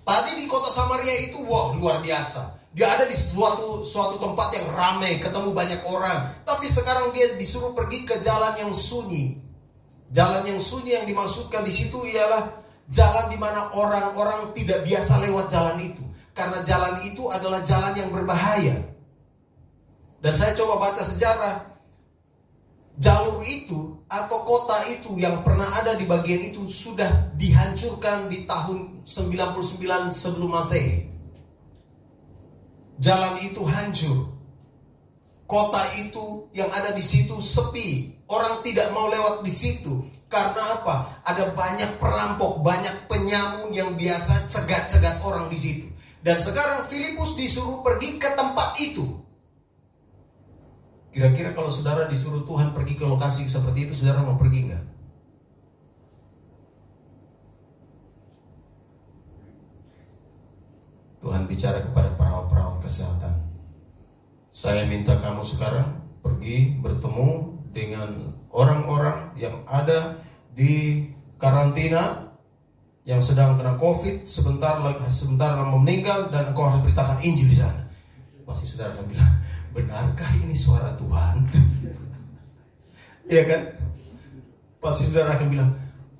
Tadi 0.02 0.34
di 0.34 0.50
kota 0.50 0.66
Samaria 0.66 1.30
itu 1.30 1.46
wah 1.46 1.70
luar 1.78 2.02
biasa. 2.02 2.74
Dia 2.74 2.90
ada 2.90 3.06
di 3.06 3.14
suatu 3.14 3.86
suatu 3.86 4.18
tempat 4.18 4.50
yang 4.50 4.66
ramai, 4.74 5.22
ketemu 5.22 5.54
banyak 5.54 5.78
orang. 5.86 6.26
Tapi 6.42 6.66
sekarang 6.66 7.14
dia 7.14 7.38
disuruh 7.38 7.70
pergi 7.70 8.02
ke 8.02 8.18
jalan 8.26 8.58
yang 8.58 8.74
sunyi. 8.74 9.38
Jalan 10.10 10.42
yang 10.42 10.58
sunyi 10.58 10.98
yang 10.98 11.06
dimaksudkan 11.06 11.62
di 11.62 11.70
situ 11.70 12.02
ialah 12.02 12.50
jalan 12.90 13.30
di 13.30 13.38
mana 13.38 13.70
orang-orang 13.78 14.50
tidak 14.58 14.82
biasa 14.82 15.22
lewat 15.22 15.54
jalan 15.54 15.78
itu. 15.78 16.02
Karena 16.34 16.66
jalan 16.66 16.98
itu 17.06 17.30
adalah 17.30 17.62
jalan 17.62 17.94
yang 17.94 18.10
berbahaya. 18.10 18.89
Dan 20.20 20.32
saya 20.36 20.52
coba 20.52 20.88
baca 20.88 21.00
sejarah. 21.00 21.56
Jalur 23.00 23.40
itu 23.48 24.04
atau 24.12 24.44
kota 24.44 24.76
itu 24.92 25.16
yang 25.16 25.40
pernah 25.40 25.64
ada 25.80 25.96
di 25.96 26.04
bagian 26.04 26.52
itu 26.52 26.68
sudah 26.68 27.32
dihancurkan 27.40 28.28
di 28.28 28.44
tahun 28.44 29.00
99 29.08 30.12
sebelum 30.12 30.52
Masehi. 30.52 31.08
Jalan 33.00 33.40
itu 33.40 33.64
hancur. 33.64 34.36
Kota 35.48 35.80
itu 35.96 36.52
yang 36.52 36.68
ada 36.68 36.92
di 36.92 37.00
situ 37.00 37.40
sepi. 37.40 38.20
Orang 38.28 38.60
tidak 38.60 38.92
mau 38.92 39.08
lewat 39.08 39.40
di 39.40 39.50
situ. 39.50 40.04
Karena 40.30 40.78
apa? 40.78 41.24
Ada 41.26 41.56
banyak 41.56 41.98
perampok, 41.98 42.60
banyak 42.60 43.08
penyamun 43.10 43.72
yang 43.72 43.96
biasa 43.96 44.46
cegat-cegat 44.46 45.24
orang 45.24 45.48
di 45.48 45.58
situ. 45.58 45.86
Dan 46.20 46.36
sekarang 46.36 46.86
Filipus 46.86 47.34
disuruh 47.34 47.80
pergi 47.80 48.20
ke 48.20 48.28
tempat 48.36 48.76
itu. 48.78 49.19
Kira-kira 51.10 51.50
kalau 51.54 51.70
saudara 51.74 52.06
disuruh 52.06 52.46
Tuhan 52.46 52.70
pergi 52.70 52.94
ke 52.94 53.02
lokasi 53.02 53.46
seperti 53.50 53.90
itu, 53.90 53.92
saudara 53.98 54.22
mau 54.22 54.38
pergi 54.38 54.70
nggak? 54.70 54.84
Tuhan 61.20 61.44
bicara 61.44 61.84
kepada 61.84 62.14
perawat-perawat 62.16 62.80
kesehatan. 62.80 63.34
Saya 64.50 64.88
minta 64.88 65.18
kamu 65.20 65.44
sekarang 65.44 66.00
pergi 66.24 66.78
bertemu 66.80 67.58
dengan 67.70 68.34
orang-orang 68.50 69.34
yang 69.36 69.62
ada 69.68 70.18
di 70.56 71.06
karantina 71.36 72.30
yang 73.08 73.20
sedang 73.20 73.56
kena 73.56 73.74
covid 73.80 74.28
sebentar 74.28 74.80
lagi 74.84 75.00
sebentar 75.08 75.56
meninggal 75.64 76.28
dan 76.28 76.52
engkau 76.52 76.68
harus 76.68 76.82
beritakan 76.84 77.18
Injil 77.24 77.48
di 77.48 77.56
sana. 77.56 77.88
Pasti 78.44 78.66
saudara 78.66 78.96
akan 78.98 79.06
bilang, 79.06 79.30
benarkah 79.70 80.30
ini 80.42 80.54
suara 80.54 80.94
Tuhan? 80.98 81.36
Iya 83.30 83.42
kan? 83.46 83.62
Pasti 84.82 85.06
saudara 85.06 85.38
akan 85.38 85.48
bilang, 85.52 85.70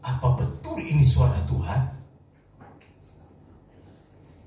apa 0.04 0.28
betul 0.38 0.78
ini 0.78 1.02
suara 1.02 1.36
Tuhan? 1.50 1.80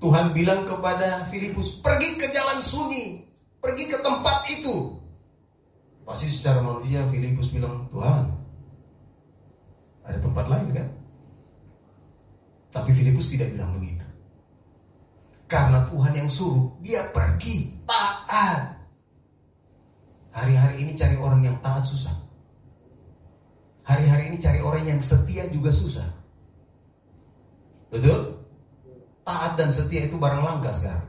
Tuhan 0.00 0.36
bilang 0.36 0.68
kepada 0.68 1.24
Filipus, 1.28 1.80
pergi 1.80 2.20
ke 2.20 2.28
jalan 2.32 2.60
sunyi, 2.60 3.24
pergi 3.60 3.88
ke 3.88 3.98
tempat 4.04 4.48
itu. 4.52 5.00
Pasti 6.04 6.28
secara 6.28 6.60
manusia 6.60 7.04
Filipus 7.08 7.48
bilang, 7.48 7.88
Tuhan, 7.88 8.28
ada 10.04 10.18
tempat 10.20 10.44
lain 10.48 10.68
kan? 10.76 10.88
Tapi 12.74 12.90
Filipus 12.92 13.32
tidak 13.32 13.52
bilang 13.56 13.72
begitu. 13.76 14.04
Karena 15.48 15.88
Tuhan 15.88 16.12
yang 16.12 16.28
suruh, 16.28 16.74
dia 16.84 17.00
pergi 17.12 17.72
taat. 17.88 18.73
Hari-hari 20.34 20.82
ini 20.82 20.92
cari 20.98 21.14
orang 21.14 21.46
yang 21.46 21.56
taat 21.62 21.86
susah. 21.86 22.10
Hari-hari 23.86 24.34
ini 24.34 24.36
cari 24.42 24.58
orang 24.58 24.82
yang 24.82 24.98
setia 24.98 25.46
juga 25.46 25.70
susah. 25.70 26.08
Betul? 27.94 28.34
Taat 29.22 29.54
dan 29.54 29.70
setia 29.70 30.10
itu 30.10 30.18
barang 30.18 30.42
langka 30.42 30.74
sekarang. 30.74 31.06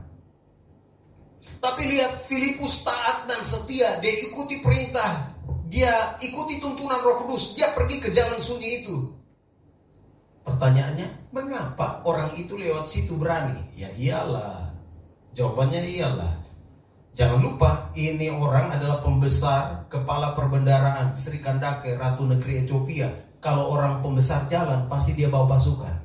Tapi 1.58 1.82
lihat 1.90 2.22
Filipus 2.30 2.86
taat 2.86 3.26
dan 3.26 3.42
setia, 3.42 3.98
dia 3.98 4.14
ikuti 4.30 4.62
perintah, 4.62 5.34
dia 5.66 5.90
ikuti 6.22 6.62
tuntunan 6.62 7.02
Roh 7.02 7.26
Kudus, 7.26 7.58
dia 7.58 7.74
pergi 7.74 7.98
ke 7.98 8.14
jalan 8.14 8.38
sunyi 8.38 8.86
itu. 8.86 8.98
Pertanyaannya, 10.46 11.34
mengapa 11.34 12.06
orang 12.06 12.38
itu 12.38 12.54
lewat 12.54 12.86
situ 12.86 13.18
berani? 13.18 13.58
Ya 13.74 13.90
iyalah. 13.98 14.70
Jawabannya 15.34 15.82
iyalah. 15.90 16.45
Jangan 17.16 17.40
lupa, 17.40 17.96
ini 17.96 18.28
orang 18.28 18.76
adalah 18.76 19.00
pembesar 19.00 19.88
kepala 19.88 20.36
perbendaraan 20.36 21.16
Sri 21.16 21.40
Kandake, 21.40 21.96
Ratu 21.96 22.28
Negeri 22.28 22.68
Ethiopia. 22.68 23.08
Kalau 23.40 23.72
orang 23.72 24.04
pembesar 24.04 24.52
jalan, 24.52 24.92
pasti 24.92 25.16
dia 25.16 25.32
bawa 25.32 25.48
pasukan. 25.48 25.96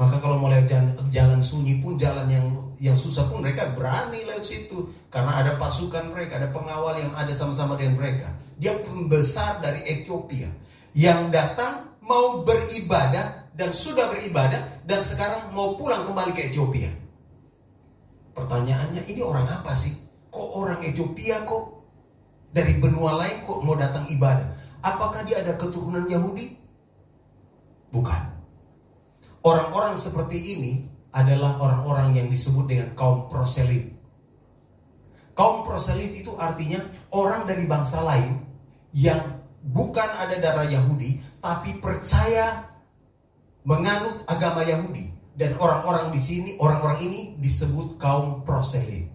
Maka 0.00 0.16
kalau 0.24 0.40
mau 0.40 0.48
lewat 0.48 0.72
jalan, 0.72 0.88
jalan 1.12 1.40
sunyi 1.44 1.84
pun, 1.84 2.00
jalan 2.00 2.24
yang 2.32 2.48
yang 2.80 2.96
susah 2.96 3.28
pun 3.28 3.44
mereka 3.44 3.76
berani 3.76 4.24
lewat 4.24 4.40
situ. 4.40 4.88
Karena 5.12 5.36
ada 5.44 5.60
pasukan 5.60 6.16
mereka, 6.16 6.40
ada 6.40 6.48
pengawal 6.48 6.96
yang 6.96 7.12
ada 7.12 7.32
sama-sama 7.36 7.76
dengan 7.76 8.00
mereka. 8.00 8.32
Dia 8.56 8.72
pembesar 8.72 9.60
dari 9.60 9.84
Ethiopia. 9.84 10.48
Yang 10.96 11.20
datang 11.28 11.92
mau 12.00 12.40
beribadah 12.40 13.52
dan 13.52 13.68
sudah 13.68 14.08
beribadah 14.08 14.64
dan 14.88 15.00
sekarang 15.04 15.52
mau 15.52 15.76
pulang 15.76 16.08
kembali 16.08 16.32
ke 16.32 16.52
Ethiopia. 16.52 16.88
Pertanyaannya 18.36 19.08
ini 19.08 19.24
orang 19.24 19.48
apa 19.48 19.72
sih? 19.72 19.96
Kok 20.28 20.48
orang 20.60 20.84
Ethiopia 20.84 21.40
kok 21.48 21.80
dari 22.52 22.76
benua 22.76 23.16
lain 23.16 23.40
kok 23.48 23.64
mau 23.64 23.72
datang 23.72 24.04
ibadah? 24.12 24.44
Apakah 24.84 25.24
dia 25.24 25.40
ada 25.40 25.56
keturunan 25.56 26.04
Yahudi? 26.04 26.52
Bukan. 27.88 28.36
Orang-orang 29.40 29.96
seperti 29.96 30.36
ini 30.36 30.84
adalah 31.16 31.56
orang-orang 31.56 32.12
yang 32.12 32.28
disebut 32.28 32.68
dengan 32.68 32.92
kaum 32.92 33.24
proselit. 33.32 33.88
Kaum 35.32 35.64
proselit 35.64 36.12
itu 36.12 36.36
artinya 36.36 36.84
orang 37.16 37.48
dari 37.48 37.64
bangsa 37.64 38.04
lain 38.04 38.36
yang 38.92 39.16
bukan 39.64 40.08
ada 40.20 40.36
darah 40.36 40.68
Yahudi, 40.68 41.40
tapi 41.40 41.80
percaya 41.80 42.68
menganut 43.64 44.28
agama 44.28 44.60
Yahudi 44.60 45.15
dan 45.36 45.52
orang-orang 45.60 46.16
di 46.16 46.20
sini 46.20 46.50
orang-orang 46.56 47.04
ini 47.04 47.20
disebut 47.36 48.00
kaum 48.00 48.40
proselit. 48.42 49.12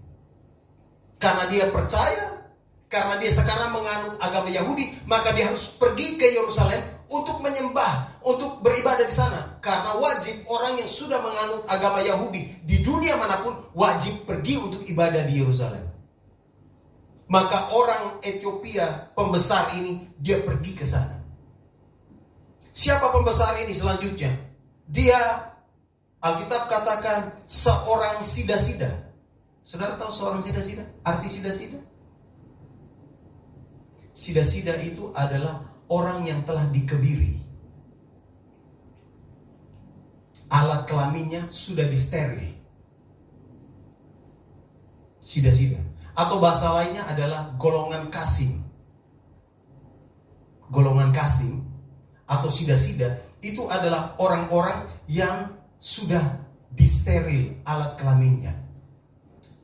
Karena 1.17 1.49
dia 1.49 1.65
percaya, 1.73 2.45
karena 2.85 3.17
dia 3.17 3.33
sekarang 3.33 3.73
menganut 3.73 4.21
agama 4.21 4.49
Yahudi, 4.53 5.05
maka 5.09 5.33
dia 5.33 5.49
harus 5.49 5.77
pergi 5.81 6.21
ke 6.21 6.29
Yerusalem 6.29 6.81
untuk 7.09 7.41
menyembah, 7.41 8.21
untuk 8.21 8.61
beribadah 8.61 9.05
di 9.05 9.13
sana. 9.13 9.57
Karena 9.61 9.97
wajib 9.97 10.45
orang 10.45 10.77
yang 10.77 10.89
sudah 10.89 11.17
menganut 11.21 11.65
agama 11.69 12.05
Yahudi 12.05 12.65
di 12.65 12.85
dunia 12.85 13.17
mana 13.17 13.41
pun 13.41 13.53
wajib 13.73 14.25
pergi 14.29 14.61
untuk 14.61 14.81
ibadah 14.85 15.25
di 15.25 15.41
Yerusalem. 15.41 15.85
Maka 17.31 17.73
orang 17.73 18.21
Ethiopia 18.21 19.09
pembesar 19.17 19.73
ini 19.77 20.05
dia 20.21 20.43
pergi 20.43 20.71
ke 20.77 20.85
sana. 20.85 21.17
Siapa 22.71 23.09
pembesar 23.09 23.55
ini 23.63 23.71
selanjutnya? 23.71 24.31
Dia 24.91 25.50
Alkitab 26.21 26.69
katakan 26.69 27.33
seorang 27.49 28.21
sida-sida. 28.21 28.89
Saudara 29.65 29.97
tahu 29.97 30.13
seorang 30.13 30.41
sida-sida? 30.41 30.85
Arti 31.01 31.29
sida-sida? 31.29 31.81
Sida-sida 34.13 34.77
itu 34.85 35.09
adalah 35.17 35.65
orang 35.89 36.29
yang 36.29 36.45
telah 36.45 36.69
dikebiri. 36.69 37.41
alat 40.51 40.83
kelaminnya 40.83 41.47
sudah 41.47 41.87
disteril. 41.87 42.51
Sida-sida. 45.23 45.79
Atau 46.11 46.43
bahasa 46.43 46.75
lainnya 46.75 47.07
adalah 47.07 47.55
golongan 47.55 48.11
kasing. 48.11 48.59
Golongan 50.67 51.15
kasing 51.15 51.63
atau 52.27 52.47
sida-sida 52.47 53.19
itu 53.43 53.67
adalah 53.67 54.15
orang-orang 54.19 54.87
yang 55.07 55.51
sudah 55.81 56.21
disteril 56.69 57.57
alat 57.65 57.97
kelaminnya. 57.97 58.53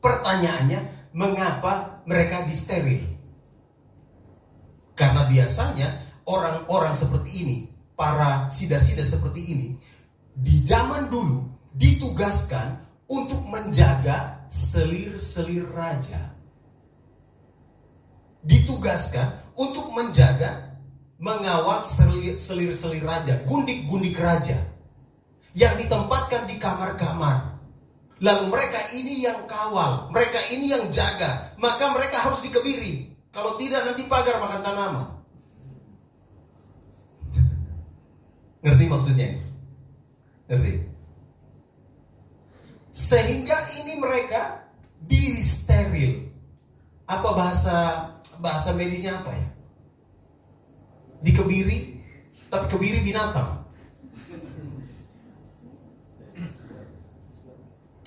Pertanyaannya, 0.02 1.14
mengapa 1.14 2.02
mereka 2.10 2.42
disteril? 2.50 3.06
Karena 4.98 5.30
biasanya 5.30 5.94
orang-orang 6.26 6.98
seperti 6.98 7.32
ini, 7.46 7.58
para 7.94 8.50
sida-sida 8.50 9.06
seperti 9.06 9.42
ini, 9.46 9.68
di 10.34 10.66
zaman 10.66 11.14
dulu 11.14 11.46
ditugaskan 11.78 12.82
untuk 13.06 13.46
menjaga 13.46 14.42
selir-selir 14.50 15.70
raja. 15.70 16.34
Ditugaskan 18.42 19.54
untuk 19.54 19.94
menjaga 19.94 20.82
mengawal 21.22 21.86
selir-selir 21.86 23.06
raja, 23.06 23.38
gundik-gundik 23.46 24.18
raja 24.18 24.58
yang 25.58 25.74
ditempatkan 25.82 26.46
di 26.46 26.62
kamar-kamar. 26.62 27.58
Lalu 28.22 28.50
mereka 28.50 28.82
ini 28.98 29.26
yang 29.26 29.46
kawal, 29.50 30.10
mereka 30.14 30.38
ini 30.54 30.74
yang 30.74 30.86
jaga, 30.94 31.54
maka 31.58 31.90
mereka 31.94 32.22
harus 32.22 32.42
dikebiri. 32.46 33.10
Kalau 33.34 33.58
tidak 33.58 33.86
nanti 33.86 34.06
pagar 34.06 34.42
makan 34.42 34.62
tanaman. 34.62 35.08
Ngerti 38.66 38.86
maksudnya? 38.90 39.30
Ngerti? 40.50 40.74
Sehingga 42.90 43.58
ini 43.82 44.02
mereka 44.02 44.66
disteril. 45.06 46.26
Apa 47.06 47.30
bahasa 47.38 47.78
bahasa 48.42 48.74
medisnya 48.74 49.14
apa 49.14 49.32
ya? 49.32 49.48
dikebiri, 51.22 51.98
tapi 52.50 52.66
kebiri 52.70 53.00
binatang. 53.02 53.57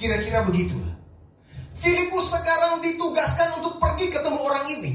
Kira-kira 0.01 0.41
begitu. 0.49 0.81
Filipus 1.77 2.33
sekarang 2.33 2.81
ditugaskan 2.81 3.61
untuk 3.61 3.77
pergi 3.77 4.09
ketemu 4.09 4.41
orang 4.41 4.65
ini. 4.73 4.93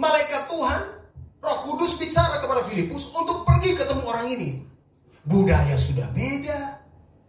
Malaikat 0.00 0.48
Tuhan, 0.48 0.80
Roh 1.44 1.58
Kudus 1.68 2.00
bicara 2.00 2.40
kepada 2.40 2.64
Filipus 2.64 3.12
untuk 3.12 3.44
pergi 3.44 3.76
ketemu 3.76 4.02
orang 4.08 4.26
ini. 4.32 4.64
Budaya 5.28 5.76
sudah 5.76 6.08
beda, 6.16 6.80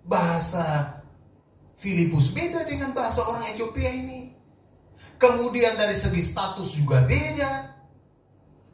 bahasa 0.07 0.97
Filipus 1.75 2.31
beda 2.31 2.63
dengan 2.63 2.95
bahasa 2.95 3.27
orang 3.27 3.43
Ethiopia 3.51 3.91
ini. 3.91 4.31
Kemudian 5.19 5.75
dari 5.75 5.95
segi 5.95 6.23
status 6.23 6.79
juga 6.79 7.03
beda. 7.03 7.75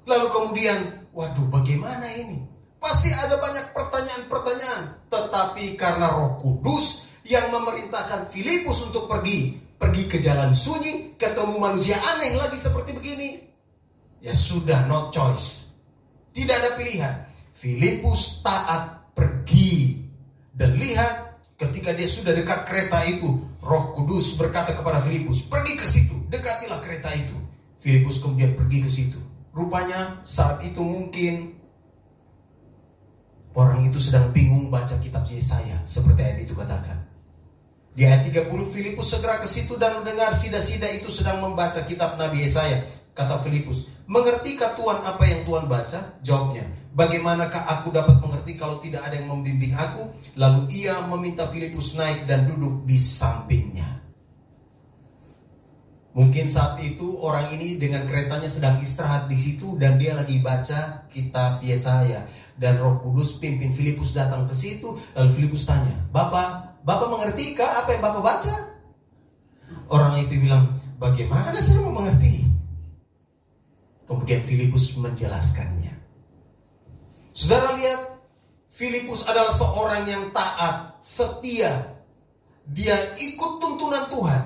Lalu 0.05 0.27
kemudian 0.29 1.01
Waduh, 1.11 1.51
bagaimana 1.51 2.07
ini? 2.15 2.39
Pasti 2.79 3.11
ada 3.11 3.35
banyak 3.35 3.75
pertanyaan-pertanyaan. 3.75 5.11
Tetapi 5.11 5.75
karena 5.75 6.07
Roh 6.07 6.39
Kudus 6.39 7.10
yang 7.27 7.53
memerintahkan 7.53 8.25
Filipus 8.29 8.89
untuk 8.89 9.05
pergi, 9.05 9.57
pergi 9.77 10.03
ke 10.09 10.17
jalan 10.21 10.53
sunyi, 10.53 11.13
ketemu 11.17 11.57
manusia 11.57 11.97
aneh 11.97 12.37
lagi 12.37 12.57
seperti 12.57 12.97
begini. 12.97 13.29
Ya 14.21 14.33
sudah, 14.33 14.85
no 14.89 15.09
choice. 15.13 15.73
Tidak 16.33 16.55
ada 16.55 16.77
pilihan. 16.77 17.13
Filipus 17.51 18.41
taat 18.41 19.13
pergi 19.13 20.01
dan 20.55 20.77
lihat 20.77 21.41
ketika 21.57 21.93
dia 21.93 22.09
sudah 22.09 22.33
dekat 22.33 22.65
kereta 22.65 23.05
itu, 23.05 23.45
Roh 23.61 23.93
Kudus 23.93 24.33
berkata 24.37 24.73
kepada 24.73 24.97
Filipus, 25.01 25.45
"Pergi 25.45 25.77
ke 25.77 25.85
situ, 25.85 26.17
dekatilah 26.29 26.81
kereta 26.81 27.13
itu." 27.13 27.37
Filipus 27.81 28.21
kemudian 28.21 28.53
pergi 28.53 28.81
ke 28.81 28.89
situ. 28.89 29.17
Rupanya 29.53 30.21
saat 30.25 30.61
itu 30.61 30.79
mungkin 30.81 31.57
orang 33.57 33.89
itu 33.89 33.99
sedang 33.99 34.29
bingung 34.31 34.71
baca 34.71 34.95
kitab 35.01 35.27
Yesaya 35.27 35.81
seperti 35.83 36.21
ayat 36.23 36.39
itu 36.45 36.53
katakan. 36.53 37.10
Di 37.91 38.07
ayat 38.07 38.23
30 38.31 38.47
Filipus 38.71 39.11
segera 39.11 39.43
ke 39.43 39.47
situ 39.47 39.75
dan 39.75 39.99
mendengar 39.99 40.31
sida-sida 40.31 40.87
itu 40.95 41.11
sedang 41.11 41.43
membaca 41.43 41.83
kitab 41.83 42.15
Nabi 42.15 42.47
Yesaya. 42.47 42.87
Kata 43.11 43.43
Filipus, 43.43 43.91
mengertikah 44.07 44.79
Tuhan 44.79 45.03
apa 45.03 45.23
yang 45.27 45.43
Tuhan 45.43 45.67
baca? 45.67 45.99
Jawabnya, 46.23 46.63
bagaimanakah 46.95 47.59
aku 47.67 47.91
dapat 47.91 48.23
mengerti 48.23 48.55
kalau 48.55 48.79
tidak 48.79 49.03
ada 49.03 49.19
yang 49.19 49.27
membimbing 49.27 49.75
aku? 49.75 50.07
Lalu 50.39 50.71
ia 50.71 51.03
meminta 51.11 51.43
Filipus 51.51 51.99
naik 51.99 52.23
dan 52.31 52.47
duduk 52.47 52.87
di 52.87 52.95
sampingnya. 52.95 53.99
Mungkin 56.15 56.47
saat 56.47 56.79
itu 56.79 57.19
orang 57.19 57.51
ini 57.55 57.75
dengan 57.75 58.07
keretanya 58.07 58.47
sedang 58.47 58.79
istirahat 58.79 59.27
di 59.27 59.35
situ 59.35 59.75
dan 59.79 59.99
dia 59.99 60.15
lagi 60.15 60.39
baca 60.39 61.07
kitab 61.11 61.59
Yesaya 61.63 62.27
dan 62.55 62.79
Roh 62.79 62.99
Kudus 62.99 63.39
pimpin 63.39 63.71
Filipus 63.71 64.11
datang 64.15 64.43
ke 64.47 64.55
situ 64.55 64.95
lalu 65.15 65.29
Filipus 65.31 65.63
tanya, 65.63 65.95
"Bapak, 66.11 66.70
Bapak 66.81 67.07
mengerti 67.09 67.53
kah 67.53 67.85
apa 67.85 67.93
yang 67.95 68.03
Bapak 68.03 68.21
baca?" 68.21 68.55
Orang 69.91 70.19
itu 70.19 70.39
bilang, 70.39 70.79
"Bagaimana 70.97 71.57
saya 71.59 71.83
mau 71.83 72.01
mengerti?" 72.03 72.47
Kemudian 74.07 74.43
Filipus 74.43 74.99
menjelaskannya. 74.99 75.95
Saudara 77.31 77.79
lihat, 77.79 78.01
Filipus 78.67 79.23
adalah 79.23 79.51
seorang 79.55 80.03
yang 80.03 80.23
taat, 80.35 80.99
setia. 80.99 81.71
Dia 82.67 82.95
ikut 83.19 83.63
tuntunan 83.63 84.11
Tuhan. 84.11 84.43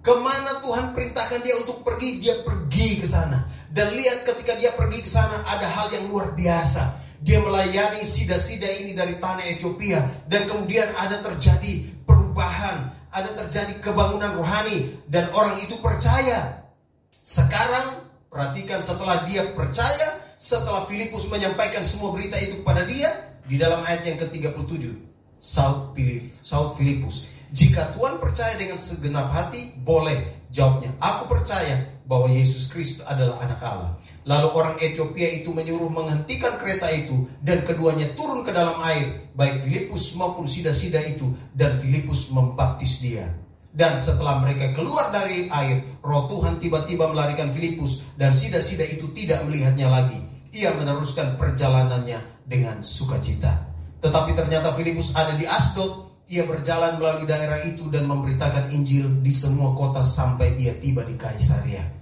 Ke 0.00 0.14
mana 0.18 0.58
Tuhan 0.64 0.90
perintahkan 0.96 1.38
dia 1.44 1.54
untuk 1.60 1.86
pergi, 1.86 2.18
dia 2.18 2.34
pergi 2.42 2.98
ke 2.98 3.06
sana. 3.06 3.46
Dan 3.70 3.94
lihat 3.94 4.26
ketika 4.26 4.58
dia 4.58 4.74
pergi 4.74 5.06
ke 5.06 5.10
sana 5.10 5.38
ada 5.46 5.66
hal 5.70 5.86
yang 5.94 6.10
luar 6.10 6.34
biasa. 6.34 6.82
Dia 7.20 7.38
melayani 7.44 8.00
sida-sida 8.00 8.66
ini 8.80 8.96
dari 8.96 9.20
tanah 9.20 9.44
Ethiopia. 9.44 10.00
Dan 10.24 10.48
kemudian 10.48 10.88
ada 10.96 11.20
terjadi 11.20 11.84
perubahan. 12.08 12.88
Ada 13.12 13.44
terjadi 13.44 13.76
kebangunan 13.84 14.36
rohani. 14.40 14.88
Dan 15.04 15.28
orang 15.36 15.60
itu 15.60 15.76
percaya. 15.84 16.64
Sekarang 17.12 18.08
perhatikan 18.32 18.80
setelah 18.80 19.22
dia 19.28 19.44
percaya. 19.52 20.16
Setelah 20.40 20.88
Filipus 20.88 21.28
menyampaikan 21.28 21.84
semua 21.84 22.16
berita 22.16 22.40
itu 22.40 22.64
kepada 22.64 22.88
dia. 22.88 23.12
Di 23.44 23.60
dalam 23.60 23.84
ayat 23.84 24.08
yang 24.08 24.18
ke-37. 24.20 25.10
Saud 25.40 26.76
Filipus. 26.76 27.28
Jika 27.50 27.98
Tuhan 27.98 28.22
percaya 28.22 28.54
dengan 28.54 28.78
segenap 28.78 29.28
hati, 29.34 29.74
boleh. 29.82 30.38
Jawabnya, 30.54 30.90
aku 31.02 31.30
percaya 31.30 31.82
bahwa 32.06 32.30
Yesus 32.30 32.70
Kristus 32.70 33.02
adalah 33.06 33.42
anak 33.42 33.58
Allah. 33.62 33.94
Lalu 34.28 34.48
orang 34.52 34.76
Ethiopia 34.76 35.28
itu 35.32 35.48
menyuruh 35.52 35.88
menghentikan 35.88 36.60
kereta 36.60 36.92
itu 36.92 37.24
dan 37.40 37.64
keduanya 37.64 38.04
turun 38.12 38.44
ke 38.44 38.52
dalam 38.52 38.76
air, 38.84 39.32
baik 39.32 39.64
Filipus 39.64 40.12
maupun 40.12 40.44
sida-sida 40.44 41.00
itu 41.08 41.32
dan 41.56 41.72
Filipus 41.80 42.28
membaptis 42.28 43.00
dia. 43.00 43.24
Dan 43.70 43.96
setelah 43.96 44.42
mereka 44.42 44.76
keluar 44.76 45.08
dari 45.14 45.48
air, 45.48 45.80
roh 46.04 46.28
Tuhan 46.28 46.60
tiba-tiba 46.60 47.08
melarikan 47.08 47.48
Filipus 47.48 48.04
dan 48.20 48.36
sida-sida 48.36 48.84
itu 48.84 49.08
tidak 49.16 49.40
melihatnya 49.48 49.88
lagi. 49.88 50.20
Ia 50.52 50.74
meneruskan 50.76 51.38
perjalanannya 51.38 52.18
dengan 52.44 52.82
sukacita. 52.82 53.56
Tetapi 54.02 54.34
ternyata 54.34 54.74
Filipus 54.74 55.14
ada 55.14 55.38
di 55.38 55.46
Asdod 55.46 56.10
ia 56.30 56.46
berjalan 56.46 57.02
melalui 57.02 57.26
daerah 57.26 57.58
itu 57.66 57.90
dan 57.90 58.06
memberitakan 58.06 58.70
Injil 58.70 59.18
di 59.18 59.34
semua 59.34 59.74
kota 59.74 59.98
sampai 59.98 60.54
ia 60.62 60.70
tiba 60.78 61.02
di 61.02 61.18
Kaisaria. 61.18 61.99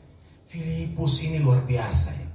Filipus 0.49 1.21
ini 1.29 1.45
luar 1.45 1.61
biasa 1.69 2.09
ya. 2.17 2.29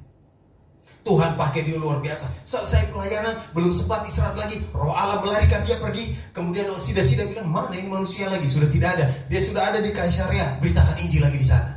Tuhan 1.03 1.35
pakai 1.35 1.67
dia 1.67 1.75
luar 1.75 1.99
biasa. 1.99 2.31
Selesai 2.47 2.95
pelayanan, 2.95 3.35
belum 3.51 3.75
sempat 3.75 4.07
istirahat 4.07 4.39
lagi. 4.39 4.55
Roh 4.71 4.95
Allah 4.95 5.19
melarikan 5.19 5.59
dia 5.67 5.75
pergi. 5.75 6.15
Kemudian 6.31 6.63
sida-sida 6.79 7.27
bilang, 7.27 7.51
mana 7.51 7.75
ini 7.75 7.91
manusia 7.91 8.31
lagi? 8.31 8.47
Sudah 8.47 8.71
tidak 8.71 8.95
ada. 8.95 9.11
Dia 9.27 9.41
sudah 9.43 9.67
ada 9.67 9.83
di 9.83 9.91
Kaisaria. 9.91 10.55
Beritakan 10.63 10.95
Injil 11.03 11.27
lagi 11.27 11.43
di 11.43 11.43
sana. 11.43 11.75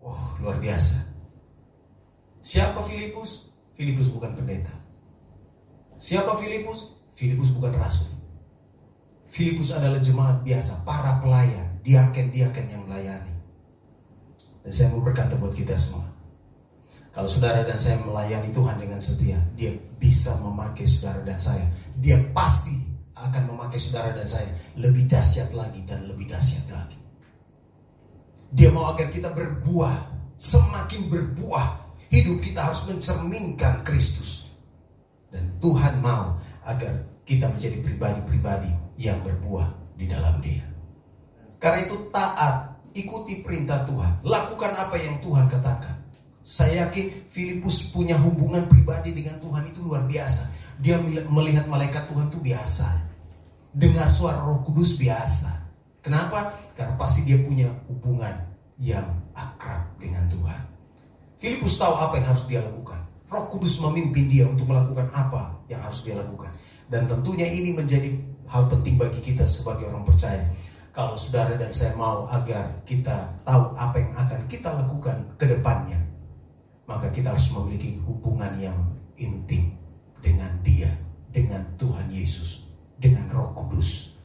Oh, 0.00 0.40
luar 0.40 0.56
biasa. 0.56 0.96
Siapa 2.40 2.80
Filipus? 2.88 3.52
Filipus 3.76 4.08
bukan 4.08 4.32
pendeta. 4.32 4.72
Siapa 6.00 6.40
Filipus? 6.40 6.96
Filipus 7.12 7.52
bukan 7.52 7.76
rasul. 7.76 8.08
Filipus 9.28 9.76
adalah 9.76 10.00
jemaat 10.00 10.40
biasa, 10.40 10.88
para 10.88 11.20
pelayan, 11.20 11.68
diaken-diaken 11.84 12.66
yang 12.72 12.82
melayani. 12.88 13.37
Dan 14.64 14.70
saya 14.74 14.88
mau 14.94 15.02
berkata 15.02 15.38
buat 15.38 15.54
kita 15.54 15.74
semua. 15.78 16.06
Kalau 17.12 17.26
saudara 17.26 17.66
dan 17.66 17.80
saya 17.80 17.98
melayani 18.04 18.54
Tuhan 18.54 18.78
dengan 18.78 19.00
setia, 19.02 19.40
dia 19.58 19.74
bisa 19.98 20.38
memakai 20.38 20.86
saudara 20.86 21.24
dan 21.26 21.40
saya. 21.40 21.66
Dia 21.98 22.20
pasti 22.30 22.78
akan 23.18 23.50
memakai 23.50 23.80
saudara 23.80 24.14
dan 24.14 24.28
saya 24.30 24.46
lebih 24.78 25.10
dahsyat 25.10 25.50
lagi 25.50 25.82
dan 25.88 26.06
lebih 26.06 26.30
dahsyat 26.30 26.68
lagi. 26.70 26.98
Dia 28.54 28.70
mau 28.70 28.88
agar 28.88 29.10
kita 29.10 29.34
berbuah, 29.34 30.08
semakin 30.38 31.10
berbuah. 31.10 31.90
Hidup 32.08 32.40
kita 32.40 32.64
harus 32.64 32.88
mencerminkan 32.88 33.84
Kristus. 33.84 34.56
Dan 35.28 35.44
Tuhan 35.60 36.00
mau 36.00 36.40
agar 36.64 37.04
kita 37.28 37.52
menjadi 37.52 37.84
pribadi-pribadi 37.84 38.72
yang 38.96 39.20
berbuah 39.20 39.68
di 40.00 40.08
dalam 40.08 40.40
Dia. 40.40 40.64
Karena 41.60 41.84
itu 41.84 42.08
taat, 42.08 42.67
ikuti 42.98 43.40
perintah 43.40 43.86
Tuhan, 43.86 44.26
lakukan 44.26 44.72
apa 44.74 44.98
yang 44.98 45.22
Tuhan 45.22 45.46
katakan. 45.46 45.94
Saya 46.42 46.88
yakin 46.88 47.28
Filipus 47.28 47.92
punya 47.92 48.16
hubungan 48.16 48.64
pribadi 48.66 49.12
dengan 49.12 49.36
Tuhan 49.38 49.68
itu 49.68 49.84
luar 49.84 50.08
biasa. 50.08 50.48
Dia 50.80 50.96
melihat 51.28 51.68
malaikat 51.68 52.08
Tuhan 52.08 52.32
itu 52.32 52.40
biasa. 52.40 52.88
Dengar 53.76 54.08
suara 54.08 54.40
Roh 54.40 54.64
Kudus 54.64 54.96
biasa. 54.96 55.52
Kenapa? 56.00 56.56
Karena 56.72 56.96
pasti 56.96 57.28
dia 57.28 57.36
punya 57.44 57.68
hubungan 57.92 58.32
yang 58.80 59.04
akrab 59.36 59.92
dengan 60.00 60.24
Tuhan. 60.32 60.60
Filipus 61.36 61.76
tahu 61.76 61.94
apa 61.94 62.16
yang 62.16 62.26
harus 62.32 62.48
dia 62.48 62.64
lakukan. 62.64 62.98
Roh 63.28 63.44
Kudus 63.52 63.76
memimpin 63.84 64.32
dia 64.32 64.48
untuk 64.48 64.72
melakukan 64.72 65.12
apa 65.12 65.52
yang 65.68 65.84
harus 65.84 66.00
dia 66.00 66.16
lakukan. 66.16 66.48
Dan 66.88 67.04
tentunya 67.04 67.44
ini 67.44 67.76
menjadi 67.76 68.08
hal 68.48 68.72
penting 68.72 68.96
bagi 68.96 69.20
kita 69.20 69.44
sebagai 69.44 69.84
orang 69.92 70.08
percaya 70.08 70.40
kalau 70.98 71.14
saudara 71.14 71.54
dan 71.54 71.70
saya 71.70 71.94
mau 71.94 72.26
agar 72.26 72.74
kita 72.82 73.30
tahu 73.46 73.70
apa 73.78 74.02
yang 74.02 74.10
akan 74.18 74.40
kita 74.50 74.66
lakukan 74.66 75.14
ke 75.38 75.46
depannya, 75.46 76.02
maka 76.90 77.06
kita 77.14 77.30
harus 77.30 77.54
memiliki 77.54 78.02
hubungan 78.02 78.50
yang 78.58 78.74
intim 79.14 79.70
dengan 80.18 80.50
Dia, 80.66 80.90
dengan 81.30 81.62
Tuhan 81.78 82.10
Yesus, 82.10 82.66
dengan 82.98 83.30
Roh 83.30 83.54
Kudus, 83.54 84.18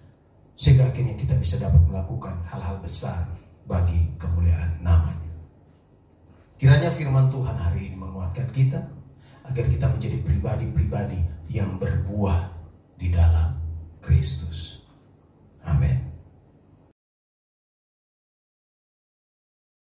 sehingga 0.57 0.89
akhirnya 0.89 1.13
kita 1.13 1.37
bisa 1.37 1.61
dapat 1.61 1.77
melakukan 1.85 2.41
hal-hal 2.49 2.81
besar 2.81 3.21
bagi 3.69 4.09
kemuliaan 4.17 4.73
namanya. 4.81 5.29
Kiranya 6.57 6.89
firman 6.89 7.29
Tuhan 7.29 7.53
hari 7.53 7.93
ini 7.93 8.01
menguatkan 8.01 8.49
kita 8.49 8.81
agar 9.45 9.65
kita 9.69 9.93
menjadi 9.93 10.17
pribadi-pribadi 10.25 11.21
yang 11.53 11.77
berbuah 11.77 12.49
di 12.97 13.13
dalam 13.13 13.61
Kristus. 14.01 14.81
Amin. 15.69 16.12